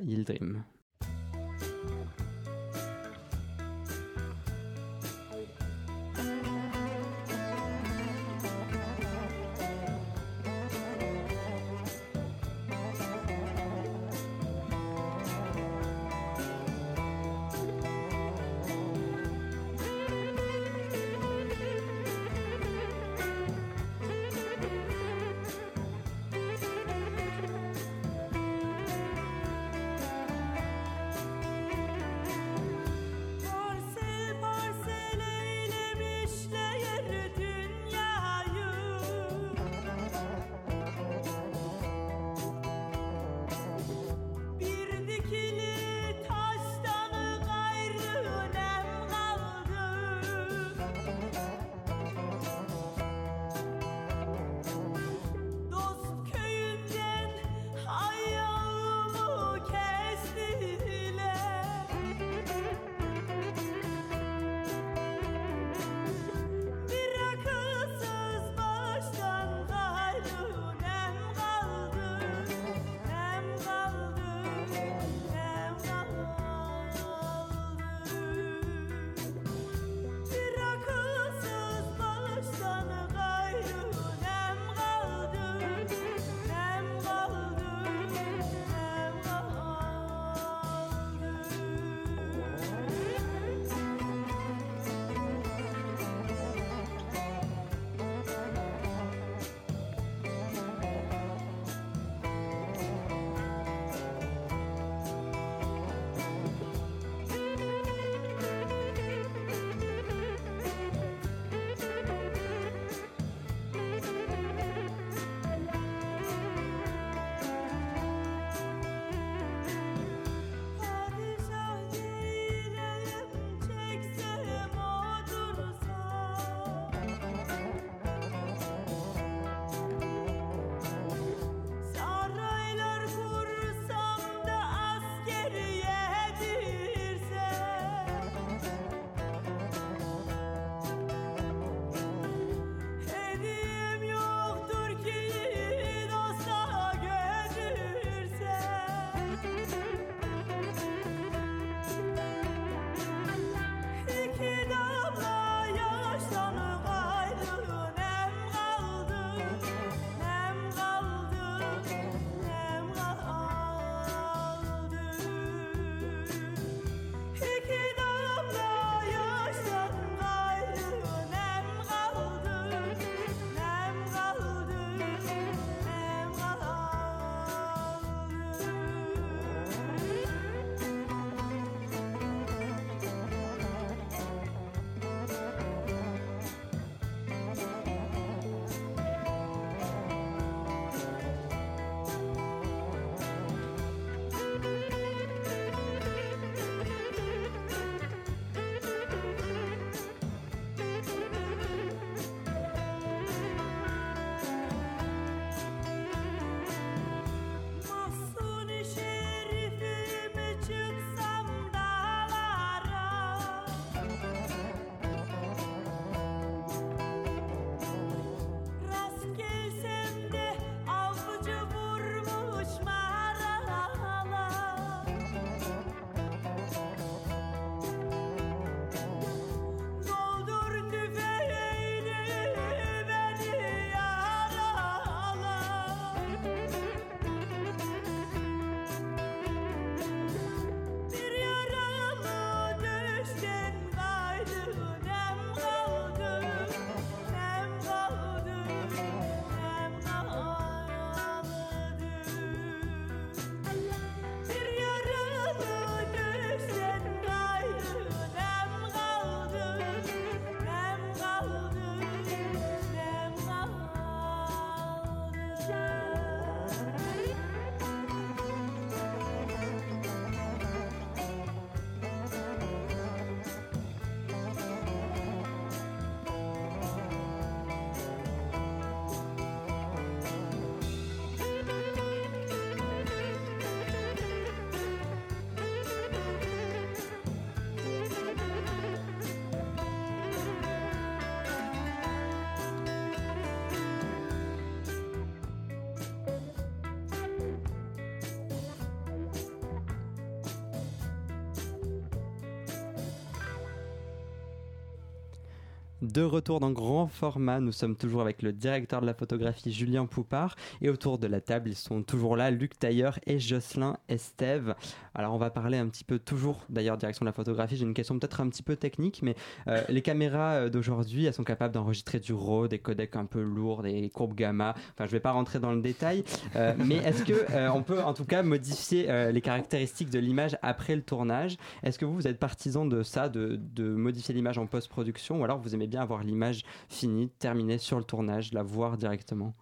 De 306.04 306.22
retour 306.22 306.60
dans 306.60 306.72
grand 306.72 307.08
format, 307.08 307.62
nous 307.62 307.72
sommes 307.72 307.96
toujours 307.96 308.20
avec 308.20 308.42
le 308.42 308.52
directeur 308.52 309.00
de 309.00 309.06
la 309.06 309.14
photographie 309.14 309.72
Julien 309.72 310.06
Poupard 310.06 310.58
et 310.82 310.90
autour 310.90 311.18
de 311.18 311.28
la 311.28 311.40
table, 311.40 311.70
ils 311.70 311.78
sont 311.78 312.04
toujours 312.04 312.36
là, 312.36 312.52
Luc 312.52 312.78
Tailleur 312.78 313.20
et 313.26 313.40
Jocelyn 313.40 313.96
Estève. 314.10 314.76
Alors 315.16 315.34
on 315.34 315.38
va 315.38 315.50
parler 315.50 315.78
un 315.78 315.88
petit 315.88 316.04
peu 316.04 316.20
toujours 316.20 316.66
d'ailleurs 316.70 316.98
direction 316.98 317.24
de 317.24 317.30
la 317.30 317.34
photographie, 317.34 317.76
j'ai 317.76 317.86
une 317.86 317.94
question 317.94 318.18
peut-être 318.18 318.42
un 318.42 318.50
petit 318.50 318.64
peu 318.64 318.76
technique, 318.76 319.22
mais 319.22 319.36
euh, 319.68 319.82
les 319.90 320.02
caméras 320.02 320.54
euh, 320.54 320.70
d'aujourd'hui, 320.70 321.26
elles 321.26 321.34
sont 321.34 321.44
capables 321.44 321.74
d'enregistrer 321.74 322.20
du 322.20 322.34
RAW, 322.34 322.68
des 322.68 322.80
codecs 322.80 323.16
un 323.16 323.26
peu 323.26 323.42
lourds, 323.42 323.84
des 323.84 324.10
courbes 324.10 324.34
gamma, 324.36 324.74
enfin 324.94 325.06
je 325.06 325.12
vais 325.12 325.20
pas 325.20 325.32
rentrer 325.32 325.60
dans 325.60 325.72
le 325.72 325.82
détail, 325.82 326.24
euh, 326.56 326.74
mais 326.78 326.96
est-ce 326.96 327.24
que 327.24 327.70
on 327.72 327.84
peut 327.84 328.02
en 328.02 328.14
tout 328.14 328.26
cas 328.26 328.44
modifier 328.44 329.32
les 329.32 329.42
caractéristiques 329.42 330.10
de 330.10 330.20
l'image 330.20 330.58
après 330.62 330.96
le 330.96 331.02
tournage? 331.02 331.58
Est-ce 331.84 332.00
que 332.00 332.06
vous, 332.06 332.16
vous 332.16 332.28
êtes 332.28 332.40
partisan 332.40 332.86
de 332.86 333.04
ça, 333.04 333.30
de, 333.30 333.60
de 333.60 333.90
modifier 333.90 334.34
l'image 334.34 334.58
en 334.58 334.66
post-production, 334.66 335.42
ou 335.42 335.44
alors 335.44 335.60
vous 335.60 335.76
aimez 335.76 335.88
bien 335.88 336.02
avoir 336.02 336.24
l'image 336.24 336.64
finie, 336.90 337.30
terminée 337.40 337.78
sur 337.78 337.98
le 337.98 338.04
tournage, 338.04 338.54
la 338.54 338.64
voir 338.64 338.98
directement? 338.98 339.54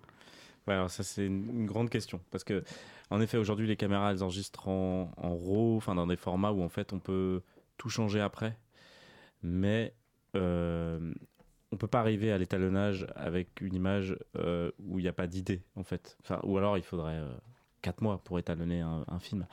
Ouais, 0.68 0.76
alors 0.76 0.92
ça 0.92 1.04
c'est 1.04 1.26
une, 1.26 1.66
grande 1.66 1.90
question 1.90 2.22
parce 2.30 2.44
que 2.44 2.64
en 3.10 3.20
effet 3.20 3.38
aujourd'hui 3.38 3.66
les 3.66 3.76
caméras 3.76 4.12
elles 4.12 4.24
enregistrent 4.24 4.68
en, 4.68 5.12
RAW, 5.18 5.78
enfin 5.78 5.96
dans 5.96 6.06
des 6.06 6.16
formats 6.16 6.52
où 6.52 6.62
en 6.62 6.70
fait 6.70 6.94
on 6.94 7.00
peut 7.00 7.42
tout 7.78 7.90
changer 7.90 8.22
après, 8.22 8.56
mais 9.42 9.96
euh, 10.36 11.14
on 11.72 11.78
peut 11.78 11.88
pas 11.88 12.00
arriver 12.00 12.32
à 12.32 12.38
l'étalonnage 12.38 13.08
avec 13.16 13.60
une 13.62 13.74
image 13.74 14.16
euh, 14.38 14.72
où 14.80 15.00
il 15.00 15.02
n'y 15.02 15.08
a 15.08 15.14
pas 15.14 15.26
d'idée 15.26 15.64
en 15.76 15.84
fait, 15.84 16.18
ou 16.44 16.58
alors 16.58 16.78
il 16.78 16.84
faudrait 16.84 17.22
4 17.82 18.02
mois 18.02 18.20
pour 18.24 18.38
étalonner 18.38 18.82
un, 18.82 19.20
film. 19.20 19.48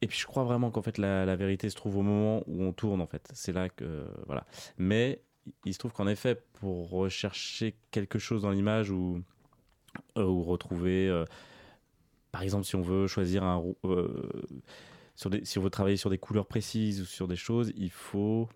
Et 0.00 0.06
puis 0.06 0.18
je 0.18 0.26
crois 0.26 0.44
vraiment 0.44 0.70
qu'en 0.70 0.80
fait 0.80 0.96
la, 0.96 1.36
vérité 1.36 1.68
se 1.68 1.76
trouve 1.76 1.98
au 1.98 2.02
moment 2.02 2.42
où 2.46 2.62
on 2.62 2.72
tourne 2.72 3.02
en 3.02 3.06
fait. 3.06 3.28
C'est 3.34 3.52
là 3.52 3.68
que 3.68 4.06
voilà. 4.26 4.46
Mais 4.78 5.20
il 5.66 5.74
se 5.74 5.78
trouve 5.78 5.92
qu'en 5.92 6.06
effet 6.06 6.42
pour 6.60 6.88
rechercher 6.90 7.76
quelque 7.90 8.18
chose 8.18 8.42
dans 8.42 8.50
l'image 8.50 8.90
ou 8.90 9.16
euh, 9.16 9.20
ou 10.16 10.42
retrouver 10.42 11.08
euh, 11.08 11.24
par 12.32 12.42
exemple 12.42 12.64
si 12.64 12.76
on 12.76 12.82
veut 12.82 13.06
choisir 13.06 13.42
un 13.44 13.62
euh, 13.84 14.30
sur 15.16 15.30
des, 15.30 15.44
si 15.44 15.58
on 15.58 15.62
veut 15.62 15.70
travailler 15.70 15.96
sur 15.96 16.10
des 16.10 16.18
couleurs 16.18 16.46
précises 16.46 17.00
ou 17.02 17.04
sur 17.04 17.28
des 17.28 17.36
choses, 17.36 17.72
il 17.76 17.90
faut 17.90 18.48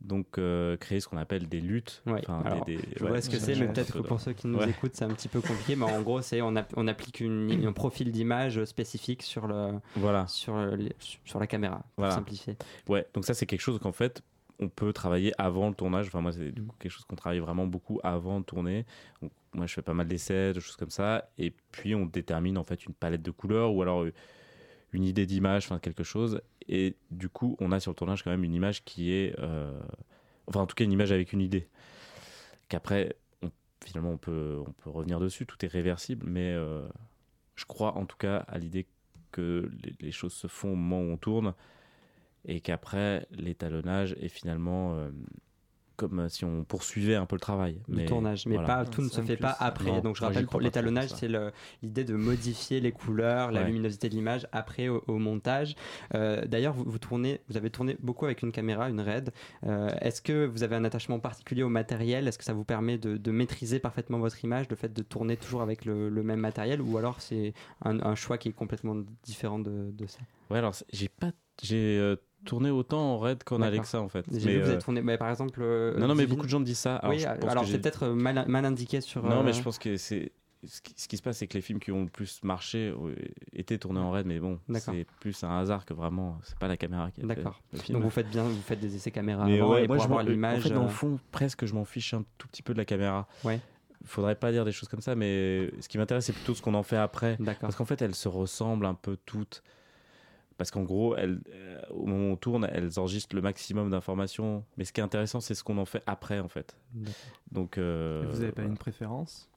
donc 0.00 0.38
euh, 0.38 0.76
créer 0.78 0.98
ce 0.98 1.06
qu'on 1.06 1.16
appelle 1.16 1.48
des 1.48 1.60
luttes. 1.60 2.02
Ouais, 2.06 2.22
alors, 2.28 2.64
des- 2.64 2.74
des- 2.76 2.82
je 2.96 3.04
ouais, 3.04 3.10
vois 3.10 3.20
ce 3.20 3.30
que 3.30 3.38
c'est, 3.38 3.54
mais 3.54 3.68
peut-être 3.68 3.92
que 3.92 3.98
pour 4.06 4.20
ceux 4.20 4.32
qui 4.32 4.48
nous 4.48 4.58
Ouais. 4.58 4.70
écoutent, 4.70 4.96
c'est 4.96 5.04
un 5.04 5.10
petit 5.14 5.28
peu 5.28 5.40
compliqué. 5.40 5.76
Mais 5.76 5.84
en 5.84 6.02
gros, 6.02 6.20
c'est 6.22 6.42
on, 6.42 6.56
app- 6.56 6.72
on 6.76 6.88
applique 6.88 7.20
une, 7.20 7.64
un 7.66 7.72
profil 7.72 8.10
d'image 8.10 8.64
spécifique 8.64 9.22
sur 9.22 9.46
le 9.46 9.74
Voilà. 9.94 10.26
sur 10.26 10.56
le- 10.56 10.74
les- 10.74 10.96
sur 11.24 11.38
la 11.38 11.46
caméra. 11.46 11.76
Pour 11.76 11.88
Voilà. 11.98 12.14
simplifier. 12.16 12.56
Ouais, 12.88 13.06
donc 13.14 13.24
ça 13.24 13.34
c'est 13.34 13.46
quelque 13.46 13.60
chose 13.60 13.78
qu'en 13.78 13.92
fait 13.92 14.22
on 14.62 14.68
peut 14.68 14.92
travailler 14.92 15.32
avant 15.38 15.68
le 15.68 15.74
tournage. 15.74 16.06
Enfin 16.06 16.20
moi 16.20 16.32
c'est 16.32 16.50
Mm. 16.50 16.52
du 16.52 16.62
coup 16.62 16.76
quelque 16.78 16.92
chose 16.92 17.04
qu'on 17.04 17.16
travaille 17.16 17.40
vraiment 17.40 17.66
beaucoup 17.66 18.00
avant 18.02 18.40
de 18.40 18.44
tourner. 18.44 18.86
Donc, 19.20 19.32
moi 19.54 19.66
je 19.66 19.74
fais 19.74 19.82
pas 19.82 19.94
mal 19.94 20.08
d'essais, 20.08 20.52
de 20.52 20.60
choses 20.60 20.76
comme 20.76 20.90
ça, 20.90 21.28
et 21.38 21.52
puis 21.72 21.94
on 21.94 22.06
détermine 22.06 22.56
en 22.58 22.64
fait 22.64 22.86
une 22.86 22.94
palette 22.94 23.22
de 23.22 23.30
couleurs 23.30 23.74
ou 23.74 23.82
alors 23.82 24.02
euh, 24.04 24.12
une 24.92 25.04
idée 25.04 25.26
d'image, 25.26 25.64
enfin 25.66 25.78
quelque 25.78 26.04
chose. 26.04 26.40
Et 26.68 26.96
du 27.10 27.28
coup 27.28 27.56
on 27.60 27.72
a 27.72 27.80
sur 27.80 27.90
le 27.92 27.96
tournage 27.96 28.22
quand 28.22 28.30
même 28.30 28.44
une 28.44 28.54
image 28.54 28.84
qui 28.84 29.12
est, 29.12 29.34
euh, 29.40 29.78
enfin 30.46 30.60
en 30.60 30.66
tout 30.66 30.74
cas 30.76 30.84
une 30.84 30.92
image 30.92 31.12
avec 31.12 31.32
une 31.32 31.40
idée. 31.40 31.68
Qu'après 32.68 33.16
on- 33.42 33.50
finalement 33.84 34.12
on 34.12 34.18
peut 34.18 34.58
on 34.66 34.72
peut 34.72 34.90
revenir 34.90 35.20
dessus, 35.20 35.46
tout 35.46 35.62
est 35.64 35.68
réversible, 35.68 36.26
mais 36.28 36.52
euh, 36.52 36.82
je 37.56 37.64
crois 37.66 37.96
en 37.96 38.06
tout 38.06 38.16
cas 38.16 38.38
à 38.48 38.58
l'idée 38.58 38.86
que 39.32 39.70
les, 39.82 39.94
les 40.00 40.12
choses 40.12 40.34
se 40.34 40.46
font 40.46 40.72
au 40.72 40.76
moment 40.76 41.00
où 41.00 41.12
on 41.12 41.16
tourne 41.16 41.54
et 42.44 42.60
qu'après 42.60 43.26
l'étalonnage 43.30 44.16
est 44.20 44.28
finalement 44.28 44.94
euh, 44.94 45.10
comme 45.96 46.20
euh, 46.20 46.28
si 46.28 46.44
on 46.44 46.64
poursuivait 46.64 47.14
un 47.14 47.26
peu 47.26 47.36
le 47.36 47.40
travail. 47.40 47.78
Le 47.86 48.06
tournage, 48.06 48.46
mais 48.46 48.54
voilà. 48.54 48.66
pas 48.66 48.84
tout 48.86 49.02
ne 49.02 49.08
se 49.08 49.20
fait 49.20 49.36
pas 49.36 49.54
après. 49.60 49.90
Non, 49.90 50.00
Donc 50.00 50.16
je 50.16 50.22
rappelle, 50.22 50.46
pour 50.46 50.60
l'étalonnage, 50.60 51.10
c'est 51.10 51.30
l'idée 51.82 52.02
de 52.02 52.14
modifier 52.14 52.80
les 52.80 52.90
couleurs, 52.92 53.52
la 53.52 53.60
Ouais. 53.60 53.66
luminosité 53.66 54.08
de 54.08 54.14
l'image 54.14 54.48
après 54.52 54.88
au, 54.88 55.04
au 55.06 55.18
montage. 55.18 55.76
Euh, 56.14 56.44
D'ailleurs, 56.46 56.72
vous, 56.72 56.84
vous 56.84 56.98
tournez, 56.98 57.40
vous 57.48 57.56
avez 57.58 57.70
tourné 57.70 57.96
beaucoup 58.00 58.24
avec 58.24 58.42
une 58.42 58.50
caméra, 58.52 58.88
une 58.88 59.00
RED. 59.00 59.30
Euh, 59.66 59.90
Est-ce 60.00 60.22
que 60.22 60.46
vous 60.46 60.62
avez 60.64 60.74
un 60.76 60.84
attachement 60.84 61.20
particulier 61.20 61.62
au 61.62 61.68
matériel? 61.68 62.26
Est-ce 62.26 62.38
que 62.38 62.44
ça 62.44 62.54
vous 62.54 62.64
permet 62.64 62.96
de, 62.98 63.16
de 63.18 63.30
maîtriser 63.30 63.78
parfaitement 63.78 64.18
votre 64.18 64.42
image, 64.42 64.68
le 64.70 64.76
fait 64.76 64.92
de 64.92 65.02
tourner 65.02 65.36
toujours 65.36 65.60
avec 65.62 65.84
le, 65.84 66.08
le 66.08 66.22
même 66.22 66.40
matériel, 66.40 66.80
ou 66.80 66.96
alors 66.98 67.20
c'est 67.20 67.52
un, 67.84 68.00
un 68.00 68.14
choix 68.16 68.38
qui 68.38 68.48
est 68.48 68.52
complètement 68.52 68.96
différent 69.22 69.58
de, 69.58 69.90
de 69.92 70.06
ça? 70.06 70.20
Ouais, 70.50 70.58
alors 70.58 70.74
j'ai 70.92 71.08
pas, 71.08 71.30
j'ai 71.62 71.98
euh, 71.98 72.16
tourné 72.44 72.70
autant 72.70 73.14
en 73.14 73.18
RED 73.18 73.44
qu'en. 73.44 73.60
Alexa 73.62 74.00
en 74.00 74.08
fait. 74.08 74.24
J'ai 74.30 74.38
vu 74.38 74.58
que 74.58 74.64
vous 74.64 74.70
euh, 74.70 74.72
avez 74.72 74.82
tourné, 74.82 75.02
mais 75.02 75.18
par 75.18 75.30
exemple. 75.30 75.60
euh, 75.62 75.98
non, 75.98 76.08
non, 76.08 76.14
mais 76.14 76.26
beaucoup 76.26 76.44
de 76.44 76.50
gens 76.50 76.60
disent 76.60 76.78
ça. 76.78 76.96
Alors, 76.96 77.14
oui, 77.14 77.24
alors 77.24 77.64
c'est 77.64 77.72
j'ai- 77.72 77.78
peut-être 77.78 78.08
mal, 78.08 78.44
mal 78.48 78.64
indiqué 78.64 79.00
sur. 79.00 79.22
Non, 79.22 79.40
euh, 79.40 79.42
mais 79.42 79.52
je 79.52 79.62
pense 79.62 79.78
que 79.78 79.96
c'est 79.96 80.32
ce 80.64 80.80
qui, 80.80 80.94
ce 80.96 81.08
qui 81.08 81.16
se 81.16 81.22
passe, 81.22 81.38
c'est 81.38 81.46
que 81.46 81.54
les 81.54 81.60
films 81.60 81.80
qui 81.80 81.90
ont 81.90 82.02
le 82.02 82.08
plus 82.08 82.42
marché 82.44 82.88
euh, 82.96 83.14
étaient 83.52 83.78
tournés 83.78 84.00
en 84.00 84.10
RED, 84.10 84.26
mais 84.26 84.38
bon, 84.38 84.60
c'est 84.74 85.06
plus 85.20 85.42
un 85.42 85.58
hasard 85.58 85.84
que 85.84 85.94
vraiment, 85.94 86.38
c'est 86.44 86.58
pas 86.58 86.68
la 86.68 86.76
caméra 86.76 87.10
qui 87.10 87.22
a 87.22 87.26
D'accord. 87.26 87.60
Donc 87.88 88.02
vous 88.02 88.10
faites 88.10 88.30
bien, 88.30 88.44
vous 88.44 88.62
faites 88.62 88.80
des 88.80 88.94
essais 88.94 89.10
caméra 89.10 89.44
Mais 89.44 89.58
avant 89.58 89.72
ouais, 89.72 89.84
et 89.84 89.88
moi, 89.88 89.96
pour 89.96 90.04
avoir 90.04 90.22
l'image. 90.22 90.60
En 90.60 90.62
fait, 90.62 90.70
dans 90.70 90.82
euh, 90.82 90.84
le 90.84 90.90
fond, 90.90 91.18
presque, 91.32 91.66
je 91.66 91.74
m'en 91.74 91.84
fiche 91.84 92.14
un 92.14 92.24
tout 92.38 92.46
petit 92.48 92.62
peu 92.62 92.72
de 92.72 92.78
la 92.78 92.84
caméra. 92.84 93.26
Ouais. 93.44 93.60
Faudrait 94.04 94.34
pas 94.34 94.50
dire 94.50 94.64
des 94.64 94.72
choses 94.72 94.88
comme 94.88 95.00
ça, 95.00 95.14
mais 95.14 95.70
ce 95.80 95.88
qui 95.88 95.98
m'intéresse, 95.98 96.26
c'est 96.26 96.32
plutôt 96.32 96.54
ce 96.54 96.62
qu'on 96.62 96.74
en 96.74 96.82
fait 96.82 96.96
après. 96.96 97.36
D'accord. 97.38 97.60
Parce 97.62 97.76
qu'en 97.76 97.84
fait, 97.84 98.02
elles 98.02 98.14
se 98.14 98.28
ressemblent 98.28 98.86
un 98.86 98.94
peu 98.94 99.16
toutes. 99.26 99.62
Parce 100.58 100.70
qu'en 100.70 100.82
gros, 100.82 101.16
elles, 101.16 101.40
euh, 101.50 101.80
au 101.90 102.06
moment 102.06 102.28
où 102.28 102.32
on 102.32 102.36
tourne, 102.36 102.68
elles 102.72 102.98
enregistrent 102.98 103.34
le 103.34 103.42
maximum 103.42 103.90
d'informations. 103.90 104.64
Mais 104.76 104.84
ce 104.84 104.92
qui 104.92 105.00
est 105.00 105.04
intéressant, 105.04 105.40
c'est 105.40 105.54
ce 105.54 105.64
qu'on 105.64 105.78
en 105.78 105.84
fait 105.86 106.02
après, 106.06 106.38
en 106.40 106.48
fait. 106.48 106.76
Donc, 107.50 107.78
euh, 107.78 108.24
vous 108.30 108.38
n'avez 108.40 108.52
pas 108.52 108.62
voilà. 108.62 108.70
une 108.70 108.78
préférence 108.78 109.48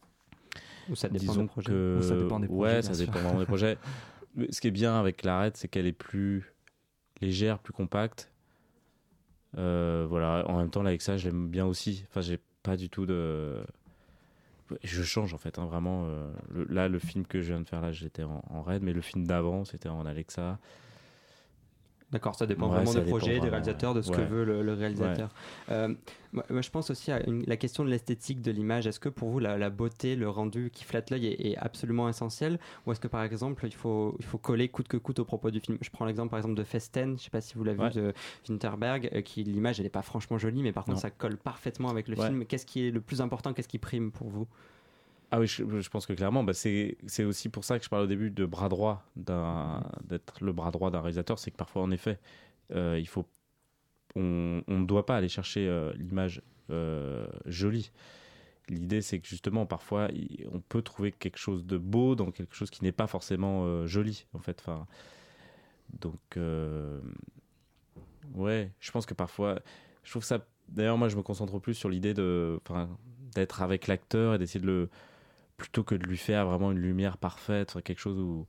Ou 0.90 0.96
ça 0.96 1.10
dépend 1.10 1.20
Disons 1.34 1.42
des 1.44 1.48
projets. 1.48 1.68
que 1.72 1.98
Ou 2.00 2.02
ça 2.02 2.16
dépend 2.16 2.40
des 2.40 2.48
projets, 2.48 2.76
ouais, 2.76 2.82
ça 2.82 2.94
sûr. 2.94 3.06
dépend 3.06 3.20
vraiment 3.20 3.40
des 3.40 3.46
projets. 3.46 3.78
Ce 4.52 4.60
qui 4.62 4.68
est 4.68 4.72
bien 4.72 5.00
avec 5.00 5.24
l'arête, 5.24 5.58
c'est 5.58 5.68
qu'elle 5.68 5.86
est 5.88 5.92
plus 5.94 6.54
légère, 7.22 7.60
plus 7.60 7.74
compacte. 7.74 8.32
Euh, 9.58 10.06
voilà. 10.10 10.44
En 10.50 10.58
même 10.58 10.70
temps, 10.70 10.84
là, 10.84 10.90
avec 10.90 11.02
ça, 11.02 11.18
je 11.18 11.30
l'aime 11.30 11.48
bien 11.50 11.66
aussi. 11.66 12.04
Enfin, 12.10 12.22
j'ai 12.22 12.40
pas 12.64 12.76
du 12.78 12.90
tout 12.90 13.06
de. 13.06 13.64
Je 14.84 15.04
change 15.04 15.34
en 15.34 15.38
fait, 15.38 15.60
hein, 15.60 15.66
vraiment. 15.68 16.06
euh, 16.08 16.32
le- 16.50 16.66
là, 16.66 16.88
le 16.90 16.98
film 17.00 17.26
que 17.26 17.42
je 17.42 17.54
viens 17.54 17.62
de 17.62 17.68
faire 17.68 17.82
là, 17.82 17.92
j'étais 17.92 18.24
en, 18.24 18.44
en 18.50 18.62
RED, 18.64 18.82
mais 18.82 18.94
le 18.94 19.02
film 19.02 19.26
d'avant, 19.28 19.64
c'était 19.64 19.90
en 19.90 20.06
Alexa. 20.06 20.58
D'accord, 22.16 22.36
ça 22.36 22.46
dépend 22.48 22.68
Ouais, 22.70 22.76
vraiment 22.76 22.92
ça 22.92 23.00
des 23.00 23.06
dépend 23.08 23.18
projets, 23.18 23.34
des 23.34 23.40
vraiment, 23.40 23.52
réalisateurs, 23.52 23.94
de 23.94 24.02
ce 24.02 24.10
que 24.10 24.22
veut 24.22 24.46
le, 24.46 24.62
le 24.62 24.72
réalisateur. 24.74 25.30
Euh, 25.70 25.94
moi, 26.32 26.46
moi, 26.50 26.62
je 26.62 26.70
pense 26.70 26.90
aussi 26.90 27.12
à 27.12 27.22
une- 27.28 27.44
la 27.46 27.58
question 27.58 27.84
de 27.84 27.90
l'esthétique 27.90 28.42
de 28.42 28.52
l'image. 28.52 28.88
Est-ce 28.88 29.02
que 29.02 29.10
pour 29.10 29.28
vous, 29.30 29.40
la, 29.40 29.58
la 29.58 29.70
beauté, 29.70 30.16
le 30.16 30.30
rendu 30.30 30.70
qui 30.72 30.86
flatte 30.86 31.10
l'œil 31.10 31.28
est, 31.28 31.46
est 31.52 31.58
absolument 31.58 32.08
essentiel? 32.08 32.58
Ou 32.86 32.94
est-ce 32.94 33.02
que 33.02 33.10
par 33.10 33.22
exemple, 33.22 33.66
il 33.66 33.74
faut, 33.74 34.16
il 34.20 34.26
faut 34.26 34.38
coller 34.38 34.70
coûte 34.70 34.88
que 34.88 34.96
coûte 34.96 35.20
au 35.20 35.26
propos 35.26 35.52
du 35.52 35.60
film? 35.60 35.78
Je 35.82 35.90
prends 35.90 36.06
l'exemple 36.06 36.30
par 36.30 36.40
exemple 36.40 36.56
de 36.56 36.64
Festen, 36.64 37.10
je 37.10 37.14
ne 37.14 37.18
sais 37.18 37.30
pas 37.30 37.42
si 37.42 37.56
vous 37.56 37.66
l'avez 37.66 37.84
vu, 37.90 37.92
de 37.96 38.14
Winterberg, 38.48 39.10
euh, 39.14 39.20
qui 39.22 39.44
l'image, 39.44 39.82
elle 39.82 39.86
n'est 39.86 39.90
pas 39.90 40.02
franchement 40.04 40.38
jolie, 40.38 40.64
mais 40.64 40.72
par 40.72 40.86
contre, 40.86 40.96
Non. 40.96 41.02
ça 41.02 41.10
colle 41.10 41.36
parfaitement 41.36 41.90
avec 41.90 42.08
le 42.08 42.16
film. 42.16 42.46
Qu'est-ce 42.46 42.66
qui 42.66 42.88
est 42.88 42.92
le 42.92 43.02
plus 43.02 43.20
important? 43.20 43.52
Qu'est-ce 43.52 43.68
qui 43.68 43.78
prime 43.80 44.12
pour 44.14 44.30
vous? 44.30 44.48
Ah 45.32 45.40
oui, 45.40 45.48
je, 45.48 45.90
pense 45.90 46.06
que 46.06 46.14
clairement, 46.14 46.44
bah, 46.44 46.54
c'est 46.54 47.24
aussi 47.24 47.50
pour 47.50 47.64
ça 47.64 47.78
que 47.80 47.86
je 47.86 47.90
parle 47.90 48.04
au 48.04 48.08
début 48.08 48.30
de 48.30 48.46
bras 48.46 48.70
droit, 48.70 49.04
d'être 49.16 50.44
le 50.44 50.54
bras 50.54 50.72
droit 50.72 50.92
d'un 50.92 51.02
réalisateur, 51.02 51.40
c'est 51.40 51.52
que 51.52 51.58
parfois, 51.58 51.82
en 51.82 51.92
effet, 51.92 52.20
euh, 52.72 52.98
il 53.00 53.08
faut, 53.08 53.26
on, 54.16 54.62
ne 54.68 54.86
doit 54.86 55.06
pas 55.06 55.18
aller 55.18 55.30
chercher 55.30 55.68
euh, 55.68 55.94
l'image 55.96 56.42
euh, 56.70 57.28
jolie. 57.46 57.92
L'idée, 58.70 59.02
c'est 59.02 59.20
que 59.20 59.28
justement, 59.28 59.66
parfois, 59.66 60.10
on 60.52 60.60
peut 60.60 60.82
trouver 60.82 61.12
quelque 61.12 61.38
chose 61.38 61.66
de 61.66 61.78
beau 61.78 62.16
dans 62.16 62.32
quelque 62.32 62.56
chose 62.56 62.70
qui 62.70 62.84
n'est 62.84 62.92
pas 62.92 63.08
forcément 63.08 63.86
joli, 63.86 64.26
en 64.34 64.40
fait. 64.40 64.64
Donc, 66.00 66.40
ouais, 68.34 68.72
je 68.80 68.92
pense 68.92 69.06
que 69.06 69.14
parfois, 69.14 69.60
je 70.04 70.12
trouve 70.12 70.24
ça. 70.24 70.46
D'ailleurs, 70.70 70.98
moi, 70.98 71.10
je 71.10 71.16
me 71.16 71.22
concentre 71.22 71.60
plus 71.60 71.76
sur 71.76 71.90
l'idée 71.90 72.16
de, 72.16 72.60
d'être 73.36 73.62
avec 73.62 73.86
l'acteur 73.86 74.34
et 74.34 74.38
d'essayer 74.40 74.60
de 74.60 74.66
le, 74.66 74.90
plutôt 75.58 75.84
que 75.84 75.96
de 75.96 76.06
lui 76.06 76.18
faire 76.18 76.46
vraiment 76.46 76.72
une 76.72 76.80
lumière 76.80 77.18
parfaite, 77.18 77.76
quelque 77.84 78.00
chose 78.00 78.20
où, 78.20 78.46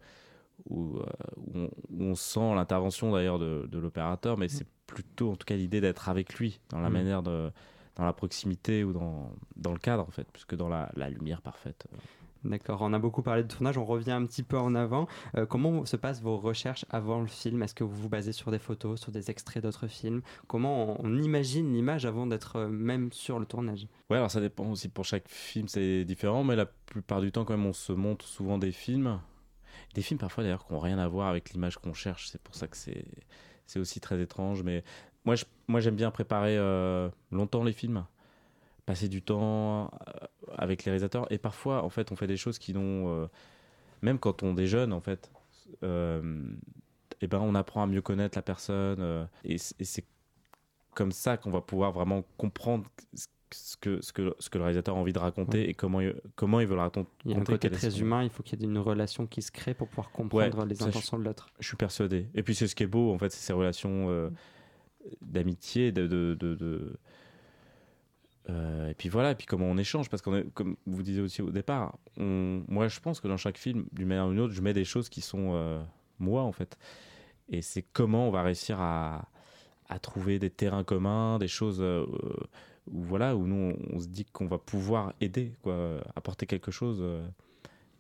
où, 0.69 0.99
euh, 0.99 1.07
où 1.37 1.59
on, 1.59 1.65
où 1.91 2.03
on 2.05 2.15
sent 2.15 2.55
l'intervention 2.55 3.13
d'ailleurs 3.13 3.39
de, 3.39 3.69
de 3.71 3.79
l'opérateur, 3.79 4.37
mais 4.39 4.49
c'est 4.49 4.67
plutôt 4.87 5.31
en 5.33 5.37
tout 5.37 5.45
cas 5.45 5.57
l'idée 5.57 5.81
d'être 5.81 6.09
avec 6.09 6.35
lui 6.35 6.61
dans 6.71 6.81
la 6.81 6.91
Mm. 6.91 6.93
manière 6.93 7.23
de, 7.23 7.51
dans 7.97 8.05
la 8.05 8.13
proximité 8.13 8.85
ou 8.85 8.93
dans, 8.93 9.31
dans 9.57 9.73
le 9.73 9.79
cadre 9.79 10.03
en 10.07 10.11
fait, 10.11 10.31
plus 10.33 10.45
que 10.45 10.57
dans 10.57 10.69
la, 10.69 10.91
la 10.97 11.09
lumière 11.11 11.43
parfaite. 11.43 11.87
D'accord, 12.45 12.83
on 12.83 12.93
a 12.93 12.99
beaucoup 12.99 13.23
parlé 13.23 13.43
de 13.43 13.49
tournage, 13.49 13.77
on 13.77 13.85
revient 13.85 14.13
un 14.13 14.25
petit 14.25 14.45
peu 14.45 14.57
en 14.57 14.75
avant. 14.77 15.09
Euh, 15.37 15.47
comment 15.47 15.85
se 15.85 15.97
passent 15.97 16.23
vos 16.23 16.37
recherches 16.37 16.85
avant 16.91 17.21
le 17.21 17.27
film? 17.27 17.63
Est-ce 17.63 17.75
que 17.75 17.83
vous 17.83 17.97
vous 17.97 18.09
basez 18.09 18.31
sur 18.33 18.53
des 18.53 18.61
photos, 18.61 19.01
sur 19.01 19.11
des 19.11 19.31
extraits 19.31 19.63
d'autres 19.63 19.89
films? 19.89 20.23
Comment 20.47 21.01
on, 21.03 21.19
imagine 21.19 21.73
l'image 21.73 22.07
avant 22.07 22.27
d'être 22.27 22.57
euh, 22.57 22.69
même 22.69 23.11
sur 23.13 23.41
le 23.41 23.47
tournage? 23.47 23.89
Ouais, 24.11 24.19
alors 24.19 24.31
ça 24.31 24.41
dépend 24.41 24.71
aussi 24.71 24.89
pour 24.89 25.05
chaque 25.05 25.29
film, 25.29 25.67
c'est 25.67 26.05
différent, 26.05 26.45
mais 26.45 26.55
la 26.55 26.67
plupart 26.67 27.21
du 27.21 27.33
temps, 27.33 27.45
quand 27.45 27.57
même, 27.57 27.67
on 27.67 27.73
se 27.73 27.93
montre 27.93 28.27
souvent 28.27 28.59
des 28.59 28.71
films. 28.73 29.19
Des 29.95 30.03
films 30.03 30.21
parfois 30.21 30.45
d'ailleurs 30.45 30.65
qui 30.67 30.73
n'ont 30.73 30.79
rien 30.79 30.99
à 30.99 31.09
voir 31.09 31.29
avec 31.29 31.51
l'image 31.51 31.79
qu'on 31.79 31.95
cherche, 31.95 32.29
c'est 32.29 32.41
pour 32.41 32.55
ça 32.55 32.69
que 32.69 32.77
c'est 32.77 33.79
aussi 33.81 33.99
très 33.99 34.21
étrange. 34.21 34.63
Mais 34.63 34.85
moi, 35.25 35.35
je- 35.35 35.45
moi 35.67 35.81
j'aime 35.81 35.97
bien 35.97 36.11
préparer 36.13 36.57
euh, 36.57 37.09
longtemps 37.33 37.65
les 37.65 37.73
films, 37.73 38.05
passer 38.87 39.09
du 39.09 39.21
temps 39.23 39.85
euh, 40.09 40.27
avec 40.57 40.85
les 40.85 40.91
réalisateurs. 40.93 41.31
Et 41.31 41.39
parfois, 41.39 41.83
en 41.85 41.91
fait, 41.91 42.11
on 42.13 42.17
fait 42.17 42.27
des 42.27 42.37
choses 42.37 42.59
qui 42.59 42.73
n'ont. 42.73 43.09
euh, 43.09 43.27
même 44.03 44.19
quand 44.19 44.43
on 44.43 44.57
est 44.57 44.67
jeune, 44.67 44.93
en 44.93 45.01
fait, 45.01 45.31
euh, 45.83 46.43
eh 47.21 47.27
ben, 47.27 47.39
on 47.41 47.55
apprend 47.55 47.83
à 47.83 47.87
mieux 47.87 48.03
connaître 48.03 48.37
la 48.39 48.43
personne. 48.43 49.29
et 49.45 49.59
c'est 49.59 50.05
comme 50.95 51.13
ça 51.13 51.37
qu'on 51.37 51.51
va 51.51 51.61
pouvoir 51.61 51.93
vraiment 51.93 52.25
comprendre 52.39 52.87
ce 53.53 53.77
que, 53.77 54.01
ce 54.01 54.13
que, 54.13 54.35
ce 54.39 54.49
que 54.51 54.59
le 54.59 54.65
réalisateur 54.65 54.97
a 54.97 54.99
envie 54.99 55.13
de 55.13 55.19
raconter 55.19 55.59
Ouais. 55.59 55.71
et 55.71 55.75
comment 55.75 56.01
il, 56.01 56.15
comment 56.37 56.59
il 56.61 56.67
veut 56.67 56.75
le 56.75 56.81
raconter. 56.81 57.11
Il 57.27 57.33
y 57.33 57.35
a 57.35 57.39
un 57.39 57.45
côté 57.45 57.71
très 57.71 57.91
son- 57.91 57.99
humain, 58.01 58.23
il 58.25 58.31
faut 58.31 58.43
qu'il 58.43 58.59
y 58.61 58.65
ait 58.65 58.67
une 58.67 58.79
relation 58.79 59.27
qui 59.27 59.41
se 59.43 59.51
crée 59.53 59.75
pour 59.75 59.89
pouvoir 59.89 60.11
comprendre 60.11 60.59
Ouais, 60.59 60.67
les 60.67 60.75
ça, 60.75 60.85
je- 60.87 60.89
intentions 60.91 61.19
de 61.19 61.25
l'autre. 61.25 61.49
Je 61.61 61.67
suis 61.67 61.77
persuadé. 61.77 62.29
Et 62.35 62.43
puis 62.43 62.55
c'est 62.55 62.67
ce 62.67 62.75
qui 62.75 62.83
est 62.83 62.87
beau, 62.89 63.13
en 63.13 63.19
fait, 63.19 63.31
c'est 63.31 63.41
ces 63.45 63.53
relations 63.53 64.09
euh, 64.11 64.31
d'amitié, 65.23 65.93
de... 65.93 66.07
de, 66.07 66.35
de- 66.39 66.55
de- 66.55 66.97
Euh, 68.49 68.91
et 68.91 68.95
puis 68.95 69.09
voilà, 69.09 69.33
et 69.33 69.35
puis 69.35 69.47
comment 69.47 69.67
on 69.67 69.77
échange, 69.77 70.09
parce 70.09 70.23
est, 70.23 70.53
comme 70.55 70.77
vous 70.87 71.03
disiez 71.03 71.21
aussi 71.21 71.43
au 71.43 71.51
départ, 71.51 71.99
moi 72.17 72.89
je 72.89 73.01
pense 73.01 73.21
que 73.21 73.29
dans 73.29 73.37
chaque 73.37 73.59
film, 73.59 73.87
d'une 73.93 74.09
manière 74.09 74.27
ou 74.27 74.31
d'une 74.31 74.41
autre, 74.41 74.55
je 74.55 74.63
mets 74.63 74.73
des 74.73 74.85
choses 74.85 75.09
qui 75.09 75.21
sont 75.21 75.53
euh, 75.55 75.83
moi 76.19 76.43
en 76.43 76.53
fait. 76.53 76.79
Et 77.49 77.63
c'est 77.63 77.83
comment 77.83 78.29
on 78.29 78.31
va 78.31 78.43
réussir 78.43 78.81
à, 78.81 79.29
trouver 80.03 80.39
des 80.39 80.51
terrains 80.51 80.85
communs, 80.85 81.39
des 81.39 81.49
choses 81.49 81.79
euh, 81.81 82.07
où 82.91 83.03
voilà, 83.03 83.37
où 83.37 83.47
nous 83.47 83.75
on, 83.75 83.97
on 83.97 83.99
se 83.99 84.09
dit 84.09 84.25
qu'on 84.25 84.47
va 84.47 84.59
pouvoir 84.59 85.13
aider, 85.21 85.55
quoi, 85.63 86.01
apporter 86.15 86.47
quelque 86.47 86.71
chose, 86.71 87.05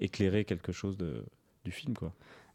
éclairer 0.00 0.44
quelque 0.44 0.72
chose 0.72 0.96
de, 0.96 1.24
du 1.64 1.72
film, 1.72 1.94
quoi. 1.94 2.12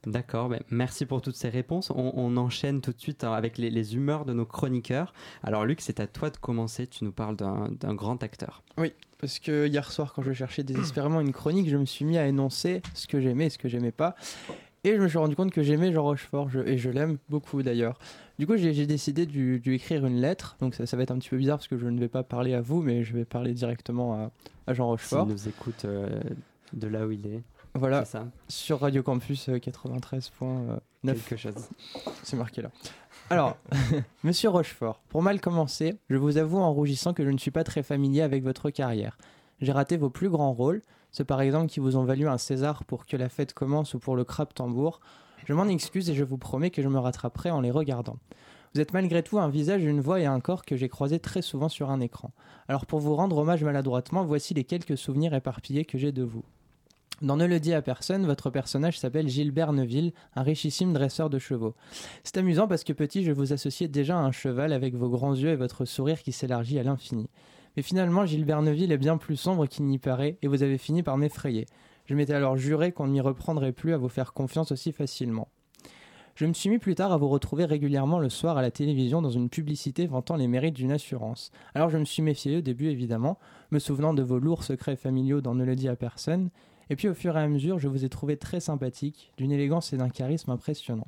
D'accord, 0.07 0.49
ben, 0.49 0.59
merci 0.71 1.05
pour 1.05 1.21
toutes 1.21 1.35
ces 1.35 1.49
réponses. 1.49 1.91
On, 1.91 2.11
on 2.15 2.35
enchaîne 2.37 2.81
tout 2.81 2.91
de 2.91 2.99
suite 2.99 3.23
hein, 3.23 3.33
avec 3.33 3.59
les, 3.59 3.69
les 3.69 3.95
humeurs 3.95 4.25
de 4.25 4.33
nos 4.33 4.45
chroniqueurs. 4.45 5.13
Alors 5.43 5.63
Luc, 5.65 5.79
c'est 5.81 5.99
à 5.99 6.07
toi 6.07 6.31
de 6.31 6.37
commencer, 6.37 6.87
tu 6.87 7.03
nous 7.03 7.11
parles 7.11 7.35
d'un 7.35 7.93
grand 7.93 8.23
acteur. 8.23 8.63
Oui, 8.79 8.93
parce 9.19 9.37
que 9.37 9.67
hier 9.67 9.91
soir, 9.91 10.13
quand 10.13 10.23
je 10.23 10.33
cherchais 10.33 10.63
désespérément 10.63 11.21
une 11.21 11.31
chronique, 11.33 11.69
je 11.69 11.77
me 11.77 11.85
suis 11.85 12.03
mis 12.05 12.17
à 12.17 12.25
énoncer 12.27 12.81
ce 12.95 13.05
que 13.05 13.21
j'aimais 13.21 13.45
et 13.45 13.49
ce 13.51 13.59
que 13.59 13.69
j'aimais 13.69 13.91
pas. 13.91 14.15
Et 14.83 14.95
je 14.95 15.01
me 15.01 15.07
suis 15.07 15.19
rendu 15.19 15.35
compte 15.35 15.51
que 15.51 15.61
j'aimais 15.61 15.93
Jean 15.93 16.01
Rochefort, 16.01 16.49
je- 16.49 16.61
et 16.61 16.79
je 16.79 16.89
l'aime 16.89 17.19
beaucoup 17.29 17.61
d'ailleurs. 17.61 17.99
Du 18.39 18.47
coup, 18.47 18.57
j'ai 18.57 18.87
décidé 18.87 19.27
de 19.27 19.31
lui 19.31 19.75
écrire 19.75 20.03
une 20.07 20.19
lettre. 20.19 20.55
Donc 20.59 20.73
ça, 20.73 20.87
ça 20.87 20.97
va 20.97 21.03
être 21.03 21.11
un 21.11 21.19
petit 21.19 21.29
peu 21.29 21.37
bizarre 21.37 21.59
parce 21.59 21.67
que 21.67 21.77
je 21.77 21.85
ne 21.85 21.99
vais 21.99 22.07
pas 22.07 22.23
parler 22.23 22.55
à 22.55 22.61
vous, 22.61 22.81
mais 22.81 23.03
je 23.03 23.13
vais 23.13 23.23
parler 23.25 23.53
directement 23.53 24.15
à, 24.15 24.31
à 24.65 24.73
Jean 24.73 24.85
S'il 24.97 25.17
Rochefort. 25.17 25.27
nous 25.27 25.47
écoute 25.47 25.85
euh, 25.85 26.09
de 26.73 26.87
là 26.87 27.05
où 27.05 27.11
il 27.11 27.27
est. 27.27 27.43
Voilà, 27.73 28.03
ça 28.05 28.27
sur 28.47 28.81
Radio 28.81 29.01
Campus 29.01 29.47
euh, 29.49 29.57
93.9. 29.57 30.79
Quelque 31.05 31.37
chose. 31.37 31.69
C'est 32.23 32.35
marqué 32.35 32.61
là. 32.61 32.69
Alors, 33.29 33.55
monsieur 34.23 34.49
Rochefort, 34.49 35.01
pour 35.07 35.21
mal 35.21 35.39
commencer, 35.39 35.97
je 36.09 36.17
vous 36.17 36.37
avoue 36.37 36.59
en 36.59 36.73
rougissant 36.73 37.13
que 37.13 37.23
je 37.23 37.29
ne 37.29 37.37
suis 37.37 37.51
pas 37.51 37.63
très 37.63 37.81
familier 37.81 38.21
avec 38.21 38.43
votre 38.43 38.69
carrière. 38.71 39.17
J'ai 39.61 39.71
raté 39.71 39.95
vos 39.95 40.09
plus 40.09 40.29
grands 40.29 40.51
rôles, 40.51 40.81
ceux 41.11 41.23
par 41.23 41.39
exemple 41.39 41.67
qui 41.67 41.79
vous 41.79 41.95
ont 41.95 42.03
valu 42.03 42.27
un 42.27 42.37
César 42.37 42.83
pour 42.83 43.05
que 43.05 43.15
la 43.15 43.29
fête 43.29 43.53
commence 43.53 43.93
ou 43.93 43.99
pour 43.99 44.15
le 44.15 44.25
crabe 44.25 44.53
tambour. 44.53 44.99
Je 45.45 45.53
m'en 45.53 45.67
excuse 45.67 46.09
et 46.09 46.15
je 46.15 46.23
vous 46.23 46.37
promets 46.37 46.71
que 46.71 46.81
je 46.81 46.89
me 46.89 46.99
rattraperai 46.99 47.51
en 47.51 47.61
les 47.61 47.71
regardant. 47.71 48.17
Vous 48.73 48.81
êtes 48.81 48.93
malgré 48.93 49.23
tout 49.23 49.39
un 49.39 49.49
visage, 49.49 49.83
une 49.83 50.01
voix 50.01 50.19
et 50.19 50.25
un 50.25 50.39
corps 50.39 50.65
que 50.65 50.75
j'ai 50.75 50.89
croisé 50.89 51.19
très 51.19 51.41
souvent 51.41 51.69
sur 51.69 51.89
un 51.89 51.99
écran. 51.99 52.31
Alors 52.67 52.85
pour 52.85 52.99
vous 52.99 53.15
rendre 53.15 53.37
hommage 53.37 53.63
maladroitement, 53.63 54.25
voici 54.25 54.53
les 54.53 54.63
quelques 54.63 54.97
souvenirs 54.97 55.33
éparpillés 55.33 55.85
que 55.85 55.97
j'ai 55.97 56.11
de 56.11 56.23
vous. 56.23 56.43
Dans 57.21 57.37
Ne 57.37 57.45
le 57.45 57.59
dis 57.59 57.75
à 57.75 57.83
personne, 57.83 58.25
votre 58.25 58.49
personnage 58.49 58.97
s'appelle 58.97 59.27
Gilbert 59.27 59.73
Neuville, 59.73 60.11
un 60.35 60.41
richissime 60.41 60.91
dresseur 60.91 61.29
de 61.29 61.37
chevaux. 61.37 61.75
C'est 62.23 62.37
amusant 62.37 62.67
parce 62.67 62.83
que 62.83 62.93
petit, 62.93 63.23
je 63.23 63.31
vous 63.31 63.53
associais 63.53 63.87
déjà 63.87 64.17
à 64.17 64.21
un 64.21 64.31
cheval 64.31 64.73
avec 64.73 64.95
vos 64.95 65.07
grands 65.07 65.35
yeux 65.35 65.49
et 65.49 65.55
votre 65.55 65.85
sourire 65.85 66.23
qui 66.23 66.31
s'élargit 66.31 66.79
à 66.79 66.83
l'infini. 66.83 67.29
Mais 67.77 67.83
finalement, 67.83 68.25
Gilbert 68.25 68.63
Neuville 68.63 68.91
est 68.91 68.97
bien 68.97 69.17
plus 69.17 69.35
sombre 69.35 69.67
qu'il 69.67 69.85
n'y 69.85 69.99
paraît 69.99 70.39
et 70.41 70.47
vous 70.47 70.63
avez 70.63 70.79
fini 70.79 71.03
par 71.03 71.17
m'effrayer. 71.17 71.67
Je 72.05 72.15
m'étais 72.15 72.33
alors 72.33 72.57
juré 72.57 72.91
qu'on 72.91 73.05
ne 73.05 73.11
m'y 73.11 73.21
reprendrait 73.21 73.71
plus 73.71 73.93
à 73.93 73.97
vous 73.97 74.09
faire 74.09 74.33
confiance 74.33 74.71
aussi 74.71 74.91
facilement. 74.91 75.47
Je 76.33 76.47
me 76.47 76.53
suis 76.53 76.71
mis 76.71 76.79
plus 76.79 76.95
tard 76.95 77.11
à 77.11 77.17
vous 77.17 77.29
retrouver 77.29 77.65
régulièrement 77.65 78.17
le 78.17 78.29
soir 78.29 78.57
à 78.57 78.63
la 78.63 78.71
télévision 78.71 79.21
dans 79.21 79.29
une 79.29 79.49
publicité 79.49 80.07
vantant 80.07 80.37
les 80.37 80.47
mérites 80.47 80.73
d'une 80.73 80.91
assurance. 80.91 81.51
Alors 81.75 81.89
je 81.91 81.99
me 81.99 82.05
suis 82.05 82.23
méfié 82.23 82.57
au 82.57 82.61
début 82.61 82.87
évidemment, 82.87 83.37
me 83.69 83.77
souvenant 83.77 84.15
de 84.15 84.23
vos 84.23 84.39
lourds 84.39 84.63
secrets 84.63 84.95
familiaux 84.95 85.41
dans 85.41 85.53
Ne 85.53 85.65
le 85.65 85.75
dis 85.75 85.87
à 85.87 85.95
personne, 85.95 86.49
et 86.91 86.95
puis 86.95 87.07
au 87.07 87.13
fur 87.15 87.35
et 87.37 87.41
à 87.41 87.47
mesure 87.47 87.79
je 87.79 87.87
vous 87.87 88.05
ai 88.05 88.09
trouvé 88.09 88.37
très 88.37 88.59
sympathique, 88.59 89.31
d'une 89.37 89.51
élégance 89.51 89.93
et 89.93 89.97
d'un 89.97 90.09
charisme 90.09 90.51
impressionnant. 90.51 91.07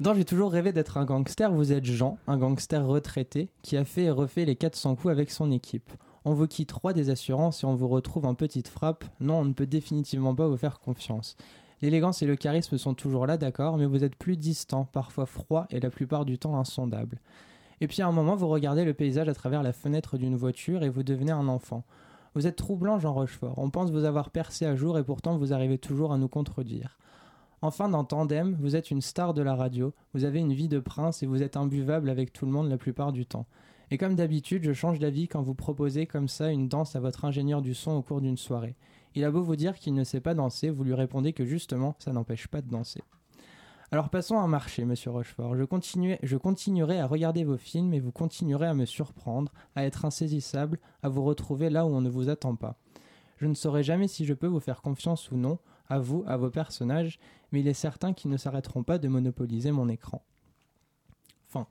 Dans 0.00 0.12
J'ai 0.12 0.26
toujours 0.26 0.50
rêvé 0.50 0.72
d'être 0.72 0.98
un 0.98 1.06
gangster, 1.06 1.50
vous 1.50 1.72
êtes 1.72 1.86
Jean, 1.86 2.18
un 2.26 2.36
gangster 2.36 2.84
retraité, 2.84 3.48
qui 3.62 3.78
a 3.78 3.84
fait 3.84 4.02
et 4.02 4.10
refait 4.10 4.44
les 4.44 4.56
400 4.56 4.96
coups 4.96 5.12
avec 5.12 5.30
son 5.30 5.50
équipe. 5.50 5.90
On 6.26 6.34
vous 6.34 6.48
quitte 6.48 6.68
trois 6.68 6.92
des 6.92 7.08
assurances 7.08 7.62
et 7.62 7.66
on 7.66 7.76
vous 7.76 7.88
retrouve 7.88 8.26
en 8.26 8.34
petite 8.34 8.68
frappe. 8.68 9.04
Non, 9.20 9.38
on 9.38 9.44
ne 9.44 9.52
peut 9.52 9.66
définitivement 9.66 10.34
pas 10.34 10.48
vous 10.48 10.56
faire 10.56 10.80
confiance. 10.80 11.36
L'élégance 11.80 12.20
et 12.20 12.26
le 12.26 12.36
charisme 12.36 12.76
sont 12.76 12.94
toujours 12.94 13.26
là, 13.26 13.38
d'accord, 13.38 13.78
mais 13.78 13.86
vous 13.86 14.02
êtes 14.02 14.16
plus 14.16 14.36
distant, 14.36 14.84
parfois 14.84 15.26
froid 15.26 15.66
et 15.70 15.78
la 15.78 15.90
plupart 15.90 16.24
du 16.24 16.38
temps 16.38 16.58
insondable. 16.58 17.20
Et 17.80 17.86
puis 17.86 18.02
à 18.02 18.08
un 18.08 18.12
moment, 18.12 18.34
vous 18.34 18.48
regardez 18.48 18.84
le 18.84 18.94
paysage 18.94 19.28
à 19.28 19.34
travers 19.34 19.62
la 19.62 19.72
fenêtre 19.72 20.18
d'une 20.18 20.36
voiture 20.36 20.82
et 20.82 20.88
vous 20.88 21.04
devenez 21.04 21.32
un 21.32 21.48
enfant. 21.48 21.84
Vous 22.36 22.46
êtes 22.46 22.56
troublant, 22.56 22.98
Jean 22.98 23.14
Rochefort. 23.14 23.54
On 23.56 23.70
pense 23.70 23.90
vous 23.90 24.04
avoir 24.04 24.28
percé 24.28 24.66
à 24.66 24.76
jour 24.76 24.98
et 24.98 25.04
pourtant 25.04 25.38
vous 25.38 25.54
arrivez 25.54 25.78
toujours 25.78 26.12
à 26.12 26.18
nous 26.18 26.28
contredire. 26.28 26.98
Enfin, 27.62 27.88
dans 27.88 28.04
Tandem, 28.04 28.58
vous 28.60 28.76
êtes 28.76 28.90
une 28.90 29.00
star 29.00 29.32
de 29.32 29.40
la 29.40 29.54
radio, 29.54 29.94
vous 30.12 30.24
avez 30.24 30.40
une 30.40 30.52
vie 30.52 30.68
de 30.68 30.78
prince 30.78 31.22
et 31.22 31.26
vous 31.26 31.42
êtes 31.42 31.56
imbuvable 31.56 32.10
avec 32.10 32.34
tout 32.34 32.44
le 32.44 32.52
monde 32.52 32.68
la 32.68 32.76
plupart 32.76 33.14
du 33.14 33.24
temps. 33.24 33.46
Et 33.90 33.96
comme 33.96 34.16
d'habitude, 34.16 34.64
je 34.64 34.74
change 34.74 34.98
d'avis 34.98 35.28
quand 35.28 35.40
vous 35.40 35.54
proposez 35.54 36.04
comme 36.04 36.28
ça 36.28 36.52
une 36.52 36.68
danse 36.68 36.94
à 36.94 37.00
votre 37.00 37.24
ingénieur 37.24 37.62
du 37.62 37.72
son 37.72 37.92
au 37.92 38.02
cours 38.02 38.20
d'une 38.20 38.36
soirée. 38.36 38.76
Il 39.14 39.24
a 39.24 39.30
beau 39.30 39.40
vous 39.40 39.56
dire 39.56 39.78
qu'il 39.78 39.94
ne 39.94 40.04
sait 40.04 40.20
pas 40.20 40.34
danser, 40.34 40.68
vous 40.68 40.84
lui 40.84 40.92
répondez 40.92 41.32
que 41.32 41.46
justement, 41.46 41.94
ça 41.98 42.12
n'empêche 42.12 42.48
pas 42.48 42.60
de 42.60 42.68
danser. 42.68 43.00
Alors 43.92 44.08
passons 44.10 44.36
à 44.38 44.42
un 44.42 44.48
marché, 44.48 44.84
monsieur 44.84 45.10
Rochefort. 45.12 45.54
Je, 45.56 45.62
continuais- 45.64 46.18
je 46.22 46.36
continuerai 46.36 46.98
à 46.98 47.06
regarder 47.06 47.44
vos 47.44 47.56
films 47.56 47.94
et 47.94 48.00
vous 48.00 48.10
continuerez 48.12 48.66
à 48.66 48.74
me 48.74 48.84
surprendre, 48.84 49.52
à 49.76 49.84
être 49.84 50.04
insaisissable, 50.04 50.78
à 51.02 51.08
vous 51.08 51.22
retrouver 51.24 51.70
là 51.70 51.86
où 51.86 51.90
on 51.90 52.00
ne 52.00 52.10
vous 52.10 52.28
attend 52.28 52.56
pas. 52.56 52.76
Je 53.38 53.46
ne 53.46 53.54
saurai 53.54 53.82
jamais 53.84 54.08
si 54.08 54.24
je 54.24 54.34
peux 54.34 54.46
vous 54.48 54.60
faire 54.60 54.82
confiance 54.82 55.30
ou 55.30 55.36
non, 55.36 55.58
à 55.88 55.98
vous, 56.00 56.24
à 56.26 56.36
vos 56.36 56.50
personnages, 56.50 57.20
mais 57.52 57.60
il 57.60 57.68
est 57.68 57.74
certain 57.74 58.12
qu'ils 58.12 58.30
ne 58.30 58.36
s'arrêteront 58.36 58.82
pas 58.82 58.98
de 58.98 59.06
monopoliser 59.08 59.70
mon 59.70 59.88
écran. 59.88 60.22
Fin. 61.48 61.66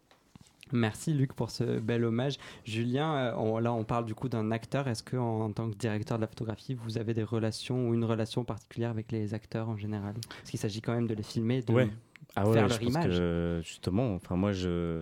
Merci 0.71 1.13
Luc 1.13 1.33
pour 1.33 1.51
ce 1.51 1.79
bel 1.79 2.05
hommage. 2.05 2.37
Julien, 2.63 3.13
euh, 3.15 3.35
on- 3.35 3.59
là 3.59 3.73
on 3.73 3.83
parle 3.83 4.05
du 4.05 4.15
coup 4.15 4.29
d'un 4.29 4.51
acteur. 4.51 4.87
Est-ce 4.87 5.03
que 5.03 5.17
en, 5.17 5.41
en 5.41 5.51
tant 5.51 5.69
que 5.69 5.75
directeur 5.75 6.17
de 6.17 6.21
la 6.21 6.27
photographie, 6.27 6.75
vous 6.75 6.97
avez 6.97 7.13
des 7.13 7.23
relations 7.23 7.89
ou 7.89 7.93
une 7.93 8.05
relation 8.05 8.45
particulière 8.45 8.89
avec 8.89 9.11
les 9.11 9.33
acteurs 9.33 9.67
en 9.69 9.75
général? 9.77 10.15
Parce 10.29 10.49
qu'il 10.51 10.59
s'agit 10.59 10.81
quand 10.81 10.93
même 10.93 11.07
de 11.07 11.13
les 11.13 11.23
filmer, 11.23 11.61
de 11.61 11.73
Ouais. 11.73 11.89
Ah 12.35 12.47
ouais, 12.47 12.53
faire 12.53 12.67
je 12.67 12.73
leur 12.73 12.79
pense 12.79 12.89
image. 12.89 13.17
que 13.17 13.61
justement, 13.63 14.13
enfin 14.15 14.35
moi, 14.35 14.51
je 14.51 15.01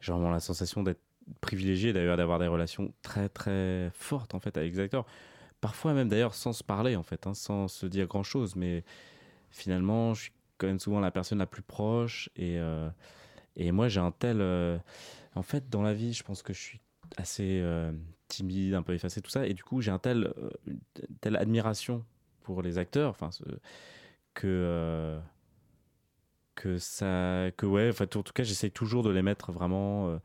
j'ai 0.00 0.12
vraiment 0.12 0.30
la 0.30 0.40
sensation 0.40 0.82
d'être 0.82 1.00
privilégié 1.40 1.92
d'ailleurs 1.92 2.16
d'avoir 2.16 2.38
des 2.38 2.46
relations 2.46 2.92
très 3.02 3.28
très 3.28 3.90
fortes 3.92 4.34
en 4.34 4.40
fait 4.40 4.56
avec 4.56 4.72
les 4.72 4.80
acteurs. 4.80 5.06
Parfois 5.60 5.92
même 5.92 6.08
d'ailleurs 6.08 6.34
sans 6.34 6.52
se 6.52 6.64
parler 6.64 6.96
en 6.96 7.02
fait, 7.02 7.26
hein, 7.26 7.34
sans 7.34 7.68
se 7.68 7.86
dire 7.86 8.06
grand 8.06 8.22
chose, 8.22 8.56
mais 8.56 8.82
finalement, 9.50 10.14
je 10.14 10.22
suis 10.22 10.32
quand 10.58 10.66
même 10.66 10.80
souvent 10.80 11.00
la 11.00 11.10
personne 11.10 11.38
la 11.38 11.46
plus 11.46 11.62
proche 11.62 12.30
et 12.36 12.58
euh, 12.58 12.88
et 13.56 13.72
moi 13.72 13.88
j'ai 13.88 14.00
un 14.00 14.10
tel, 14.10 14.38
euh, 14.40 14.78
en 15.34 15.42
fait 15.42 15.68
dans 15.68 15.82
la 15.82 15.92
vie, 15.92 16.12
je 16.14 16.22
pense 16.22 16.42
que 16.42 16.52
je 16.52 16.60
suis 16.60 16.80
assez 17.16 17.60
euh, 17.60 17.92
timide, 18.28 18.74
un 18.74 18.82
peu 18.82 18.94
effacé 18.94 19.20
tout 19.20 19.30
ça, 19.30 19.46
et 19.46 19.54
du 19.54 19.62
coup 19.62 19.80
j'ai 19.82 19.90
un 19.90 19.98
tel 19.98 20.32
une 20.66 20.80
telle 21.20 21.36
admiration 21.36 22.04
pour 22.42 22.62
les 22.62 22.78
acteurs, 22.78 23.10
enfin 23.10 23.30
que 24.34 25.18
que 26.60 26.76
ça 26.76 27.50
que 27.56 27.64
ouais 27.64 27.88
enfin 27.88 28.04
en 28.04 28.22
tout 28.22 28.34
cas 28.34 28.42
j'essaye 28.42 28.70
toujours 28.70 29.02
de 29.02 29.08
les 29.08 29.22
mettre 29.22 29.50
vraiment 29.50 30.10
euh, 30.10 30.18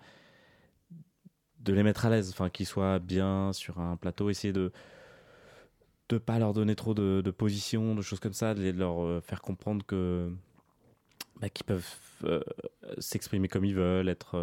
de 1.61 1.73
les 1.73 1.81
mettre 1.81 2.05
à 2.05 2.09
l'aise. 2.09 2.29
Enfin 2.29 2.49
qu'ils 2.49 2.65
soient 2.65 2.99
bien 2.99 3.53
sur 3.53 3.79
un 3.79 3.95
plateau 3.95 4.29
essayer 4.29 4.51
de 4.53 4.73
de 6.09 6.17
pas 6.17 6.38
leur 6.38 6.53
donner 6.53 6.75
trop 6.75 6.93
de, 6.93 7.21
de 7.23 7.31
positions 7.31 7.95
de 7.95 8.01
choses 8.01 8.19
comme 8.19 8.33
ça 8.33 8.53
de 8.53 8.69
leur 8.71 9.01
euh, 9.01 9.21
faire 9.21 9.41
comprendre 9.41 9.86
que 9.86 10.29
bah, 11.39 11.49
qu'ils 11.49 11.65
peuvent 11.65 11.95
euh, 12.25 12.41
s'exprimer 12.99 13.47
comme 13.47 13.63
ils 13.63 13.75
veulent 13.75 14.09
être 14.09 14.38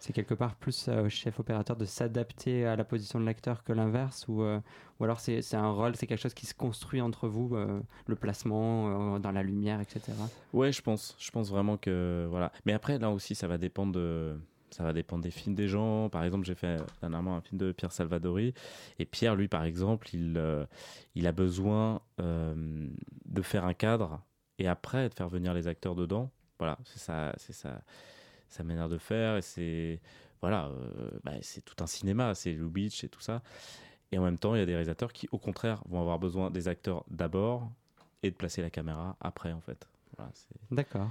C'est 0.00 0.14
quelque 0.14 0.34
part 0.34 0.54
plus 0.54 0.88
euh, 0.88 1.04
au 1.04 1.08
chef 1.10 1.38
opérateur 1.38 1.76
de 1.76 1.84
s'adapter 1.84 2.64
à 2.64 2.74
la 2.74 2.84
position 2.84 3.20
de 3.20 3.26
l'acteur 3.26 3.62
que 3.62 3.72
l'inverse 3.72 4.26
ou, 4.28 4.42
euh, 4.42 4.58
ou 4.98 5.04
alors 5.04 5.20
c'est 5.20 5.54
un 5.54 5.70
rôle, 5.70 5.94
c'est 5.94 6.06
quelque 6.06 6.20
chose 6.20 6.34
qui 6.34 6.46
se 6.46 6.54
construit 6.54 7.02
entre 7.02 7.28
vous, 7.28 7.54
euh, 7.54 7.80
le 8.06 8.16
placement 8.16 9.18
dans 9.18 9.30
la 9.30 9.42
lumière, 9.42 9.80
etc. 9.80 10.12
Ouais, 10.54 10.72
je 10.72 10.80
pense. 10.80 11.14
Je 11.18 11.30
pense 11.30 11.50
vraiment 11.50 11.76
que 11.76 12.26
voilà. 12.30 12.50
Mais 12.64 12.72
après, 12.72 12.98
là 12.98 13.10
aussi, 13.10 13.34
ça 13.34 13.46
va 13.46 13.58
dépendre 13.58 14.00
ça 14.70 14.84
va 14.84 14.92
dépendre 14.92 15.22
des 15.22 15.32
films 15.32 15.54
des 15.54 15.68
gens. 15.68 16.08
Par 16.08 16.24
exemple, 16.24 16.46
j'ai 16.46 16.54
fait 16.54 16.80
dernièrement 17.00 17.36
un 17.36 17.40
film 17.40 17.58
de 17.58 17.72
Pierre 17.72 17.92
Salvadori 17.92 18.54
et 18.98 19.04
Pierre, 19.04 19.34
lui, 19.34 19.48
par 19.48 19.64
exemple, 19.64 20.14
il, 20.14 20.40
il 21.14 21.26
a 21.26 21.32
besoin 21.32 22.00
de 22.18 23.42
faire 23.42 23.64
un 23.64 23.74
cadre 23.74 24.20
et 24.58 24.68
après 24.68 25.08
de 25.08 25.14
faire 25.14 25.28
venir 25.28 25.52
les 25.52 25.68
acteurs 25.68 25.94
dedans. 25.94 26.30
Voilà, 26.58 26.78
c'est 26.84 27.00
ça, 27.00 27.32
c'est 27.36 27.54
ça. 27.54 27.80
Sa 28.50 28.62
manière 28.62 28.88
de 28.88 28.98
faire. 28.98 29.36
Et 29.36 29.42
c'est 29.42 30.00
voilà, 30.40 30.66
euh, 30.66 31.10
bah, 31.24 31.32
c'est 31.42 31.64
tout 31.64 31.82
un 31.82 31.86
cinéma, 31.86 32.34
c'est 32.34 32.52
Lou 32.52 32.70
Beach 32.70 33.04
et 33.04 33.08
tout 33.08 33.20
ça. 33.20 33.42
Et 34.12 34.18
en 34.18 34.22
même 34.22 34.38
temps, 34.38 34.54
il 34.54 34.58
y 34.58 34.62
a 34.62 34.66
des 34.66 34.72
réalisateurs 34.72 35.12
qui, 35.12 35.28
au 35.32 35.38
contraire, 35.38 35.82
vont 35.88 36.00
avoir 36.00 36.18
besoin 36.18 36.50
des 36.50 36.66
acteurs 36.68 37.04
d'abord 37.10 37.70
et 38.22 38.30
de 38.30 38.36
placer 38.36 38.62
la 38.62 38.70
caméra 38.70 39.16
après, 39.20 39.52
en 39.52 39.60
fait. 39.60 39.86
D'accord. 40.70 41.10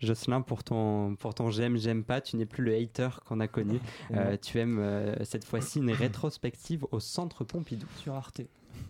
Jocelyn, 0.00 0.40
pour 0.40 0.64
ton, 0.64 1.16
pour 1.16 1.34
ton 1.34 1.50
j'aime, 1.50 1.76
j'aime 1.76 2.04
pas, 2.04 2.20
tu 2.20 2.36
n'es 2.36 2.46
plus 2.46 2.64
le 2.64 2.74
hater 2.74 3.08
qu'on 3.26 3.40
a 3.40 3.48
connu. 3.48 3.80
Euh, 4.12 4.36
tu 4.40 4.58
aimes 4.58 4.78
euh, 4.80 5.14
cette 5.24 5.44
fois-ci 5.44 5.78
une 5.78 5.92
rétrospective 5.92 6.84
au 6.90 7.00
Centre 7.00 7.44
Pompidou. 7.44 7.86
Sur 7.98 8.14
Arte. 8.14 8.40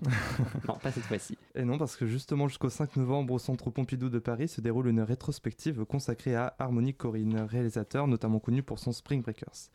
non, 0.68 0.74
pas 0.74 0.90
cette 0.92 1.04
fois-ci. 1.04 1.36
Et 1.54 1.64
non, 1.64 1.76
parce 1.78 1.96
que 1.96 2.06
justement 2.06 2.48
jusqu'au 2.48 2.70
5 2.70 2.96
novembre 2.96 3.34
au 3.34 3.38
Centre 3.38 3.70
Pompidou 3.70 4.08
de 4.08 4.18
Paris 4.18 4.48
se 4.48 4.60
déroule 4.60 4.88
une 4.88 5.00
rétrospective 5.00 5.84
consacrée 5.84 6.34
à 6.34 6.54
Harmony 6.58 6.94
Corinne, 6.94 7.40
réalisateur 7.40 8.06
notamment 8.06 8.38
connu 8.38 8.62
pour 8.62 8.78
son 8.78 8.92
Spring 8.92 9.20
Breakers. 9.20 9.70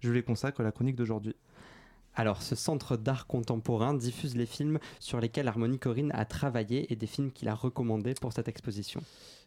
Je 0.00 0.10
lui 0.10 0.22
consacre 0.22 0.62
la 0.62 0.72
chronique 0.72 0.96
d'aujourd'hui. 0.96 1.36
Alors, 2.18 2.42
ce 2.42 2.56
centre 2.56 2.96
d'art 2.96 3.28
contemporain 3.28 3.94
diffuse 3.94 4.34
les 4.34 4.44
films 4.44 4.80
sur 4.98 5.20
lesquels 5.20 5.46
Harmony 5.46 5.78
Corinne 5.78 6.10
a 6.12 6.24
travaillé 6.24 6.92
et 6.92 6.96
des 6.96 7.06
films 7.06 7.30
qu'il 7.30 7.46
a 7.46 7.54
recommandés 7.54 8.14
pour 8.20 8.32
cette 8.32 8.48
exposition. 8.48 9.00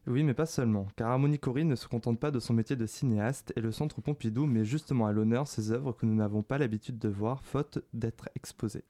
Oui, 0.08 0.24
mais 0.24 0.34
pas 0.34 0.46
seulement, 0.46 0.88
car 0.96 1.10
Harmony 1.10 1.38
Corinne 1.38 1.68
ne 1.68 1.76
se 1.76 1.90
contente 1.90 2.18
pas 2.18 2.32
de 2.32 2.40
son 2.40 2.54
métier 2.54 2.78
de 2.78 2.86
cinéaste 2.86 3.52
et 3.58 3.60
le 3.60 3.74
Centre 3.74 4.00
Pompidou 4.00 4.46
met 4.46 4.64
justement 4.64 5.06
à 5.06 5.12
l'honneur 5.12 5.50
ses 5.50 5.74
œuvres 5.74 5.92
que 5.92 6.06
nous 6.06 6.16
n'avons 6.16 6.44
pas 6.44 6.58
l'habitude 6.58 6.98
de 6.98 7.10
voir, 7.10 7.44
faute 7.44 7.80
d'être 7.94 8.30
exposées. 8.36 8.86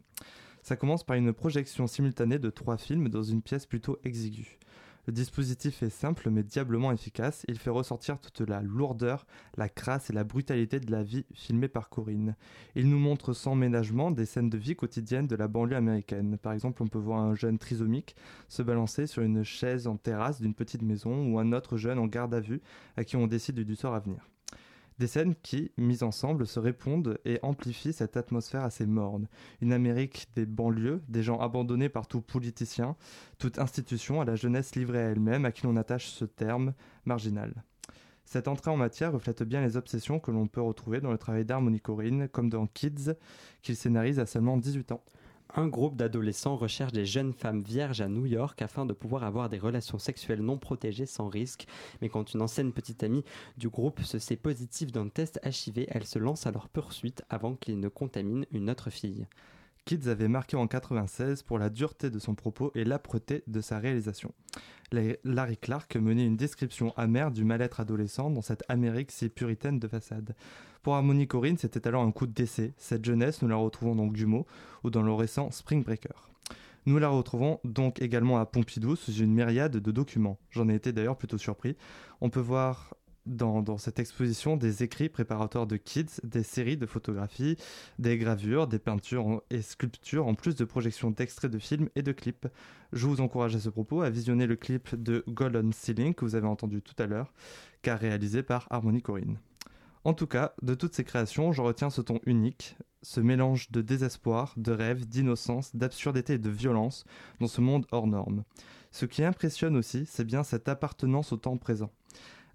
Ça 0.62 0.76
commence 0.76 1.04
par 1.04 1.16
une 1.16 1.34
projection 1.34 1.88
simultanée 1.88 2.38
de 2.38 2.52
trois 2.52 2.78
films 2.78 3.10
dans 3.10 3.24
une 3.24 3.42
pièce 3.42 3.66
plutôt 3.66 3.98
exiguë. 4.04 4.60
Le 5.08 5.14
dispositif 5.14 5.82
est 5.84 5.90
simple 5.90 6.30
mais 6.30 6.44
diablement 6.44 6.92
efficace. 6.92 7.44
Il 7.48 7.58
fait 7.58 7.70
ressortir 7.70 8.20
toute 8.20 8.42
la 8.42 8.62
lourdeur, 8.62 9.26
la 9.58 9.70
crasse 9.70 10.10
et 10.10 10.14
la 10.14 10.24
brutalité 10.24 10.80
de 10.80 10.92
la 10.92 11.04
vie 11.04 11.26
filmée 11.34 11.68
par 11.68 11.90
Corinne. 11.90 12.36
Il 12.76 12.90
nous 12.90 13.00
montre 13.00 13.34
sans 13.34 13.56
ménagement 13.56 14.12
des 14.12 14.26
scènes 14.26 14.50
de 14.50 14.58
vie 14.58 14.76
quotidienne 14.76 15.28
de 15.28 15.36
la 15.36 15.48
banlieue 15.48 15.76
américaine. 15.76 16.38
Par 16.38 16.54
exemple, 16.54 16.84
on 16.84 16.88
peut 16.88 17.00
voir 17.00 17.20
un 17.20 17.36
jeune 17.36 17.58
trisomique 17.58 18.16
se 18.48 18.62
balancer 18.62 19.08
sur 19.08 19.24
une 19.24 19.44
chaise 19.44 19.88
en 19.88 19.98
terrasse 19.98 20.42
d'une 20.42 20.54
petite 20.54 20.82
maison 20.84 21.32
ou 21.32 21.40
un 21.40 21.52
autre 21.54 21.78
jeune 21.78 22.00
en 22.00 22.08
garde 22.08 22.34
à 22.34 22.40
vue 22.40 22.62
à 22.98 23.04
qui 23.04 23.16
on 23.16 23.28
décide 23.28 23.60
du 23.60 23.76
sort 23.76 23.96
à 23.96 24.00
venir. 24.00 24.28
Des 25.02 25.08
scènes 25.08 25.34
qui, 25.34 25.72
mises 25.78 26.04
ensemble, 26.04 26.46
se 26.46 26.60
répondent 26.60 27.18
et 27.26 27.40
amplifient 27.42 27.92
cette 27.92 28.18
atmosphère 28.18 28.64
assez 28.64 28.86
morne. 28.86 29.28
Une 29.60 29.74
Amérique 29.74 30.28
des 30.36 30.46
banlieues, 30.46 31.02
des 31.08 31.24
gens 31.24 31.40
abandonnés 31.40 31.90
par 31.90 32.06
tout 32.06 32.22
politicien, 32.22 32.96
toute 33.40 33.58
institution, 33.58 34.22
à 34.22 34.26
la 34.26 34.36
jeunesse 34.36 34.76
livrée 34.76 35.00
à 35.00 35.10
elle-même, 35.10 35.44
à 35.44 35.52
qui 35.52 35.64
l'on 35.64 35.76
attache 35.76 36.06
ce 36.06 36.24
terme 36.24 36.76
marginal. 37.06 37.64
Cette 38.26 38.48
entrée 38.48 38.70
en 38.70 38.78
matière 38.78 39.12
reflète 39.12 39.42
bien 39.42 39.62
les 39.62 39.76
obsessions 39.76 40.20
que 40.20 40.30
l'on 40.30 40.46
peut 40.46 40.62
retrouver 40.62 41.02
dans 41.02 41.12
le 41.12 41.18
travail 41.18 41.46
d'Harmony 41.46 41.80
Corinne, 41.80 42.28
comme 42.28 42.52
dans 42.52 42.68
Kids, 42.68 43.14
qu'il 43.64 43.76
scénarise 43.76 44.20
à 44.20 44.28
seulement 44.28 44.56
18 44.56 44.92
ans. 44.92 45.04
Un 45.54 45.68
groupe 45.68 45.98
d'adolescents 45.98 46.56
recherche 46.56 46.94
des 46.94 47.06
jeunes 47.06 47.34
femmes 47.34 47.62
vierges 47.62 48.00
à 48.00 48.08
New 48.08 48.26
York 48.26 48.62
afin 48.62 48.86
de 48.86 48.94
pouvoir 48.94 49.26
avoir 49.26 49.50
des 49.50 49.60
relations 49.60 50.00
sexuelles 50.00 50.42
non 50.42 50.58
protégées 50.58 51.06
sans 51.06 51.28
risque. 51.28 51.68
Mais 52.02 52.08
quand 52.08 52.34
une 52.34 52.42
ancienne 52.42 52.72
petite 52.72 53.04
amie 53.04 53.26
du 53.58 53.68
groupe 53.68 54.02
se 54.02 54.18
sait 54.18 54.38
positive 54.38 54.94
d'un 54.94 55.10
test 55.10 55.42
HIV, 55.44 55.88
elle 55.90 56.06
se 56.06 56.20
lance 56.20 56.48
à 56.48 56.52
leur 56.52 56.70
poursuite 56.70 57.24
avant 57.30 57.56
qu'ils 57.56 57.82
ne 57.82 57.90
contaminent 57.90 58.46
une 58.54 58.70
autre 58.70 58.90
fille. 58.90 59.28
Kids 59.86 60.08
avait 60.10 60.28
marqué 60.28 60.56
en 60.58 60.68
96 60.68 61.44
pour 61.44 61.58
la 61.58 61.70
dureté 61.70 62.10
de 62.10 62.20
son 62.20 62.36
propos 62.36 62.72
et 62.76 62.84
l'âpreté 62.84 63.44
de 63.48 63.62
sa 63.62 63.80
réalisation. 63.80 64.32
La- 64.92 65.16
Larry 65.24 65.58
Clark 65.58 65.96
menait 65.96 66.26
une 66.26 66.38
description 66.38 66.94
amère 66.98 67.32
du 67.32 67.44
mal-être 67.44 67.80
adolescent 67.80 68.30
dans 68.30 68.42
cette 68.42 68.64
Amérique 68.70 69.12
si 69.12 69.30
puritaine 69.30 69.80
de 69.80 69.88
façade. 69.88 70.36
Pour 70.84 70.96
Harmony 70.96 71.28
Corinne, 71.28 71.58
c'était 71.58 71.88
alors 71.88 72.04
un 72.04 72.12
coup 72.12 72.28
de 72.28 72.34
décès. 72.34 72.74
Cette 72.78 73.06
jeunesse, 73.06 73.42
nous 73.42 73.48
la 73.48 73.56
retrouvons 73.56 73.96
dans 73.96 74.08
Gumeau 74.08 74.46
ou 74.84 74.90
dans 74.92 75.02
le 75.02 75.14
récent 75.14 75.50
Spring 75.52 75.84
Breaker. 75.84 76.10
Nous 76.88 76.98
la 76.98 77.10
retrouvons 77.10 77.60
donc 77.64 78.02
également 78.02 78.40
à 78.40 78.46
Pompidou 78.48 78.96
sous 78.96 79.14
une 79.14 79.34
myriade 79.34 79.78
de 79.78 79.92
documents. 79.92 80.40
J'en 80.50 80.68
ai 80.70 80.76
été 80.76 80.92
d'ailleurs 80.92 81.18
plutôt 81.18 81.38
surpris. 81.38 81.76
On 82.22 82.30
peut 82.32 82.40
voir 82.40 82.96
dans, 83.26 83.78
cette 83.78 84.00
exposition 84.00 84.58
des 84.58 84.84
écrits 84.84 85.10
préparatoires 85.10 85.68
de 85.68 85.78
kids, 85.78 86.22
des 86.24 86.44
séries 86.44 86.78
de 86.78 86.86
photographies, 86.86 87.58
des 88.00 88.18
gravures, 88.18 88.68
des 88.68 88.80
peintures 88.80 89.44
et 89.50 89.62
sculptures, 89.62 90.28
en 90.28 90.36
plus 90.36 90.56
de 90.56 90.66
projections 90.66 91.12
d'extraits 91.12 91.52
de 91.52 91.60
films 91.60 91.90
et 91.96 92.02
de 92.02 92.12
clips. 92.12 92.48
Je 92.94 93.08
vous 93.08 93.22
encourage 93.22 93.56
à 93.56 93.60
ce 93.60 93.70
propos 93.70 94.02
à 94.02 94.10
visionner 94.10 94.48
le 94.48 94.56
clip 94.56 94.96
de 94.96 95.24
Golden 95.28 95.72
Ceiling 95.72 96.14
que 96.14 96.26
vous 96.26 96.36
avez 96.36 96.48
entendu 96.48 96.82
tout 96.82 96.96
à 97.02 97.06
l'heure, 97.06 97.34
car 97.82 98.00
réalisé 98.00 98.44
par 98.44 98.68
Harmony 98.70 99.02
Corinne. 99.02 99.38
En 100.04 100.14
tout 100.14 100.28
cas, 100.28 100.54
de 100.64 100.74
toutes 100.74 100.96
ces 100.96 101.04
créations, 101.04 101.52
je 101.52 101.62
retiens 101.62 101.92
ce 101.92 102.02
ton 102.02 102.20
unique, 102.26 102.76
ce 103.04 103.20
mélange 103.20 103.70
de 103.72 103.82
désespoir, 103.82 104.54
de 104.58 104.72
rêve, 104.72 105.08
d'innocence, 105.08 105.76
d'absurdité 105.76 106.34
et 106.34 106.38
de 106.40 106.50
violence 106.50 107.06
dans 107.40 107.48
ce 107.48 107.62
monde 107.62 107.86
hors 107.92 108.08
norme. 108.08 108.44
Ce 108.92 109.06
qui 109.06 109.24
impressionne 109.24 109.78
aussi, 109.78 110.06
c'est 110.08 110.26
bien 110.26 110.44
cette 110.44 110.68
appartenance 110.68 111.32
au 111.32 111.38
temps 111.38 111.58
présent. 111.58 111.92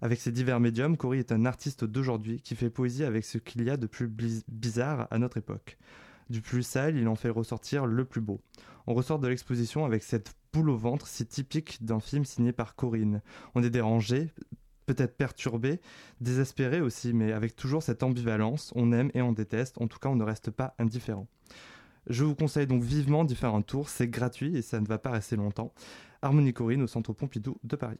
Avec 0.01 0.19
ses 0.19 0.31
divers 0.31 0.59
médiums, 0.59 0.97
Cory 0.97 1.19
est 1.19 1.31
un 1.31 1.45
artiste 1.45 1.83
d'aujourd'hui 1.83 2.41
qui 2.41 2.55
fait 2.55 2.69
poésie 2.69 3.03
avec 3.03 3.25
ce 3.25 3.37
qu'il 3.37 3.63
y 3.63 3.69
a 3.69 3.77
de 3.77 3.87
plus 3.87 4.07
bizarre 4.47 5.07
à 5.09 5.17
notre 5.17 5.37
époque. 5.37 5.77
Du 6.29 6.41
plus 6.41 6.63
sale, 6.63 6.97
il 6.97 7.07
en 7.07 7.15
fait 7.15 7.29
ressortir 7.29 7.85
le 7.85 8.05
plus 8.05 8.21
beau. 8.21 8.41
On 8.85 8.93
ressort 8.93 9.19
de 9.19 9.27
l'exposition 9.27 9.85
avec 9.85 10.03
cette 10.03 10.33
boule 10.53 10.69
au 10.69 10.77
ventre 10.77 11.07
si 11.07 11.25
typique 11.25 11.83
d'un 11.83 11.99
film 11.99 12.25
signé 12.25 12.51
par 12.51 12.75
Corinne. 12.75 13.21
On 13.55 13.63
est 13.63 13.69
dérangé, 13.69 14.31
peut-être 14.85 15.17
perturbé, 15.17 15.79
désespéré 16.21 16.81
aussi, 16.81 17.13
mais 17.13 17.31
avec 17.31 17.55
toujours 17.55 17.83
cette 17.83 18.03
ambivalence, 18.03 18.71
on 18.75 18.91
aime 18.91 19.11
et 19.13 19.21
on 19.21 19.31
déteste, 19.31 19.79
en 19.81 19.87
tout 19.87 19.99
cas 19.99 20.09
on 20.09 20.15
ne 20.15 20.23
reste 20.23 20.51
pas 20.51 20.75
indifférent. 20.79 21.27
Je 22.09 22.23
vous 22.23 22.35
conseille 22.35 22.67
donc 22.67 22.83
vivement 22.83 23.25
d'y 23.25 23.35
faire 23.35 23.53
un 23.53 23.61
tour, 23.61 23.89
c'est 23.89 24.07
gratuit 24.07 24.55
et 24.55 24.61
ça 24.61 24.79
ne 24.79 24.87
va 24.87 24.97
pas 24.97 25.11
rester 25.11 25.35
longtemps. 25.35 25.73
Harmonie 26.21 26.53
Corinne 26.53 26.81
au 26.81 26.87
Centre 26.87 27.13
Pompidou 27.13 27.57
de 27.63 27.75
Paris. 27.75 27.99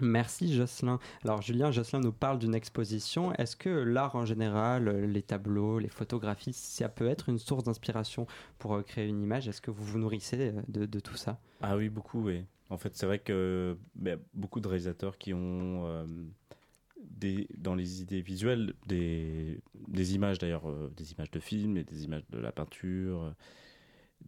Merci 0.00 0.54
Jocelyn. 0.54 0.98
Alors 1.24 1.42
Julien, 1.42 1.70
Jocelyn 1.70 2.00
nous 2.00 2.12
parle 2.12 2.38
d'une 2.38 2.54
exposition. 2.54 3.32
Est-ce 3.34 3.56
que 3.56 3.68
l'art 3.68 4.14
en 4.14 4.24
général, 4.24 4.88
les 5.06 5.22
tableaux, 5.22 5.78
les 5.78 5.88
photographies, 5.88 6.52
ça 6.52 6.88
peut 6.88 7.08
être 7.08 7.28
une 7.28 7.38
source 7.38 7.64
d'inspiration 7.64 8.26
pour 8.58 8.74
euh, 8.74 8.82
créer 8.82 9.06
une 9.06 9.22
image? 9.22 9.48
Est-ce 9.48 9.60
que 9.60 9.70
vous 9.70 9.84
vous 9.84 9.98
nourrissez 9.98 10.52
euh, 10.54 10.86
de, 10.86 11.00
tout 11.00 11.16
ça? 11.16 11.40
Ah 11.60 11.76
oui, 11.76 11.88
beaucoup, 11.88 12.22
oui. 12.22 12.44
En 12.70 12.76
fait, 12.76 12.94
c'est 12.94 13.06
vrai 13.06 13.18
que 13.18 13.76
ben, 13.94 14.18
beaucoup 14.34 14.60
de 14.60 14.68
réalisateurs 14.68 15.18
qui 15.18 15.32
ont 15.34 15.86
euh, 15.86 16.06
des, 17.02 17.48
dans 17.56 17.74
les 17.74 18.02
idées 18.02 18.20
visuelles 18.20 18.74
des, 18.86 19.60
des 19.88 20.14
images 20.14 20.38
d'ailleurs, 20.38 20.64
des 20.96 21.12
images 21.12 21.30
de 21.30 21.40
films 21.40 21.76
et 21.76 21.84
des 21.84 22.04
images 22.04 22.24
de 22.30 22.38
la 22.38 22.52
peinture, 22.52 23.34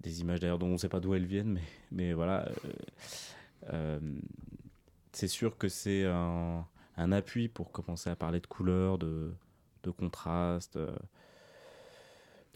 des 0.00 0.20
images 0.22 0.40
d'ailleurs 0.40 0.58
dont 0.58 0.68
on 0.68 0.72
ne 0.72 0.78
sait 0.78 0.88
pas 0.88 1.00
d'où 1.00 1.14
elles 1.14 1.26
viennent, 1.26 1.52
mais, 1.52 1.62
mais 1.92 2.12
voilà. 2.14 2.50
C'est 5.20 5.28
sûr 5.28 5.58
que 5.58 5.68
c'est 5.68 6.06
un, 6.06 6.66
un 6.96 7.12
appui 7.12 7.48
pour 7.48 7.72
commencer 7.72 8.08
à 8.08 8.16
parler 8.16 8.40
de 8.40 8.46
couleurs, 8.46 8.96
de, 8.96 9.34
de 9.82 9.90
contraste. 9.90 10.76
euh, 10.76 10.90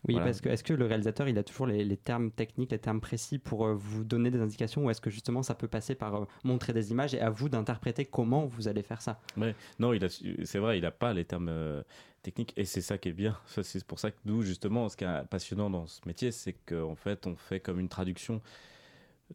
Oui, 0.08 0.14
Voilà. 0.14 0.24
parce 0.24 0.40
que 0.40 0.48
est-ce 0.48 0.64
que 0.64 0.72
le 0.72 0.86
réalisateur, 0.86 1.28
il 1.28 1.36
a 1.36 1.42
toujours 1.42 1.66
les, 1.66 1.84
les 1.84 1.98
termes 1.98 2.30
techniques, 2.30 2.72
les 2.72 2.78
termes 2.78 3.02
précis 3.02 3.38
pour 3.38 3.66
euh, 3.66 3.74
vous 3.74 4.02
donner 4.02 4.30
des 4.30 4.40
indications 4.40 4.82
ou 4.86 4.90
est-ce 4.90 5.02
que 5.02 5.10
justement 5.10 5.42
ça 5.42 5.54
peut 5.54 5.68
passer 5.68 5.94
par 5.94 6.14
euh, 6.14 6.24
montrer 6.42 6.72
des 6.72 6.90
images 6.90 7.14
et 7.14 7.20
à 7.20 7.28
vous 7.28 7.50
d'interpréter 7.50 8.06
comment 8.06 8.46
vous 8.46 8.66
allez 8.66 8.82
faire 8.82 9.02
ça? 9.02 9.20
Ouais, 9.36 9.54
non, 9.78 9.92
il 9.92 10.02
a, 10.02 10.08
su- 10.08 10.38
c'est 10.44 10.58
vrai, 10.58 10.78
il 10.78 10.82
n'a 10.82 10.90
pas 10.90 11.12
les 11.12 11.26
termes 11.26 11.50
euh, 11.50 11.82
techniques 12.22 12.54
et 12.56 12.64
c'est 12.64 12.80
ça 12.80 12.96
qui 12.96 13.10
est 13.10 13.12
bien. 13.12 13.36
C'est 13.46 13.84
pour 13.84 13.98
ça 13.98 14.10
que 14.10 14.16
nous, 14.24 14.40
justement, 14.40 14.88
ce 14.88 14.96
qui 14.96 15.04
est 15.04 15.24
passionnant 15.28 15.68
dans 15.68 15.86
ce 15.86 16.00
métier, 16.06 16.32
c'est 16.32 16.54
qu'en 16.64 16.94
fait, 16.94 17.26
on 17.26 17.36
fait 17.36 17.60
comme 17.60 17.78
une 17.78 17.90
traduction 17.90 18.40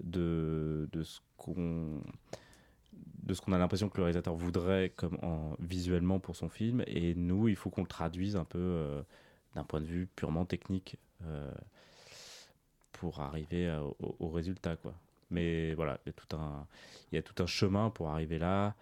de, 0.04 0.90
de 0.92 1.04
ce 1.04 1.20
qu'on 1.38 2.02
de 3.30 3.34
ce 3.36 3.42
qu'on 3.42 3.54
a 3.54 3.58
l'impression 3.58 3.88
que 3.90 3.98
le 3.98 4.04
réalisateur 4.04 4.36
voudrait 4.36 4.92
comme 4.96 5.18
en, 5.22 5.56
visuellement 5.60 6.20
pour 6.20 6.36
son 6.36 6.50
film 6.50 6.84
et 6.88 7.14
nous 7.16 7.48
il 7.48 7.56
faut 7.56 7.70
qu'on 7.70 7.82
le 7.84 7.88
traduise 7.88 8.36
un 8.36 8.44
peu 8.44 8.60
euh, 8.60 9.02
d'un 9.56 9.64
point 9.64 9.80
de 9.80 9.86
vue 9.86 10.08
purement 10.16 10.46
technique 10.46 10.98
euh, 11.26 11.52
pour 12.92 13.20
arriver 13.22 13.70
à- 13.70 13.84
au, 13.84 13.96
au 14.20 14.30
résultat 14.30 14.76
quoi 14.76 14.94
mais 15.30 15.74
voilà 15.76 16.00
il 16.06 16.10
y 16.10 16.12
a 16.12 16.14
tout 16.14 16.36
un 16.36 16.66
il 17.12 17.16
y 17.16 17.18
a 17.20 17.22
tout 17.22 17.42
un 17.42 17.46
chemin 17.48 17.90
pour 17.92 18.10
arriver 18.10 18.40
là 18.40 18.76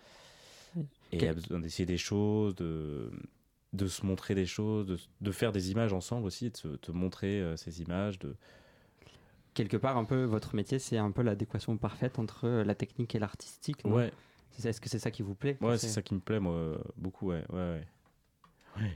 et 1.12 1.18
il 1.18 1.24
y 1.24 1.28
a 1.28 1.34
besoin 1.34 1.60
d'essayer 1.60 1.86
des 1.86 1.98
choses, 1.98 2.54
de, 2.56 3.12
de 3.74 3.88
se 3.88 4.06
montrer 4.06 4.36
des 4.36 4.46
choses, 4.46 4.86
de, 4.86 4.98
de 5.22 5.32
faire 5.32 5.52
des 5.54 5.72
images 5.72 5.94
ensemble 5.94 6.28
aussi, 6.28 6.50
de 6.50 6.58
se 6.58 6.68
de 6.68 6.92
montrer 6.92 7.42
euh, 7.42 7.56
ces 7.56 7.82
images. 7.82 8.20
De... 8.20 8.36
Quelque 9.54 9.78
part, 9.78 9.98
un 9.98 10.04
peu, 10.04 10.24
votre 10.26 10.54
métier, 10.54 10.80
c'est 10.80 10.98
un 10.98 11.12
peu 11.12 11.22
l'adéquation 11.22 11.78
parfaite 11.78 12.20
entre 12.20 12.46
euh, 12.46 12.64
la 12.66 12.76
technique 12.76 13.16
et 13.16 13.20
l'artistique. 13.20 13.78
Ouais, 13.86 14.12
Est-ce 14.64 14.82
que 14.82 14.90
c'est 14.90 15.00
ça 15.00 15.12
qui 15.12 15.22
vous 15.22 15.36
plaît 15.36 15.58
ouais 15.62 15.78
c'est 15.78 15.88
ça 15.88 16.02
qui 16.02 16.14
me 16.16 16.20
plaît, 16.20 16.40
moi, 16.40 16.78
beaucoup. 16.98 17.30
Ouais, 17.30 17.44
ouais, 17.52 17.82
ouais. 18.80 18.88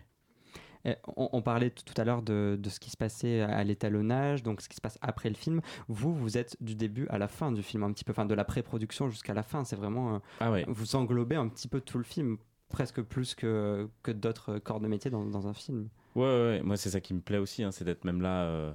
On, 1.16 1.30
on 1.34 1.42
parlait 1.44 1.70
tout 1.70 1.94
à 1.98 2.04
l'heure 2.04 2.24
de, 2.24 2.58
de 2.60 2.70
ce 2.70 2.80
qui 2.80 2.90
se 2.90 2.98
passait 2.98 3.42
à 3.42 3.64
l'étalonnage, 3.64 4.42
donc 4.42 4.62
ce 4.62 4.68
qui 4.70 4.76
se 4.76 4.82
passe 4.82 4.98
après 5.02 5.30
le 5.30 5.36
film. 5.36 5.62
Vous, 5.88 6.12
vous 6.16 6.38
êtes 6.40 6.58
du 6.60 6.74
début 6.76 7.08
à 7.10 7.20
la 7.20 7.28
fin 7.28 7.52
du 7.52 7.62
film, 7.62 7.84
un 7.84 7.92
petit 7.92 8.04
peu, 8.04 8.12
enfin 8.12 8.26
de 8.26 8.34
la 8.34 8.44
pré-production 8.46 9.08
jusqu'à 9.10 9.36
la 9.36 9.44
fin. 9.44 9.64
C'est 9.64 9.76
vraiment, 9.76 10.16
euh, 10.16 10.20
Ah 10.40 10.52
ouais. 10.52 10.66
vous 10.68 10.96
englobez 10.96 11.36
un 11.36 11.48
petit 11.50 11.68
peu 11.68 11.82
tout 11.82 12.00
le 12.00 12.04
film 12.04 12.38
presque 12.70 13.02
plus 13.04 13.36
que, 13.36 13.88
que 14.02 14.12
d'autres 14.12 14.58
corps 14.58 14.80
de 14.80 14.88
métier 14.88 15.12
dans, 15.12 15.24
dans 15.26 15.46
un 15.48 15.54
film. 15.54 15.88
Ouais, 16.16 16.24
ouais, 16.24 16.30
ouais. 16.58 16.62
moi 16.64 16.78
c'est 16.78 16.90
ça 16.90 17.00
qui 17.00 17.14
me 17.14 17.22
plaît 17.22 17.38
aussi, 17.38 17.62
hein, 17.64 17.72
c'est 17.72 17.86
d'être 17.86 18.04
même 18.04 18.22
là, 18.22 18.46
euh, 18.46 18.74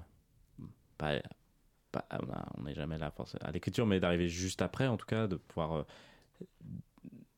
pas, 0.97 1.15
pas- 1.91 2.07
on 2.57 2.63
n'est 2.63 2.75
jamais 2.75 2.99
là 2.99 3.11
forcément 3.11 3.45
à 3.47 3.51
l'écriture, 3.51 3.85
mais 3.87 3.99
d'arriver 3.99 4.29
juste 4.29 4.63
après, 4.63 4.87
en 4.87 4.97
tout 4.97 5.07
cas, 5.07 5.27
de 5.27 5.37
pouvoir, 5.37 5.73
euh, 5.73 5.83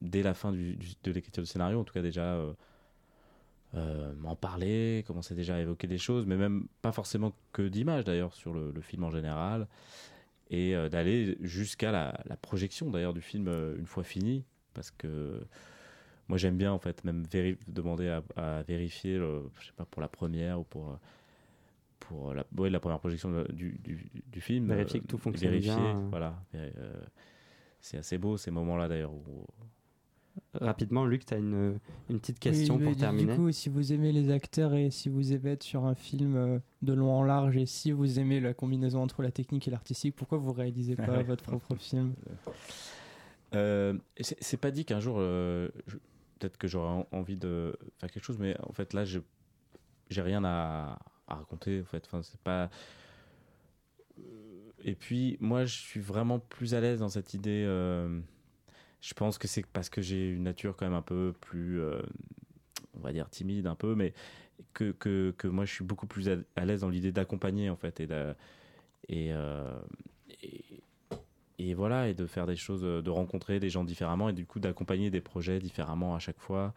dès 0.00 0.22
la 0.22 0.34
fin 0.34 0.52
du- 0.52 0.76
du- 0.76 0.94
de 1.02 1.10
l'écriture 1.12 1.42
du 1.42 1.48
scénario, 1.48 1.80
en 1.80 1.84
tout 1.84 1.94
cas 1.94 2.02
déjà, 2.02 2.34
euh, 2.34 2.52
euh, 3.74 4.12
en 4.24 4.34
parler, 4.36 5.04
commencer 5.06 5.34
déjà 5.34 5.56
à 5.56 5.60
évoquer 5.60 5.86
des 5.86 5.98
choses, 5.98 6.26
mais 6.26 6.36
même 6.36 6.66
pas 6.80 6.92
forcément 6.92 7.32
que 7.52 7.62
d'images 7.68 8.04
d'ailleurs 8.04 8.34
sur 8.34 8.54
le, 8.54 8.70
le 8.70 8.80
film 8.80 9.04
en 9.04 9.10
général, 9.10 9.68
et 10.50 10.76
euh, 10.76 10.88
d'aller 10.88 11.38
jusqu'à 11.42 11.92
la, 11.92 12.20
la 12.26 12.36
projection 12.36 12.90
d'ailleurs 12.90 13.14
du 13.14 13.22
film 13.22 13.48
euh, 13.48 13.76
une 13.78 13.86
fois 13.86 14.04
fini, 14.04 14.44
parce 14.74 14.90
que 14.90 15.40
moi 16.28 16.38
j'aime 16.38 16.56
bien 16.58 16.72
en 16.72 16.78
fait 16.78 17.04
même 17.04 17.24
demander 17.68 18.08
à, 18.08 18.22
à 18.36 18.62
vérifier, 18.62 19.18
le- 19.18 19.50
je 19.60 19.66
sais 19.66 19.72
pas 19.76 19.86
pour 19.86 20.02
la 20.02 20.08
première 20.08 20.60
ou 20.60 20.64
pour 20.64 20.98
pour 22.00 22.32
la, 22.32 22.44
ouais, 22.56 22.70
la 22.70 22.80
première 22.80 22.98
projection 23.00 23.30
du, 23.50 23.72
du, 23.84 24.06
du 24.32 24.40
film, 24.40 24.68
Vérifier 24.68 25.00
que 25.00 25.06
tout 25.06 25.18
fonctionne 25.18 25.50
vérifier, 25.50 25.72
bien, 25.72 26.08
voilà. 26.10 26.34
C'est 27.80 27.98
assez 27.98 28.18
beau 28.18 28.36
ces 28.36 28.50
moments-là 28.50 28.88
d'ailleurs 28.88 29.12
où 29.12 29.46
Rapidement, 30.54 31.04
Luc, 31.04 31.26
tu 31.26 31.34
as 31.34 31.38
une, 31.38 31.78
une 32.08 32.20
petite 32.20 32.38
question 32.38 32.76
Oui, 32.76 32.84
pour 32.84 32.92
du- 32.94 33.00
terminer. 33.00 33.32
Du 33.34 33.38
coup, 33.38 33.50
si 33.52 33.68
vous 33.68 33.92
aimez 33.92 34.12
les 34.12 34.30
acteurs 34.30 34.72
et 34.74 34.90
si 34.90 35.08
vous 35.08 35.32
aimez 35.32 35.50
être 35.52 35.62
sur 35.62 35.84
un 35.84 35.94
film 35.94 36.36
euh, 36.36 36.58
de 36.82 36.92
long 36.94 37.12
en 37.12 37.22
large 37.22 37.56
et 37.56 37.66
si 37.66 37.90
vous 37.92 38.18
aimez 38.18 38.40
la 38.40 38.54
combinaison 38.54 39.02
entre 39.02 39.22
la 39.22 39.30
technique 39.30 39.68
et 39.68 39.70
l'artistique, 39.70 40.14
pourquoi 40.16 40.38
vous 40.38 40.52
réalisez 40.52 40.96
pas 40.96 41.08
Ouais. 41.18 41.22
votre 41.24 41.44
propre 41.44 41.74
film? 41.76 42.14
Euh, 43.54 43.94
c'est 44.20 44.56
pas 44.58 44.70
dit 44.70 44.84
qu'un 44.84 45.00
jour, 45.00 45.16
euh, 45.18 45.68
peut-être 46.38 46.56
que 46.58 46.68
j'aurais 46.68 46.88
en- 46.88 47.06
envie 47.12 47.36
de 47.36 47.76
faire 47.98 48.10
quelque 48.10 48.24
chose, 48.24 48.38
mais 48.38 48.56
en 48.62 48.72
fait 48.72 48.92
là, 48.92 49.04
je 49.04 49.20
j'ai 50.10 50.22
rien 50.22 50.42
à, 50.44 50.98
à 51.26 51.34
raconter. 51.34 51.80
En 51.82 51.84
fait, 51.84 52.04
enfin, 52.06 52.22
c'est 52.22 52.40
pas. 52.40 52.70
Et 54.88 54.94
puis 54.94 55.36
moi, 55.40 55.66
je 55.66 55.76
suis 55.76 56.00
vraiment 56.00 56.38
plus 56.38 56.74
à 56.74 56.80
l'aise 56.80 57.00
dans 57.00 57.10
cette 57.10 57.34
idée. 57.34 57.64
euh, 57.66 58.20
je 59.02 59.12
pense 59.12 59.36
que 59.36 59.46
c'est 59.46 59.66
parce 59.66 59.90
que 59.90 60.00
j'ai 60.00 60.30
une 60.30 60.44
nature 60.44 60.76
quand 60.76 60.86
même 60.86 60.94
un 60.94 61.02
peu 61.02 61.34
plus, 61.42 61.78
euh, 61.78 62.00
on 62.94 63.00
va 63.00 63.12
dire 63.12 63.28
timide 63.28 63.66
un 63.66 63.74
peu, 63.74 63.94
mais 63.94 64.14
que, 64.72 64.92
que, 64.92 65.34
que 65.36 65.46
moi 65.46 65.66
je 65.66 65.74
suis 65.74 65.84
beaucoup 65.84 66.06
plus 66.06 66.30
à, 66.56 66.64
l'aise 66.64 66.80
dans 66.80 66.88
l'idée 66.88 67.12
d'accompagner 67.12 67.68
en 67.68 67.76
fait 67.76 68.00
et 68.00 68.06
de, 68.06 68.34
euh, 69.12 69.78
et, 70.42 70.64
et 71.58 71.74
voilà 71.74 72.08
et 72.08 72.14
de 72.14 72.24
faire 72.26 72.46
des 72.46 72.56
choses, 72.56 72.80
de 72.80 73.10
rencontrer 73.10 73.60
des 73.60 73.68
gens 73.68 73.84
différemment 73.84 74.30
et 74.30 74.32
du 74.32 74.46
coup 74.46 74.58
d'accompagner 74.58 75.10
des 75.10 75.20
projets 75.20 75.58
différemment 75.58 76.14
à 76.14 76.18
chaque 76.18 76.40
fois. 76.40 76.72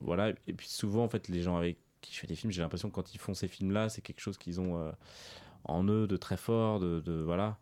Voilà 0.00 0.30
et 0.46 0.54
puis 0.54 0.68
souvent 0.68 1.04
en 1.04 1.08
fait 1.08 1.28
les 1.28 1.42
gens 1.42 1.58
avec 1.58 1.76
qui 2.00 2.14
je 2.14 2.20
fais 2.20 2.26
des 2.26 2.34
films, 2.34 2.50
j'ai 2.50 2.62
l'impression 2.62 2.88
que 2.88 2.94
quand 2.94 3.14
ils 3.14 3.18
font 3.18 3.34
ces 3.34 3.48
films-là, 3.48 3.90
c'est 3.90 4.00
quelque 4.00 4.20
chose 4.20 4.38
qu'ils 4.38 4.60
ont 4.60 4.92
en 5.68 5.84
eux 5.88 6.06
de 6.06 6.16
très 6.16 6.36
fort, 6.36 6.80
de, 6.80 7.00
de- 7.00 7.22
voilà. 7.22 7.56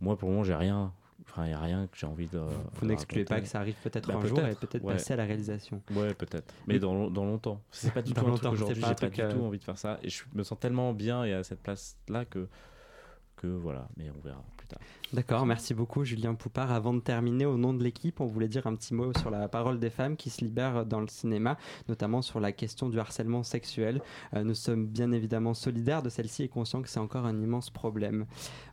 Moi 0.00 0.16
pour 0.16 0.28
le 0.28 0.32
moment 0.34 0.44
j'ai 0.44 0.54
rien. 0.54 0.92
Enfin, 1.24 1.44
il 1.44 1.48
n'y 1.48 1.54
a 1.54 1.60
rien 1.60 1.86
que 1.86 1.96
j'ai 1.96 2.06
envie 2.06 2.26
de. 2.26 2.40
Vous 2.74 2.86
n'excluez 2.86 3.24
pas 3.24 3.40
que 3.40 3.46
ça 3.46 3.60
arrive 3.60 3.76
peut-être 3.82 4.08
Bah, 4.08 4.16
un 4.20 4.26
jour 4.26 4.40
et 4.40 4.54
peut-être, 4.56 4.82
ouais. 4.84 4.94
passer 4.94 5.12
à 5.14 5.16
la 5.16 5.24
réalisation. 5.24 5.80
Ouais, 5.94 6.12
peut-être. 6.14 6.52
Mais 6.66 6.78
dans, 6.80 7.08
dans 7.10 7.24
longtemps. 7.24 7.60
C'est 7.70 7.94
pas 7.94 8.02
du 8.02 8.12
tout 8.12 8.26
longtemps, 8.26 8.50
aujourd'hui. 8.50 8.82
J'ai 8.86 8.94
pas 8.96 9.08
du 9.08 9.20
euh, 9.20 9.32
tout 9.32 9.40
envie 9.44 9.58
de 9.58 9.64
faire 9.64 9.78
ça. 9.78 9.98
Et 10.02 10.08
je 10.10 10.24
me 10.34 10.42
sens 10.42 10.58
tellement 10.58 10.92
bien 10.92 11.24
et 11.24 11.32
à 11.32 11.44
cette 11.44 11.62
place-là 11.62 12.24
que, 12.24 12.48
que 13.36 13.46
voilà. 13.46 13.86
Mais 13.96 14.10
on 14.10 14.20
verra 14.20 14.42
plus 14.56 14.66
tard. 14.66 14.80
D'accord, 15.12 15.44
merci 15.44 15.74
beaucoup 15.74 16.04
Julien 16.04 16.34
Poupard. 16.34 16.72
Avant 16.72 16.94
de 16.94 17.00
terminer, 17.00 17.44
au 17.44 17.58
nom 17.58 17.74
de 17.74 17.84
l'équipe, 17.84 18.20
on 18.20 18.26
voulait 18.26 18.48
dire 18.48 18.66
un 18.66 18.74
petit 18.74 18.94
mot 18.94 19.12
sur 19.18 19.30
la 19.30 19.46
parole 19.46 19.78
des 19.78 19.90
femmes 19.90 20.16
qui 20.16 20.30
se 20.30 20.42
libèrent 20.42 20.86
dans 20.86 21.00
le 21.00 21.06
cinéma, 21.06 21.58
notamment 21.88 22.22
sur 22.22 22.40
la 22.40 22.50
question 22.50 22.88
du 22.88 22.98
harcèlement 22.98 23.42
sexuel. 23.42 24.00
Euh, 24.34 24.42
nous 24.42 24.54
sommes 24.54 24.86
bien 24.86 25.12
évidemment 25.12 25.52
solidaires 25.52 26.02
de 26.02 26.08
celle-ci 26.08 26.44
et 26.44 26.48
conscients 26.48 26.80
que 26.80 26.88
c'est 26.88 26.98
encore 26.98 27.26
un 27.26 27.38
immense 27.42 27.68
problème. 27.68 28.24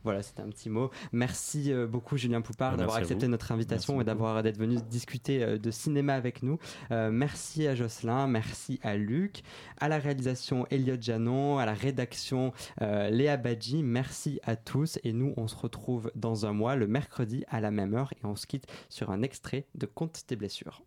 Voilà, 0.02 0.22
c'était 0.22 0.40
un 0.40 0.48
petit 0.48 0.70
mot. 0.70 0.90
Merci 1.12 1.72
euh, 1.74 1.86
beaucoup 1.86 2.16
Julien 2.16 2.40
Poupard 2.40 2.78
d'avoir 2.78 2.96
accepté 2.96 3.28
notre 3.28 3.52
invitation 3.52 3.94
Merci 3.94 4.02
et 4.02 4.04
d'avoir 4.06 4.42
d'être 4.42 4.58
venu 4.58 4.76
discuter 4.88 5.42
euh, 5.42 5.58
de 5.58 5.70
cinéma 5.70 6.14
avec 6.14 6.42
nous. 6.42 6.58
Euh, 6.90 7.10
merci 7.10 7.66
à 7.66 7.74
Jocelyn, 7.74 8.26
merci 8.26 8.80
à 8.82 8.96
Luc, 8.96 9.42
à 9.78 9.88
la 9.88 9.98
réalisation 9.98 10.66
Elliot 10.70 10.96
Janon, 11.00 11.58
à 11.58 11.66
la 11.66 11.74
rédaction 11.74 12.52
euh, 12.80 13.10
Léa 13.10 13.36
Badji. 13.36 13.82
Merci 13.82 14.40
à 14.44 14.56
tous 14.56 14.98
et 15.04 15.12
nous 15.12 15.34
on 15.36 15.48
se 15.48 15.56
retrouve 15.56 16.10
dans 16.14 16.29
un 16.46 16.52
mois 16.52 16.76
le 16.76 16.86
mercredi 16.86 17.44
à 17.48 17.60
la 17.60 17.70
même 17.70 17.94
heure 17.94 18.12
et 18.12 18.24
on 18.26 18.36
se 18.36 18.46
quitte 18.46 18.66
sur 18.88 19.10
un 19.10 19.22
extrait 19.22 19.66
de 19.74 19.86
Compte 19.86 20.24
tes 20.26 20.36
blessures. 20.36 20.82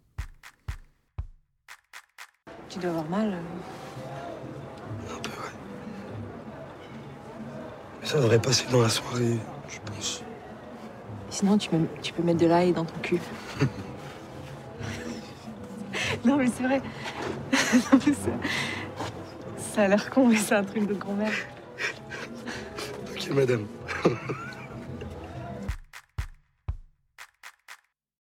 Tu 2.70 2.80
dois 2.80 2.92
avoir 2.92 3.10
mal. 3.10 3.34
euh. 3.34 3.42
Mais 8.02 8.08
ça 8.08 8.18
devrait 8.18 8.42
passer 8.42 8.66
dans 8.72 8.82
la 8.82 8.90
soirée, 8.90 9.38
je 9.70 9.80
pense. 9.92 10.24
Sinon, 11.30 11.58
tu, 11.58 11.74
me- 11.76 11.88
tu 12.02 12.14
peux 12.14 12.24
mettre 12.24 12.40
de 12.40 12.48
l'ail 12.48 12.74
dans 12.74 12.86
ton 12.86 13.00
cul. 13.00 13.20
non, 16.26 16.38
mais 16.38 16.48
c'est 16.48 16.64
vrai. 16.64 16.82
Non, 17.92 18.00
mais 18.06 18.14
ça, 18.14 18.30
ça 19.58 19.82
a 19.84 19.88
l'air 19.88 20.10
con, 20.12 20.28
mais 20.28 20.36
c'est 20.36 20.54
un 20.54 20.64
truc 20.64 20.86
de 20.88 20.94
grand-mère. 20.94 21.34
Ok, 23.12 23.30
madame. 23.32 23.66